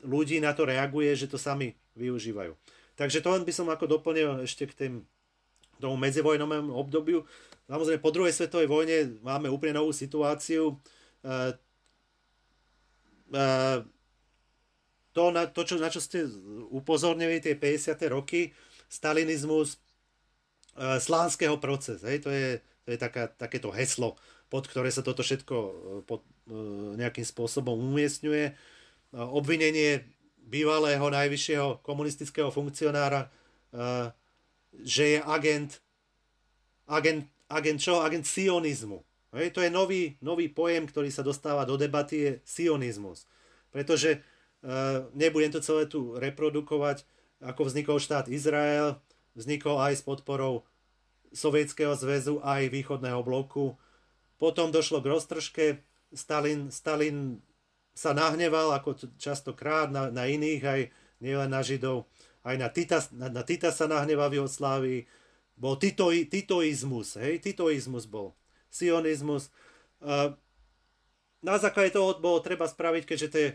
ľudí 0.00 0.40
na 0.40 0.56
to 0.56 0.64
reaguje, 0.64 1.12
že 1.12 1.28
to 1.28 1.36
sami 1.36 1.76
využívajú. 2.00 2.56
Takže 2.96 3.20
to 3.20 3.28
len 3.28 3.44
by 3.44 3.52
som 3.52 3.68
ako 3.68 4.00
doplnil 4.00 4.40
ešte 4.48 4.64
k 4.64 4.74
tým, 4.74 4.92
tomu 5.76 6.00
medzivojnovému 6.00 6.72
obdobiu. 6.72 7.28
Samozrejme, 7.68 8.00
po 8.00 8.10
druhej 8.10 8.32
svetovej 8.32 8.66
vojne 8.72 9.20
máme 9.20 9.52
úplne 9.52 9.76
novú 9.76 9.92
situáciu. 9.92 10.80
E, 11.20 11.52
e, 13.36 13.46
to, 15.12 15.24
na, 15.28 15.44
to 15.44 15.60
čo, 15.68 15.76
na 15.76 15.92
čo 15.92 16.00
ste 16.00 16.24
upozornili, 16.72 17.44
tie 17.44 17.52
50. 17.52 18.00
roky, 18.08 18.56
stalinizmus, 18.88 19.76
Eh, 19.76 19.87
slánskeho 20.78 21.58
proces. 21.58 22.06
Hej? 22.06 22.22
To 22.24 22.30
je, 22.30 22.62
to 22.86 22.88
je 22.94 22.98
taká, 22.98 23.26
takéto 23.28 23.74
heslo, 23.74 24.14
pod 24.48 24.64
ktoré 24.70 24.88
sa 24.88 25.02
toto 25.02 25.26
všetko 25.26 25.56
eh, 25.56 25.72
pod, 26.06 26.22
eh, 26.48 26.94
nejakým 26.98 27.26
spôsobom 27.26 27.74
umiestňuje. 27.74 28.76
Obvinenie 29.08 30.04
bývalého 30.36 31.00
najvyššieho 31.00 31.80
komunistického 31.80 32.52
funkcionára, 32.52 33.32
že 34.84 35.16
je 35.16 35.18
agent, 35.24 35.80
agent, 36.84 37.24
agent 37.48 37.80
čo? 37.80 38.04
Agent 38.04 38.28
sionizmu. 38.28 39.00
Hej? 39.32 39.56
To 39.56 39.64
je 39.64 39.72
nový, 39.72 40.20
nový 40.20 40.52
pojem, 40.52 40.84
ktorý 40.84 41.08
sa 41.08 41.24
dostáva 41.24 41.64
do 41.64 41.80
debaty, 41.80 42.16
je 42.20 42.32
sionizmus. 42.44 43.24
Pretože 43.72 44.20
nebudem 45.16 45.56
to 45.56 45.64
celé 45.64 45.88
tu 45.88 46.12
reprodukovať, 46.20 47.08
ako 47.40 47.64
vznikol 47.64 47.96
štát 47.96 48.28
Izrael, 48.28 49.00
vznikol 49.38 49.78
aj 49.78 50.02
s 50.02 50.02
podporou 50.02 50.66
Sovietskeho 51.30 51.94
zväzu 51.94 52.42
aj 52.42 52.74
východného 52.74 53.22
bloku. 53.22 53.78
Potom 54.42 54.74
došlo 54.74 54.98
k 54.98 55.10
roztržke, 55.14 55.66
Stalin, 56.10 56.72
Stalin 56.74 57.38
sa 57.92 58.16
nahneval 58.16 58.74
ako 58.74 58.96
častokrát 59.20 59.92
na, 59.92 60.08
na 60.10 60.24
iných, 60.26 60.62
aj 60.64 60.80
nielen 61.22 61.50
na 61.50 61.60
Židov, 61.60 62.08
aj 62.46 62.56
na 62.56 62.68
Tita, 62.70 62.98
na, 63.12 63.28
na 63.28 63.42
Tita 63.44 63.70
sa 63.74 63.86
nahneval 63.86 64.32
v 64.32 64.42
Jugoslávii. 64.42 65.00
Bol 65.58 65.74
tito, 65.74 66.06
titoizmus, 66.14 67.18
hej, 67.18 67.42
titoizmus 67.42 68.06
bol, 68.06 68.38
sionizmus. 68.70 69.50
Na 71.42 71.56
základe 71.58 71.98
toho 71.98 72.14
bolo 72.22 72.38
treba 72.38 72.70
spraviť, 72.70 73.02
keďže 73.02 73.28
tie, 73.34 73.46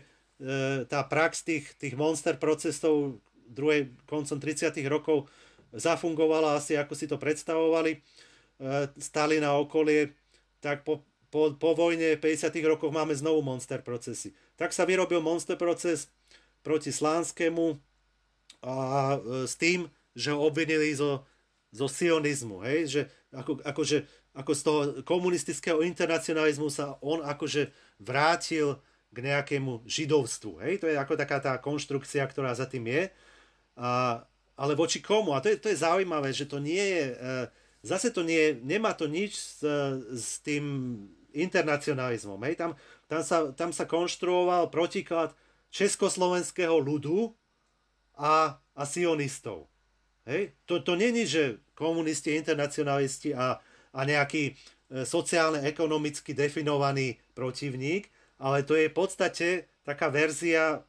tá 0.84 1.00
prax 1.08 1.48
tých, 1.48 1.72
tých 1.80 1.96
monster 1.96 2.36
procesov 2.36 3.24
druhej, 3.48 3.96
koncom 4.04 4.36
30 4.36 4.76
rokov 4.84 5.32
zafungovala 5.74 6.56
asi 6.58 6.78
ako 6.78 6.94
si 6.94 7.10
to 7.10 7.18
predstavovali. 7.18 7.92
E, 7.94 7.98
stali 8.98 9.42
na 9.42 9.58
okolie, 9.58 10.14
tak 10.62 10.86
po, 10.86 11.02
po, 11.28 11.52
po 11.58 11.74
vojne 11.74 12.14
50. 12.16 12.54
rokoch 12.64 12.94
máme 12.94 13.12
znovu 13.12 13.42
monster 13.42 13.82
procesy. 13.82 14.30
Tak 14.54 14.70
sa 14.70 14.86
vyrobil 14.86 15.18
monster 15.18 15.58
proces 15.58 16.08
proti 16.62 16.94
Slánskemu 16.94 17.76
a 18.62 18.74
e, 19.18 19.50
s 19.50 19.58
tým, 19.58 19.90
že 20.14 20.30
ho 20.30 20.46
obvinili 20.46 20.94
zo, 20.94 21.26
zo 21.74 21.90
sionizmu, 21.90 22.62
hej? 22.62 22.78
že 22.86 23.00
ako, 23.34 23.58
akože, 23.66 24.06
ako 24.38 24.52
z 24.54 24.60
toho 24.62 24.80
komunistického 25.02 25.82
internacionalizmu 25.82 26.70
sa 26.70 26.94
on 27.02 27.20
akože 27.26 27.74
vrátil 27.98 28.78
k 29.10 29.18
nejakému 29.22 29.82
židovstvu. 29.86 30.62
Hej? 30.62 30.82
To 30.82 30.86
je 30.86 30.96
ako 30.98 31.14
taká 31.18 31.38
tá 31.42 31.58
konštrukcia, 31.58 32.22
ktorá 32.26 32.54
za 32.54 32.70
tým 32.70 32.86
je. 32.86 33.02
A, 33.74 34.22
ale 34.54 34.78
voči 34.78 35.02
komu? 35.02 35.34
A 35.34 35.42
to 35.42 35.50
je, 35.50 35.56
to 35.58 35.68
je 35.70 35.82
zaujímavé, 35.82 36.30
že 36.30 36.46
to 36.46 36.62
nie 36.62 36.80
je, 36.80 37.04
e, 37.14 37.16
zase 37.82 38.10
to 38.14 38.22
nie, 38.22 38.56
nemá 38.62 38.94
to 38.94 39.10
nič 39.10 39.34
s, 39.34 39.60
s 40.14 40.40
tým 40.40 40.64
internacionalizmom. 41.34 42.38
Hej? 42.46 42.54
Tam, 42.56 42.70
tam, 43.10 43.22
sa, 43.22 43.38
tam 43.52 43.70
sa 43.74 43.84
konštruoval 43.84 44.70
protiklad 44.70 45.34
československého 45.74 46.78
ľudu 46.78 47.34
a, 48.14 48.56
a 48.56 48.82
sionistov. 48.86 49.66
Hej? 50.24 50.54
To, 50.70 50.80
to 50.80 50.94
není, 50.94 51.26
že 51.26 51.58
komunisti, 51.74 52.38
internacionalisti 52.38 53.34
a, 53.34 53.58
a 53.90 54.00
nejaký 54.06 54.50
e, 54.50 54.52
sociálne-ekonomicky 55.02 56.32
definovaný 56.32 57.18
protivník, 57.34 58.08
ale 58.38 58.62
to 58.62 58.78
je 58.78 58.86
v 58.86 58.96
podstate 58.96 59.48
taká 59.82 60.08
verzia 60.08 60.86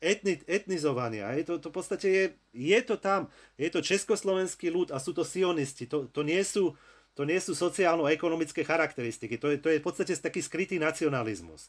etni, 0.00 0.40
etnizovania. 0.48 1.30
Je 1.36 1.44
to, 1.44 1.54
to 1.60 1.68
v 1.68 1.76
podstate 1.76 2.08
je, 2.08 2.24
je 2.56 2.80
to 2.82 2.96
tam. 2.96 3.28
Je 3.60 3.68
to 3.68 3.84
československý 3.84 4.72
ľud 4.72 4.88
a 4.90 4.98
sú 4.98 5.12
to 5.12 5.22
sionisti. 5.22 5.84
To, 5.86 6.08
to 6.08 6.24
nie 6.24 6.40
sú 6.40 6.74
to 7.14 7.26
nie 7.26 7.36
sú 7.42 7.52
sociálno-ekonomické 7.52 8.62
charakteristiky. 8.62 9.36
To 9.42 9.52
je, 9.52 9.58
to 9.58 9.68
je 9.68 9.82
v 9.82 9.84
podstate 9.84 10.14
taký 10.16 10.40
skrytý 10.40 10.78
nacionalizmus. 10.78 11.68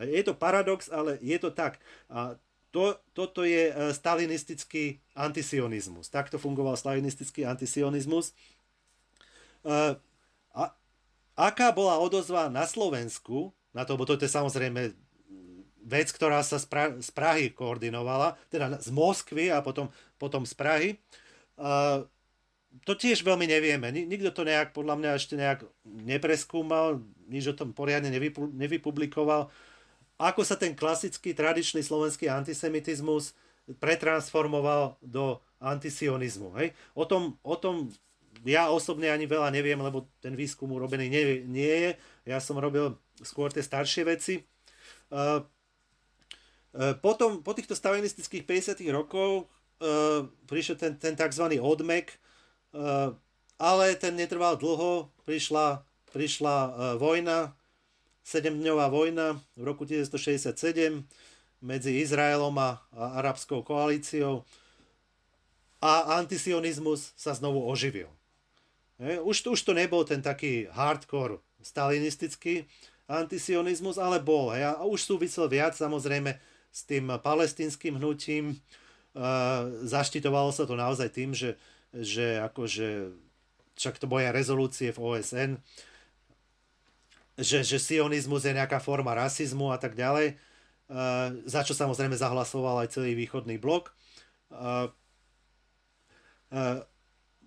Je 0.00 0.22
to 0.24 0.34
paradox, 0.34 0.88
ale 0.88 1.22
je 1.22 1.38
to 1.38 1.54
tak. 1.54 1.78
A 2.08 2.34
to, 2.74 2.96
toto 3.14 3.44
je 3.44 3.70
e, 3.70 3.74
stalinistický 3.94 4.98
antisionizmus. 5.14 6.10
Takto 6.10 6.40
fungoval 6.40 6.74
stalinistický 6.74 7.44
antisionizmus. 7.44 8.32
E, 9.62 9.96
a, 10.56 10.64
aká 11.36 11.68
bola 11.70 12.00
odozva 12.00 12.50
na 12.50 12.66
Slovensku, 12.66 13.54
na 13.70 13.86
to, 13.86 13.94
bo 13.94 14.02
to 14.02 14.18
je 14.18 14.26
samozrejme 14.26 14.98
vec, 15.88 16.12
ktorá 16.12 16.44
sa 16.44 16.60
z, 16.60 16.68
pra- 16.68 16.96
z 17.00 17.08
Prahy 17.16 17.48
koordinovala, 17.56 18.36
teda 18.52 18.76
z 18.76 18.92
Moskvy 18.92 19.48
a 19.48 19.64
potom, 19.64 19.88
potom 20.20 20.44
z 20.44 20.52
Prahy. 20.52 20.88
Uh, 21.56 22.04
to 22.84 22.92
tiež 22.92 23.24
veľmi 23.24 23.48
nevieme. 23.48 23.88
Nikto 23.88 24.30
to 24.30 24.42
nejak, 24.44 24.76
podľa 24.76 25.00
mňa, 25.00 25.10
ešte 25.16 25.40
nejak 25.40 25.64
nepreskúmal, 25.88 27.00
nič 27.26 27.48
o 27.48 27.56
tom 27.56 27.72
poriadne 27.72 28.12
nevypu- 28.12 28.52
nevypublikoval 28.52 29.48
ako 30.18 30.42
sa 30.42 30.58
ten 30.58 30.74
klasický, 30.74 31.30
tradičný 31.30 31.78
slovenský 31.78 32.26
antisemitizmus 32.26 33.38
pretransformoval 33.78 34.98
do 34.98 35.38
antisionizmu. 35.62 36.58
Hej? 36.58 36.74
O, 36.98 37.06
tom, 37.06 37.38
o 37.46 37.54
tom 37.54 37.86
ja 38.42 38.66
osobne 38.74 39.14
ani 39.14 39.30
veľa 39.30 39.54
neviem, 39.54 39.78
lebo 39.78 40.10
ten 40.18 40.34
výskum 40.34 40.74
urobený 40.74 41.06
nie, 41.06 41.24
nie 41.46 41.74
je. 41.86 41.90
Ja 42.26 42.42
som 42.42 42.58
robil 42.58 42.98
skôr 43.22 43.54
tie 43.54 43.62
staršie 43.62 44.02
veci. 44.10 44.42
Uh, 45.06 45.46
potom, 47.00 47.40
po 47.42 47.52
týchto 47.56 47.72
stalinistických 47.72 48.44
50 48.44 48.84
rokov 48.92 49.48
uh, 49.80 50.28
prišiel 50.46 50.76
ten, 50.76 50.92
ten 51.00 51.16
tzv. 51.16 51.48
odmek, 51.58 52.12
ale 53.58 53.84
ten 53.96 54.14
netrval 54.14 54.60
dlho, 54.60 55.08
prišla, 55.24 55.82
prišla 56.12 56.56
uh, 56.56 56.70
vojna, 57.00 57.56
7-dňová 58.28 58.92
vojna 58.92 59.40
v 59.56 59.62
roku 59.64 59.88
1967 59.88 61.00
medzi 61.64 62.04
Izraelom 62.04 62.52
a, 62.60 62.76
a 62.92 63.24
arabskou 63.24 63.64
koalíciou 63.64 64.44
a 65.80 66.20
antisionizmus 66.20 67.16
sa 67.16 67.32
znovu 67.32 67.64
oživil. 67.64 68.10
Už, 68.98 69.46
už 69.46 69.60
to 69.62 69.72
nebol 69.72 70.02
ten 70.02 70.18
taký 70.18 70.66
hardcore 70.74 71.38
stalinistický 71.62 72.66
antisionizmus, 73.06 73.96
ale 73.96 74.18
bol. 74.18 74.50
Hej, 74.50 74.74
a 74.74 74.82
už 74.84 75.06
súvisel 75.06 75.46
viac 75.46 75.78
samozrejme 75.78 76.34
s 76.78 76.86
tým 76.86 77.10
palestinským 77.18 77.98
hnutím. 77.98 78.54
Uh, 79.18 79.82
zaštitovalo 79.82 80.54
sa 80.54 80.62
to 80.62 80.78
naozaj 80.78 81.10
tým, 81.10 81.34
že, 81.34 81.58
že 81.90 82.38
akože, 82.38 83.10
však 83.74 83.98
to 83.98 84.06
boja 84.06 84.30
rezolúcie 84.30 84.94
v 84.94 85.02
OSN, 85.02 85.50
že, 87.34 87.66
že 87.66 87.82
sionizmus 87.82 88.46
je 88.46 88.54
nejaká 88.54 88.78
forma 88.78 89.18
rasizmu 89.18 89.74
a 89.74 89.78
tak 89.82 89.98
ďalej, 89.98 90.38
uh, 90.38 91.34
za 91.50 91.66
čo 91.66 91.74
samozrejme 91.74 92.14
zahlasoval 92.14 92.86
aj 92.86 92.94
celý 92.94 93.18
východný 93.18 93.58
blok. 93.58 93.90
Uh, 94.54 94.94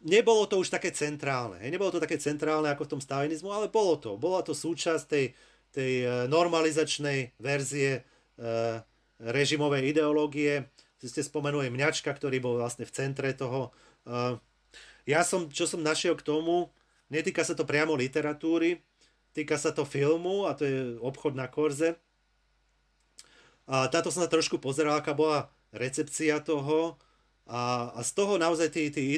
nebolo 0.04 0.44
to 0.46 0.60
už 0.60 0.76
také 0.76 0.92
centrálne. 0.92 1.58
Nebolo 1.72 1.90
to 1.96 2.04
také 2.04 2.20
centrálne 2.20 2.68
ako 2.68 2.84
v 2.84 2.92
tom 2.98 3.02
stalinizmu, 3.02 3.48
ale 3.48 3.72
bolo 3.72 3.96
to. 3.96 4.20
Bola 4.20 4.44
to 4.44 4.52
súčasť 4.54 5.04
tej, 5.10 5.26
tej 5.74 5.94
normalizačnej 6.30 7.34
verzie 7.42 8.06
režimovej 9.22 9.94
ideológie. 9.94 10.70
Ste 11.02 11.22
spomenuli 11.22 11.70
Mňačka, 11.70 12.10
ktorý 12.14 12.42
bol 12.42 12.62
vlastne 12.62 12.86
v 12.86 12.94
centre 12.94 13.30
toho. 13.34 13.74
Ja 15.06 15.22
som, 15.26 15.50
čo 15.50 15.66
som 15.66 15.82
našiel 15.82 16.14
k 16.18 16.26
tomu, 16.26 16.70
netýka 17.10 17.42
sa 17.42 17.58
to 17.58 17.66
priamo 17.66 17.98
literatúry, 17.98 18.82
Týka 19.32 19.56
sa 19.56 19.72
to 19.72 19.88
filmu 19.88 20.44
a 20.44 20.52
to 20.52 20.68
je 20.68 20.80
obchod 21.00 21.40
na 21.40 21.48
Korze. 21.48 21.96
A 23.64 23.88
táto 23.88 24.12
som 24.12 24.28
sa 24.28 24.32
trošku 24.32 24.60
pozeral, 24.60 25.00
aká 25.00 25.16
bola 25.16 25.48
recepcia 25.72 26.44
toho. 26.44 27.00
A, 27.48 27.96
a 27.96 28.00
z 28.04 28.12
toho 28.12 28.36
naozaj 28.36 28.76
tí, 28.76 28.92
tí 28.92 29.16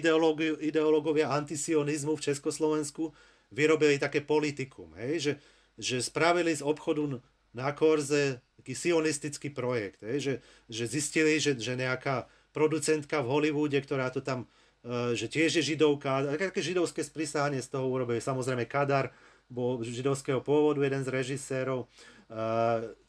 ideológovia 0.62 1.34
antisionizmu 1.34 2.14
v 2.14 2.26
Československu 2.30 3.10
vyrobili 3.49 3.97
také 3.97 4.22
politikum. 4.22 4.93
Hej? 5.01 5.14
Že, 5.18 5.34
že 5.82 5.97
spravili 6.06 6.54
z 6.54 6.62
obchodu 6.62 7.18
na 7.54 7.72
Korze 7.72 8.41
taký 8.60 8.74
sionistický 8.74 9.49
projekt. 9.54 10.01
Hej? 10.01 10.18
Že, 10.20 10.34
že 10.70 10.84
zistili, 10.89 11.38
že, 11.39 11.54
že 11.58 11.74
nejaká 11.78 12.28
producentka 12.54 13.22
v 13.22 13.30
Hollywoode, 13.30 13.78
ktorá 13.82 14.10
to 14.14 14.22
tam, 14.22 14.45
e, 14.86 15.18
že 15.18 15.30
tiež 15.30 15.62
je 15.62 15.74
židovka, 15.74 16.38
také 16.38 16.62
židovské 16.62 17.06
sprísahanie 17.06 17.62
z 17.62 17.70
toho 17.70 17.89
urobili. 17.89 18.22
Samozrejme 18.22 18.66
Kadar, 18.66 19.14
bol 19.54 19.86
židovského 19.86 20.41
pôvodu, 20.41 20.82
jeden 20.82 21.06
z 21.06 21.14
režisérov. 21.14 21.86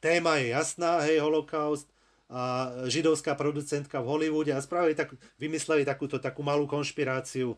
Téma 0.05 0.36
je 0.36 0.53
jasná, 0.53 1.01
hej, 1.09 1.22
holokaust 1.24 1.88
a 2.28 2.72
židovská 2.88 3.36
producentka 3.36 4.01
v 4.01 4.09
Hollywoode 4.11 4.53
a 4.53 4.64
spravili 4.64 4.97
tak, 4.97 5.12
vymysleli 5.36 5.84
takúto 5.84 6.16
takú 6.16 6.40
malú 6.40 6.64
konšpiráciu 6.64 7.53
uh, 7.53 7.57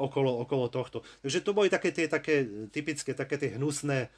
okolo, 0.00 0.40
okolo 0.40 0.72
tohto. 0.72 1.04
Takže 1.20 1.44
to 1.44 1.52
boli 1.52 1.68
také 1.68 1.92
tie 1.92 2.08
také 2.08 2.48
typické, 2.72 3.12
také 3.12 3.36
tie 3.36 3.54
hnusné 3.54 4.08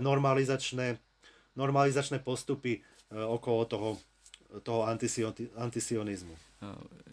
normalizačné, 0.00 1.00
normalizačné 1.56 2.20
postupy 2.20 2.80
uh, 2.80 3.26
okolo 3.30 3.64
toho, 3.64 3.88
toho 4.62 4.86
antisionizmu. 5.56 6.34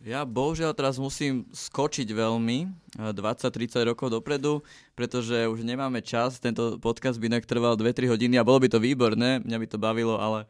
Ja 0.04 0.28
bohužiaľ 0.28 0.76
teraz 0.76 1.00
musím 1.00 1.48
skočiť 1.56 2.12
veľmi 2.12 2.68
20-30 3.16 3.88
rokov 3.88 4.12
dopredu, 4.12 4.60
pretože 4.92 5.48
už 5.48 5.64
nemáme 5.64 6.04
čas. 6.04 6.36
Tento 6.44 6.76
podcast 6.84 7.16
by 7.16 7.32
inak 7.32 7.48
trval 7.48 7.80
2-3 7.80 8.12
hodiny 8.12 8.36
a 8.36 8.44
bolo 8.44 8.60
by 8.60 8.68
to 8.68 8.84
výborné, 8.84 9.40
mňa 9.40 9.58
by 9.58 9.68
to 9.72 9.80
bavilo, 9.80 10.20
ale 10.20 10.44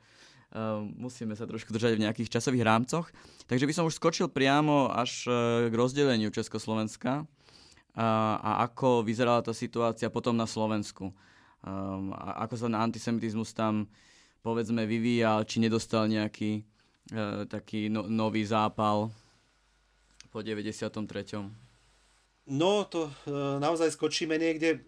musíme 0.97 1.37
sa 1.37 1.45
trošku 1.45 1.69
držať 1.69 1.93
v 1.93 2.03
nejakých 2.09 2.41
časových 2.41 2.65
rámcoch. 2.65 3.05
Takže 3.45 3.69
by 3.69 3.73
som 3.77 3.85
už 3.85 4.01
skočil 4.01 4.33
priamo 4.33 4.89
až 4.89 5.29
k 5.69 5.73
rozdeleniu 5.77 6.33
Československa 6.33 7.29
a 7.97 8.65
ako 8.65 9.05
vyzerala 9.05 9.45
tá 9.45 9.53
situácia 9.53 10.09
potom 10.09 10.33
na 10.33 10.49
Slovensku. 10.49 11.13
Um, 11.65 12.13
a 12.13 12.45
ako 12.45 12.55
sa 12.55 12.67
na 12.69 12.83
antisemitizmus 12.85 13.53
tam 13.53 13.89
povedzme 14.45 14.85
vyvíjal, 14.85 15.43
či 15.43 15.59
nedostal 15.59 16.05
nejaký 16.05 16.63
E, 17.07 17.47
taký 17.47 17.87
no, 17.87 18.03
nový 18.03 18.43
zápal 18.43 19.07
po 20.27 20.43
93. 20.43 21.47
No, 22.51 22.83
to 22.83 23.07
e, 23.07 23.11
naozaj 23.63 23.95
skočíme 23.95 24.35
niekde. 24.35 24.83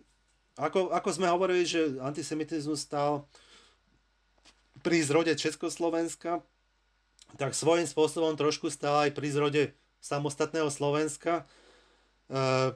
Ako, 0.60 0.92
ako 0.92 1.10
sme 1.16 1.32
hovorili, 1.32 1.64
že 1.64 1.96
antisemitizmus 2.04 2.84
stal 2.84 3.24
pri 4.84 5.00
zrode 5.00 5.32
Československa, 5.32 6.44
tak 7.40 7.56
svojím 7.56 7.88
spôsobom 7.88 8.36
trošku 8.36 8.68
stál 8.68 9.08
aj 9.08 9.16
pri 9.16 9.28
zrode 9.32 9.64
samostatného 10.04 10.68
Slovenska. 10.68 11.48
E, 12.28 12.76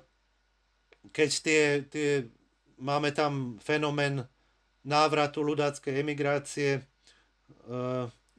keď 1.11 1.29
tie, 1.43 1.61
tie 1.91 2.09
máme 2.83 3.15
tam 3.15 3.55
fenomén 3.63 4.27
návratu 4.83 5.39
ľudáckej 5.39 6.03
emigrácie, 6.03 6.83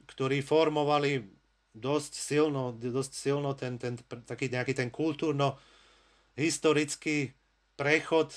ktorí 0.05 0.45
formovali 0.45 1.25
dosť 1.73 2.13
silno, 2.13 2.77
dosť 2.77 3.13
silno 3.17 3.57
ten, 3.57 3.81
ten 3.81 3.97
taký 4.05 4.53
nejaký 4.53 4.77
ten 4.77 4.93
kultúrno-historický 4.93 7.33
prechod 7.75 8.31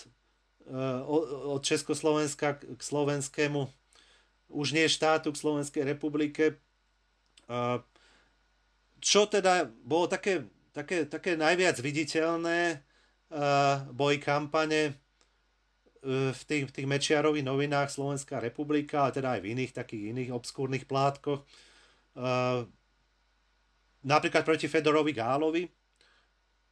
uh, 0.66 1.06
od 1.54 1.62
Československa 1.62 2.58
k 2.58 2.82
slovenskému, 2.82 3.70
už 4.48 4.72
nie 4.72 4.88
štátu, 4.88 5.28
k 5.30 5.40
Slovenskej 5.44 5.84
republike. 5.84 6.56
Uh, 7.46 7.84
čo 8.98 9.30
teda 9.30 9.70
bolo 9.86 10.10
také, 10.10 10.42
také, 10.74 11.06
také 11.06 11.38
najviac 11.38 11.78
viditeľné, 11.78 12.82
boli 13.92 14.16
kampane 14.18 14.96
v 16.08 16.42
tých, 16.48 16.64
v 16.68 16.72
tých 16.72 16.88
Mečiarových 16.88 17.44
novinách 17.44 17.92
Slovenská 17.92 18.40
republika, 18.40 19.04
ale 19.04 19.12
teda 19.12 19.36
aj 19.36 19.40
v 19.44 19.50
iných 19.52 19.72
takých 19.76 20.16
iných 20.16 20.30
obskúrnych 20.32 20.88
plátkoch. 20.88 21.44
Uh, 22.16 22.64
napríklad 24.00 24.42
proti 24.48 24.66
Fedorovi 24.66 25.12
Gálovi, 25.12 25.68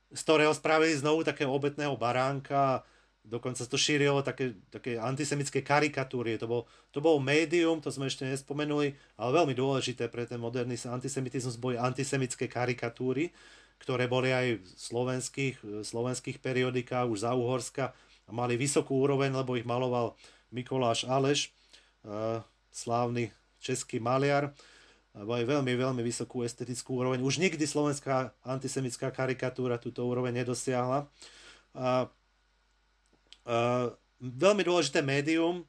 z 0.08 0.20
ktorého 0.24 0.56
spravili 0.56 0.96
znovu 0.96 1.20
takého 1.26 1.52
obetného 1.52 1.92
baránka, 2.00 2.80
dokonca 3.26 3.66
to 3.66 3.74
šírilo 3.74 4.22
také, 4.22 4.54
také 4.70 4.96
antisemické 4.96 5.60
karikatúry. 5.60 6.38
To 6.38 6.46
bol, 6.46 6.62
to 6.94 7.02
bol 7.02 7.18
médium, 7.18 7.82
to 7.82 7.90
sme 7.90 8.06
ešte 8.06 8.24
nespomenuli, 8.24 8.94
ale 9.18 9.30
veľmi 9.36 9.52
dôležité 9.52 10.06
pre 10.08 10.24
ten 10.24 10.38
moderný 10.38 10.78
antisemitizmus 10.78 11.58
boli 11.58 11.74
antisemické 11.74 12.46
karikatúry, 12.46 13.34
ktoré 13.82 14.08
boli 14.08 14.32
aj 14.32 14.62
v 14.62 14.66
slovenských, 14.78 15.84
slovenských 15.84 16.38
periodikách 16.40 17.10
už 17.10 17.26
za 17.26 17.36
Uhorska 17.36 17.92
mali 18.30 18.58
vysokú 18.58 19.06
úroveň, 19.06 19.30
lebo 19.34 19.54
ich 19.54 19.66
maloval 19.66 20.18
Mikoláš 20.50 21.06
Aleš, 21.06 21.52
uh, 22.06 22.42
slávny 22.70 23.30
český 23.62 23.98
maliar. 23.98 24.54
Mali 25.16 25.48
veľmi, 25.48 25.72
veľmi 25.72 26.02
vysokú 26.04 26.44
estetickú 26.44 27.00
úroveň. 27.00 27.24
Už 27.24 27.40
nikdy 27.40 27.64
slovenská 27.64 28.36
antisemická 28.44 29.08
karikatúra 29.08 29.80
túto 29.80 30.04
úroveň 30.04 30.44
nedosiahla. 30.44 31.08
Uh, 31.72 32.04
veľmi 34.20 34.62
dôležité 34.66 35.00
médium. 35.00 35.64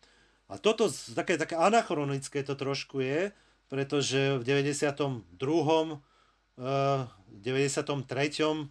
A 0.51 0.59
toto 0.59 0.91
také, 1.15 1.39
také 1.39 1.55
anachronické 1.55 2.43
to 2.43 2.55
trošku 2.55 3.03
je, 3.03 3.31
pretože 3.67 4.39
v 4.39 4.43
92. 4.43 5.27
Uh, 6.57 7.07
93. 7.31 8.67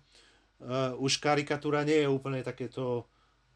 Uh, 0.57 0.93
už 1.01 1.21
karikatúra 1.21 1.85
nie 1.85 2.05
je 2.05 2.09
úplne 2.09 2.41
takéto 2.45 3.09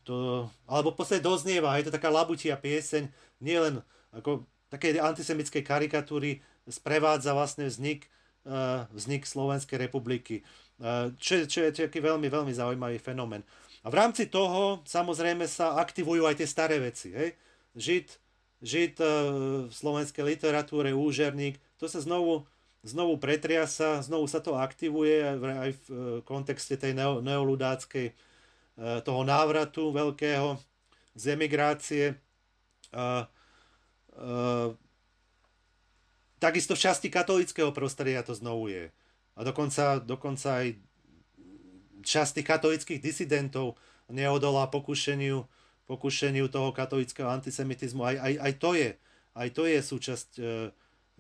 to, 0.05 0.49
alebo 0.67 0.93
v 0.93 0.99
podstate 0.99 1.23
doznieva, 1.23 1.77
je 1.79 1.89
to 1.89 1.97
taká 1.97 2.09
labutia 2.09 2.57
pieseň, 2.57 3.09
nie 3.41 3.59
len 3.59 3.85
ako 4.11 4.45
také 4.73 4.97
antisemické 4.99 5.61
karikatúry 5.63 6.43
sprevádza 6.67 7.35
vlastne 7.35 7.67
vznik, 7.67 8.07
uh, 8.47 8.87
vznik 8.95 9.27
Slovenskej 9.27 9.77
republiky. 9.77 10.47
Uh, 10.81 11.13
čo, 11.21 11.45
čo 11.45 11.69
je 11.69 11.77
taký 11.77 12.01
veľmi, 12.01 12.31
veľmi 12.31 12.53
zaujímavý 12.55 12.97
fenomén. 13.03 13.45
A 13.81 13.89
v 13.89 13.97
rámci 13.97 14.29
toho 14.29 14.85
samozrejme 14.85 15.49
sa 15.49 15.81
aktivujú 15.81 16.29
aj 16.29 16.45
tie 16.45 16.49
staré 16.49 16.77
veci. 16.77 17.17
Hej? 17.17 17.33
Žid, 17.73 18.07
žid 18.61 18.95
e, 19.01 19.09
v 19.69 19.73
slovenskej 19.73 20.21
literatúre, 20.21 20.93
úžerník, 20.93 21.57
to 21.81 21.89
sa 21.89 22.05
znovu, 22.05 22.45
znovu 22.85 23.17
pretriasa, 23.17 24.05
znovu 24.05 24.29
sa 24.29 24.45
to 24.45 24.61
aktivuje 24.61 25.25
aj 25.41 25.71
v 25.73 25.85
e, 25.89 25.97
kontexte 26.29 26.77
tej 26.77 26.93
neoludáckej 27.25 28.07
e, 28.13 28.15
toho 28.81 29.23
návratu 29.29 29.93
veľkého 29.93 30.57
z 31.13 31.25
emigrácie. 31.37 32.17
Takisto 36.41 36.73
v 36.73 36.83
časti 36.89 37.13
katolického 37.13 37.69
prostredia 37.77 38.25
to 38.25 38.33
znovu 38.33 38.73
je. 38.73 38.89
A 39.37 39.41
dokonca, 39.45 40.01
dokonca 40.01 40.65
aj 40.65 40.81
časť 42.01 42.41
katolických 42.41 43.05
disidentov 43.05 43.77
neodolá 44.09 44.73
pokušeniu, 44.73 45.45
pokušeniu 45.85 46.49
toho 46.49 46.73
katolického 46.73 47.29
antisemitizmu. 47.29 48.01
Aj, 48.01 48.17
aj, 48.17 48.35
aj, 48.41 48.53
to, 48.57 48.71
je, 48.73 48.91
aj 49.37 49.49
to 49.53 49.63
je 49.69 49.79
súčasť 49.85 50.29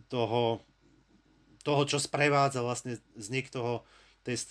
toho, 0.08 0.64
toho, 1.60 1.82
čo 1.84 2.00
sprevádza 2.00 2.64
vlastne 2.64 2.96
vznik 3.12 3.52
toho, 3.52 3.84
tej 4.20 4.36
e, 4.36 4.44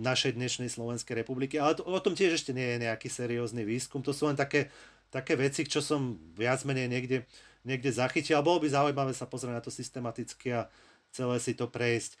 našej 0.00 0.36
dnešnej 0.36 0.70
Slovenskej 0.72 1.20
republiky. 1.20 1.60
Ale 1.60 1.76
to, 1.76 1.84
o 1.84 2.00
tom 2.00 2.16
tiež 2.16 2.40
ešte 2.40 2.56
nie 2.56 2.76
je 2.76 2.84
nejaký 2.88 3.08
seriózny 3.12 3.62
výskum. 3.68 4.00
To 4.00 4.16
sú 4.16 4.26
len 4.26 4.36
také, 4.36 4.72
také 5.12 5.36
veci, 5.36 5.68
čo 5.68 5.84
som 5.84 6.16
viac 6.34 6.64
menej 6.64 6.88
niekde, 6.88 7.18
niekde 7.62 7.92
zachytil. 7.92 8.40
A 8.40 8.46
bolo 8.46 8.64
by 8.64 8.72
zaujímavé 8.72 9.12
sa 9.12 9.28
pozrieť 9.28 9.54
na 9.54 9.64
to 9.64 9.68
systematicky 9.68 10.56
a 10.56 10.66
celé 11.12 11.36
si 11.36 11.52
to 11.52 11.68
prejsť. 11.68 12.16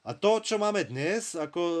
A 0.00 0.16
to, 0.16 0.40
čo 0.40 0.56
máme 0.56 0.88
dnes, 0.88 1.36
ako, 1.36 1.60
e, 1.60 1.78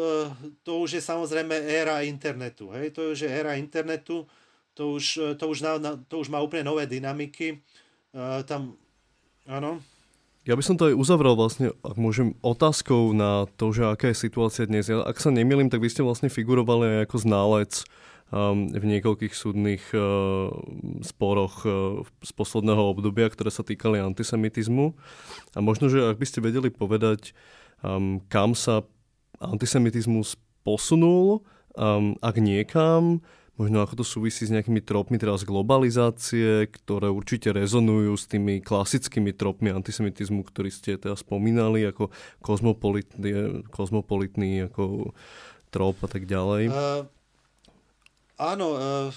to 0.60 0.84
už 0.84 1.00
je 1.00 1.02
samozrejme 1.02 1.56
éra 1.56 2.04
internetu. 2.04 2.68
Hej? 2.76 2.92
To 2.92 3.16
už 3.16 3.24
je 3.24 3.30
éra 3.32 3.56
internetu, 3.56 4.28
to 4.76 5.00
už, 5.00 5.04
e, 5.16 5.28
to 5.40 5.48
už, 5.48 5.64
na, 5.64 5.80
to 6.04 6.20
už 6.20 6.28
má 6.28 6.44
úplne 6.44 6.68
nové 6.68 6.84
dynamiky. 6.84 7.64
Uh, 8.10 8.42
tam, 8.42 8.74
áno. 9.46 9.78
Ja 10.50 10.58
by 10.58 10.66
som 10.66 10.74
to 10.74 10.90
aj 10.90 10.98
uzavrel 10.98 11.38
vlastne, 11.38 11.70
ak 11.86 11.94
môžem, 11.94 12.34
otázkou 12.42 13.14
na 13.14 13.46
to, 13.54 13.70
že 13.70 13.86
aká 13.86 14.10
je 14.10 14.18
situácia 14.18 14.66
dnes. 14.66 14.90
Ja, 14.90 14.98
ak 15.06 15.22
sa 15.22 15.30
nemýlim, 15.30 15.70
tak 15.70 15.78
vy 15.78 15.86
ste 15.86 16.02
vlastne 16.02 16.26
figurovali 16.26 16.90
aj 16.90 16.98
ako 17.06 17.16
ználec 17.22 17.72
um, 18.34 18.66
v 18.66 18.82
niekoľkých 18.98 19.30
súdnych 19.30 19.94
uh, 19.94 20.50
sporoch 21.06 21.62
uh, 21.62 22.02
z 22.26 22.34
posledného 22.34 22.82
obdobia, 22.82 23.30
ktoré 23.30 23.54
sa 23.54 23.62
týkali 23.62 24.02
antisemitizmu. 24.02 24.90
A 25.54 25.62
možno, 25.62 25.86
že 25.86 26.02
ak 26.02 26.18
by 26.18 26.26
ste 26.26 26.42
vedeli 26.42 26.74
povedať, 26.74 27.30
um, 27.86 28.18
kam 28.26 28.58
sa 28.58 28.82
antisemitizmus 29.38 30.34
posunul, 30.66 31.46
um, 31.78 32.18
ak 32.26 32.42
niekam, 32.42 33.22
možno 33.60 33.84
ako 33.84 34.00
to 34.00 34.04
súvisí 34.08 34.48
s 34.48 34.54
nejakými 34.56 34.80
tropmi 34.80 35.20
teraz 35.20 35.44
globalizácie, 35.44 36.64
ktoré 36.72 37.12
určite 37.12 37.52
rezonujú 37.52 38.16
s 38.16 38.24
tými 38.24 38.64
klasickými 38.64 39.36
tropmi 39.36 39.68
antisemitizmu, 39.68 40.48
ktorý 40.48 40.72
ste 40.72 40.96
teda 40.96 41.12
spomínali, 41.12 41.84
ako 41.84 42.08
kozmopolitný, 42.40 43.60
kozmopolitný 43.68 44.72
ako 44.72 45.12
trop 45.68 45.92
a 46.00 46.08
tak 46.08 46.24
ďalej. 46.24 46.72
Uh, 46.72 47.04
áno, 48.40 48.80
uh, 48.80 49.12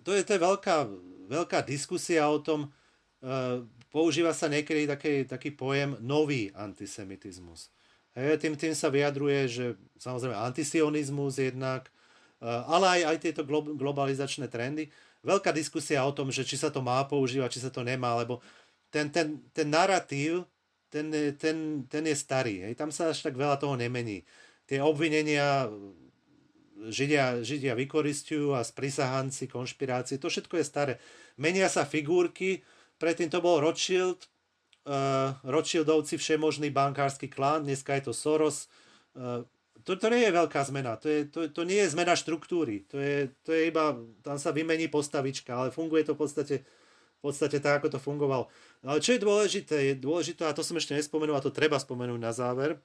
to 0.00 0.16
je, 0.16 0.24
to 0.24 0.30
je 0.32 0.40
veľká, 0.40 0.88
veľká 1.28 1.68
diskusia 1.68 2.24
o 2.32 2.40
tom, 2.40 2.72
uh, 3.20 3.60
používa 3.92 4.32
sa 4.32 4.48
niekedy 4.48 4.88
taký, 4.88 5.28
taký 5.28 5.52
pojem 5.52 6.00
nový 6.00 6.48
antisemitizmus. 6.56 7.68
Hej, 8.16 8.40
tým, 8.40 8.56
tým 8.56 8.72
sa 8.72 8.88
vyjadruje, 8.88 9.40
že 9.52 9.64
samozrejme 10.00 10.32
antisionizmus 10.32 11.36
jednak, 11.36 11.91
ale 12.42 12.98
aj, 12.98 13.00
aj 13.14 13.16
tieto 13.22 13.42
globalizačné 13.46 14.50
trendy. 14.50 14.90
Veľká 15.22 15.54
diskusia 15.54 16.02
o 16.02 16.10
tom, 16.10 16.34
že 16.34 16.42
či 16.42 16.58
sa 16.58 16.74
to 16.74 16.82
má 16.82 16.98
používať, 17.06 17.54
či 17.54 17.62
sa 17.62 17.70
to 17.70 17.86
nemá, 17.86 18.18
lebo 18.18 18.42
ten, 18.90 19.06
ten, 19.08 19.38
ten 19.54 19.70
narratív, 19.70 20.44
ten, 20.90 21.08
ten, 21.38 21.86
ten 21.86 22.04
je 22.04 22.16
starý. 22.18 22.66
Hej. 22.66 22.74
Tam 22.74 22.90
sa 22.90 23.14
až 23.14 23.22
tak 23.22 23.38
veľa 23.38 23.56
toho 23.56 23.78
nemení. 23.78 24.26
Tie 24.66 24.82
obvinenia 24.82 25.70
Židia, 26.82 27.46
Židia 27.46 27.78
vykoristujú 27.78 28.58
a 28.58 28.66
sprisahanci, 28.66 29.46
konšpirácie, 29.46 30.18
to 30.18 30.26
všetko 30.26 30.58
je 30.58 30.66
staré. 30.66 30.94
Menia 31.38 31.70
sa 31.70 31.86
figurky, 31.86 32.66
Predtým 33.02 33.34
to 33.34 33.42
bol 33.42 33.58
Rothschild, 33.58 34.30
uh, 34.86 35.34
Rothschildovci 35.42 36.14
všemožný 36.22 36.70
bankársky 36.70 37.26
klán, 37.26 37.66
dneska 37.66 37.98
je 37.98 38.06
to 38.06 38.12
Soros. 38.14 38.70
Uh, 39.10 39.42
to, 39.84 39.98
to 39.98 40.06
nie 40.08 40.22
je 40.24 40.32
veľká 40.32 40.60
zmena, 40.66 40.98
to, 40.98 41.06
je, 41.10 41.20
to, 41.28 41.50
to 41.50 41.62
nie 41.62 41.78
je 41.82 41.92
zmena 41.92 42.14
štruktúry, 42.16 42.86
to 42.88 42.98
je, 42.98 43.30
to 43.42 43.52
je 43.52 43.68
iba, 43.68 43.98
tam 44.22 44.36
sa 44.38 44.54
vymení 44.54 44.88
postavička, 44.88 45.52
ale 45.52 45.68
funguje 45.74 46.06
to 46.06 46.16
v 46.16 46.20
podstate, 46.22 46.56
v 46.62 47.20
podstate 47.20 47.58
tak, 47.58 47.82
ako 47.82 47.94
to 47.94 47.98
fungovalo. 47.98 48.48
Ale 48.86 48.98
čo 49.02 49.14
je 49.14 49.24
dôležité, 49.24 49.76
je 49.92 49.94
dôležité, 49.98 50.46
a 50.46 50.56
to 50.56 50.64
som 50.64 50.78
ešte 50.78 50.96
nespomenul, 50.96 51.36
a 51.36 51.44
to 51.44 51.54
treba 51.54 51.76
spomenúť 51.76 52.20
na 52.20 52.32
záver, 52.34 52.78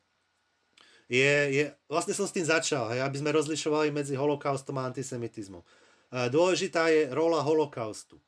je, 1.08 1.34
je 1.56 1.64
vlastne 1.88 2.12
som 2.12 2.28
s 2.28 2.36
tým 2.36 2.44
začal, 2.44 2.92
hej, 2.92 3.00
aby 3.00 3.16
sme 3.16 3.32
rozlišovali 3.32 3.96
medzi 3.96 4.20
holokaustom 4.20 4.76
a 4.76 4.92
antisemitizmom. 4.92 5.64
Dôležitá 6.12 6.92
je 6.92 7.08
rola 7.16 7.40
holokaustu 7.40 8.20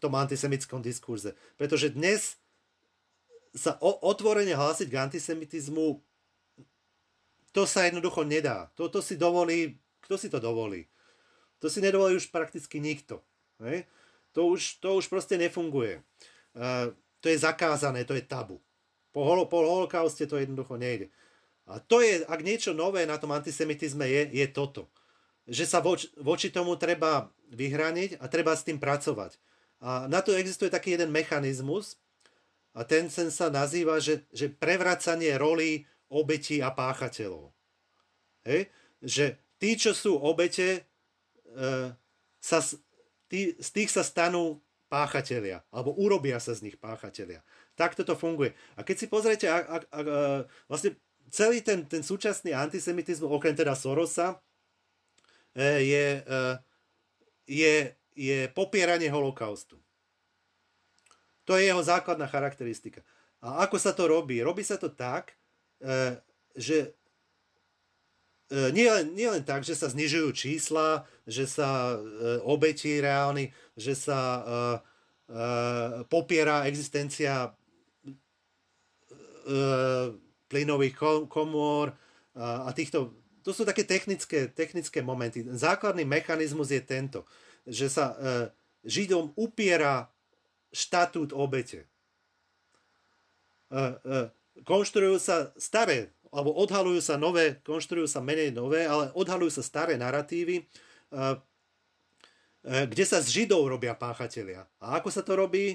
tom 0.00 0.16
antisemickom 0.16 0.80
diskurze. 0.80 1.36
Pretože 1.60 1.92
dnes 1.92 2.40
sa 3.52 3.76
o, 3.84 3.92
otvorene 4.08 4.56
hlásiť 4.56 4.88
k 4.88 4.96
antisemitizmu 4.96 6.00
to 7.50 7.66
sa 7.66 7.86
jednoducho 7.86 8.22
nedá. 8.22 8.70
To, 8.78 8.88
si 9.02 9.18
dovolí, 9.18 9.78
kto 10.06 10.14
si 10.18 10.30
to 10.30 10.38
dovolí? 10.38 10.86
To 11.60 11.66
si 11.68 11.82
nedovolí 11.82 12.16
už 12.16 12.30
prakticky 12.30 12.80
nikto. 12.80 13.20
Hej? 13.60 13.84
To, 14.32 14.54
už, 14.54 14.78
to 14.78 14.96
už 14.96 15.10
proste 15.10 15.36
nefunguje. 15.36 16.00
Uh, 16.54 16.94
to 17.20 17.28
je 17.28 17.38
zakázané, 17.42 18.06
to 18.06 18.14
je 18.14 18.24
tabu. 18.24 18.62
Po, 19.10 19.26
holo, 19.26 19.44
po 19.50 19.60
holokauste 19.60 20.24
to 20.26 20.38
jednoducho 20.38 20.78
nejde. 20.78 21.10
A 21.66 21.78
to 21.78 22.02
je, 22.02 22.26
ak 22.26 22.40
niečo 22.42 22.74
nové 22.74 23.06
na 23.06 23.18
tom 23.18 23.30
antisemitizme 23.30 24.06
je, 24.06 24.22
je 24.34 24.46
toto. 24.50 24.90
Že 25.50 25.64
sa 25.66 25.78
voč, 25.82 26.10
voči 26.18 26.50
tomu 26.50 26.74
treba 26.78 27.30
vyhraniť 27.50 28.22
a 28.22 28.24
treba 28.30 28.54
s 28.54 28.66
tým 28.66 28.78
pracovať. 28.78 29.38
A 29.82 30.06
na 30.06 30.22
to 30.22 30.34
existuje 30.34 30.70
taký 30.70 30.94
jeden 30.94 31.10
mechanizmus 31.10 31.98
a 32.74 32.86
ten 32.86 33.10
sen 33.10 33.34
sa 33.34 33.50
nazýva, 33.50 33.98
že, 33.98 34.22
že 34.30 34.50
prevracanie 34.50 35.34
roli 35.34 35.86
obetí 36.10 36.58
a 36.58 36.74
páchateľov. 36.74 37.54
Hej? 38.44 38.68
Že 39.00 39.24
tí, 39.56 39.70
čo 39.78 39.94
sú 39.94 40.18
obete, 40.18 40.82
e, 41.54 41.94
sa, 42.42 42.58
tí, 43.30 43.54
z 43.56 43.68
tých 43.70 43.88
sa 43.94 44.02
stanú 44.02 44.58
páchatelia, 44.90 45.62
alebo 45.70 45.94
urobia 45.94 46.42
sa 46.42 46.50
z 46.50 46.66
nich 46.66 46.76
páchatelia. 46.76 47.46
Tak 47.78 47.94
toto 47.94 48.18
funguje. 48.18 48.52
A 48.74 48.82
keď 48.82 48.96
si 48.98 49.06
pozriete, 49.06 49.46
a, 49.46 49.62
a, 49.62 49.76
a, 49.78 50.02
vlastne 50.66 50.98
celý 51.30 51.62
ten, 51.62 51.86
ten 51.86 52.02
súčasný 52.02 52.52
antisemitizmus, 52.52 53.30
okrem 53.30 53.54
teda 53.54 53.78
Sorosa, 53.78 54.42
e, 55.54 55.86
je, 55.86 56.06
e, 56.26 56.40
je 57.46 57.74
je 58.20 58.52
popieranie 58.52 59.08
holokaustu. 59.08 59.80
To 61.48 61.56
je 61.56 61.72
jeho 61.72 61.80
základná 61.82 62.28
charakteristika. 62.28 63.00
A 63.40 63.64
ako 63.64 63.80
sa 63.80 63.96
to 63.96 64.04
robí? 64.04 64.44
Robí 64.44 64.60
sa 64.60 64.76
to 64.76 64.92
tak, 64.92 65.32
e, 65.32 65.36
že 66.56 66.92
e, 68.52 68.72
nie, 68.76 68.86
nie 69.16 69.28
len 69.30 69.44
tak, 69.46 69.64
že 69.64 69.72
sa 69.72 69.88
znižujú 69.88 70.34
čísla, 70.36 71.08
že 71.24 71.48
sa 71.48 71.96
e, 71.96 72.38
obetí 72.44 73.00
reálny, 73.00 73.54
že 73.78 73.96
sa 73.96 74.20
e, 74.20 74.42
e, 74.44 75.46
popiera 76.10 76.68
existencia 76.68 77.48
e, 77.48 77.50
plynových 80.50 81.26
komôr 81.30 81.94
a, 82.34 82.70
týchto... 82.74 83.14
To 83.40 83.56
sú 83.56 83.64
také 83.64 83.88
technické, 83.88 84.52
technické 84.52 85.00
momenty. 85.00 85.48
Základný 85.48 86.04
mechanizmus 86.04 86.68
je 86.68 86.82
tento, 86.84 87.24
že 87.64 87.88
sa 87.88 88.12
e, 88.12 88.52
Židom 88.80 89.36
upiera 89.36 90.08
štatút 90.72 91.36
obete. 91.36 91.84
E, 94.60 94.62
e, 94.62 94.64
konštruujú 94.68 95.16
sa 95.16 95.56
staré 95.56 96.12
alebo 96.30 96.54
odhalujú 96.54 97.02
sa 97.02 97.18
nové, 97.18 97.58
konštruujú 97.66 98.06
sa 98.06 98.22
menej 98.22 98.54
nové, 98.54 98.86
ale 98.86 99.10
odhalujú 99.18 99.58
sa 99.58 99.66
staré 99.66 99.98
narratívy, 99.98 100.62
eh, 100.62 101.34
eh, 102.64 102.86
kde 102.86 103.04
sa 103.04 103.18
z 103.18 103.42
Židov 103.42 103.66
robia 103.66 103.98
páchatelia. 103.98 104.66
A 104.78 105.02
ako 105.02 105.10
sa 105.10 105.26
to 105.26 105.34
robí? 105.34 105.74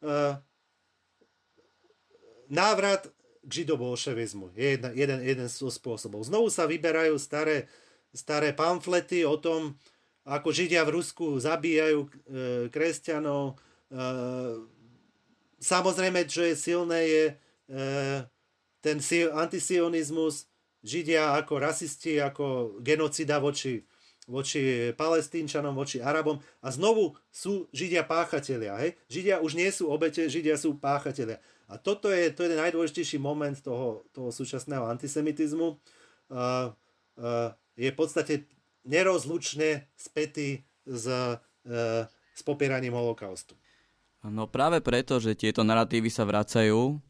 Eh, 0.00 0.34
návrat 2.48 3.04
k 3.44 3.50
židobolševizmu 3.62 4.56
je 4.56 4.76
jeden, 4.76 4.92
jeden, 4.96 5.20
jeden 5.20 5.48
z 5.48 5.56
spôsobov. 5.68 6.24
Znovu 6.24 6.48
sa 6.48 6.64
vyberajú 6.64 7.20
staré, 7.20 7.68
staré 8.16 8.56
pamflety 8.56 9.28
o 9.28 9.36
tom, 9.36 9.76
ako 10.24 10.52
Židia 10.52 10.84
v 10.84 11.00
Rusku 11.00 11.40
zabíjajú 11.40 12.12
kresťanov. 12.68 13.56
Samozrejme, 15.56 16.28
čo 16.28 16.44
je 16.44 16.54
silné, 16.54 17.00
je 17.08 17.24
ten 18.80 18.96
antisionizmus, 19.30 20.50
Židia 20.80 21.36
ako 21.36 21.60
rasisti, 21.60 22.16
ako 22.16 22.80
genocida 22.80 23.36
voči, 23.36 23.84
voči 24.24 24.94
palestínčanom, 24.96 25.76
voči 25.76 26.00
Arabom 26.00 26.40
a 26.64 26.68
znovu 26.72 27.12
sú 27.28 27.68
Židia 27.68 28.00
páchatelia. 28.08 28.80
Hej? 28.80 28.96
Židia 29.12 29.44
už 29.44 29.60
nie 29.60 29.68
sú 29.68 29.92
obete, 29.92 30.24
Židia 30.24 30.56
sú 30.56 30.80
páchatelia. 30.80 31.36
A 31.68 31.76
toto 31.76 32.08
je, 32.08 32.32
to 32.32 32.48
je 32.48 32.50
ten 32.56 32.60
najdôležitejší 32.64 33.20
moment 33.20 33.54
toho, 33.60 34.08
toho 34.10 34.32
súčasného 34.32 34.88
antisemitizmu. 34.88 35.76
Uh, 36.32 36.72
uh, 37.20 37.52
je 37.76 37.92
v 37.92 37.96
podstate 37.96 38.48
nerozlučne 38.88 39.86
spätý 39.94 40.64
s, 40.88 41.04
uh, 41.06 41.36
s 42.34 42.40
popieraním 42.42 42.96
holokaustu. 42.96 43.54
No 44.24 44.48
práve 44.48 44.80
preto, 44.80 45.20
že 45.20 45.36
tieto 45.36 45.60
narratívy 45.60 46.08
sa 46.08 46.24
vracajú, 46.24 47.00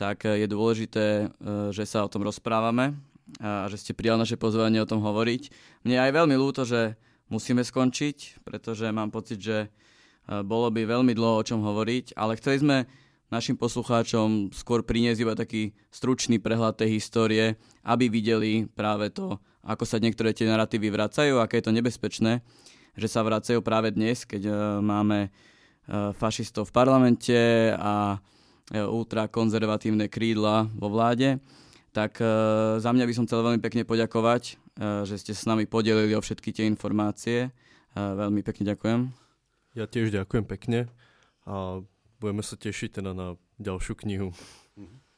tak 0.00 0.24
eh, 0.24 0.40
je 0.40 0.46
dôležité, 0.48 1.04
eh, 1.04 1.68
že 1.76 1.84
sa 1.84 2.00
o 2.00 2.08
tom 2.08 2.24
rozprávame 2.24 2.96
a 3.38 3.70
že 3.70 3.78
ste 3.78 3.94
prijali 3.94 4.18
naše 4.18 4.34
pozvanie 4.34 4.82
o 4.82 4.90
tom 4.90 5.06
hovoriť. 5.06 5.54
Mne 5.86 5.94
je 5.94 6.02
aj 6.02 6.12
veľmi 6.18 6.34
ľúto, 6.34 6.66
že 6.66 6.98
musíme 7.30 7.62
skončiť, 7.62 8.42
pretože 8.42 8.90
mám 8.90 9.12
pocit, 9.12 9.38
že 9.38 9.68
eh, 9.68 10.40
bolo 10.40 10.72
by 10.72 10.88
veľmi 10.88 11.12
dlho 11.12 11.44
o 11.44 11.46
čom 11.46 11.60
hovoriť, 11.60 12.16
ale 12.16 12.40
chceli 12.40 12.64
sme 12.64 12.76
našim 13.30 13.54
poslucháčom 13.54 14.50
skôr 14.50 14.82
priniesť 14.82 15.20
iba 15.22 15.38
taký 15.38 15.70
stručný 15.94 16.42
prehľad 16.42 16.82
tej 16.82 16.98
histórie, 16.98 17.54
aby 17.86 18.10
videli 18.10 18.66
práve 18.66 19.14
to, 19.14 19.38
ako 19.62 19.86
sa 19.86 20.02
niektoré 20.02 20.34
tie 20.34 20.50
narratívy 20.50 20.90
vracajú, 20.90 21.38
aké 21.38 21.62
je 21.62 21.70
to 21.70 21.76
nebezpečné, 21.76 22.42
že 22.98 23.06
sa 23.06 23.22
vracajú 23.22 23.62
práve 23.62 23.94
dnes, 23.94 24.26
keď 24.26 24.50
máme 24.82 25.30
fašistov 26.18 26.66
v 26.66 26.74
parlamente 26.74 27.38
a 27.78 28.18
ultrakonzervatívne 28.70 30.06
krídla 30.06 30.70
vo 30.78 30.88
vláde. 30.90 31.42
Tak 31.90 32.22
e, 32.22 32.26
za 32.78 32.90
mňa 32.94 33.04
by 33.06 33.14
som 33.14 33.26
chcel 33.26 33.42
veľmi 33.42 33.58
pekne 33.58 33.82
poďakovať, 33.82 34.42
e, 34.46 34.52
že 35.06 35.18
ste 35.18 35.32
s 35.34 35.42
nami 35.46 35.66
podelili 35.66 36.14
o 36.14 36.22
všetky 36.22 36.54
tie 36.54 36.64
informácie. 36.70 37.50
Veľmi 37.90 38.46
pekne 38.46 38.70
ďakujem. 38.70 39.00
Ja 39.74 39.90
tiež 39.90 40.14
ďakujem 40.14 40.46
pekne 40.46 40.86
a 41.42 41.82
budeme 42.22 42.46
sa 42.46 42.54
tešiť 42.54 43.02
teda 43.02 43.10
na 43.10 43.34
ďalšiu 43.58 43.98
knihu. 44.06 44.30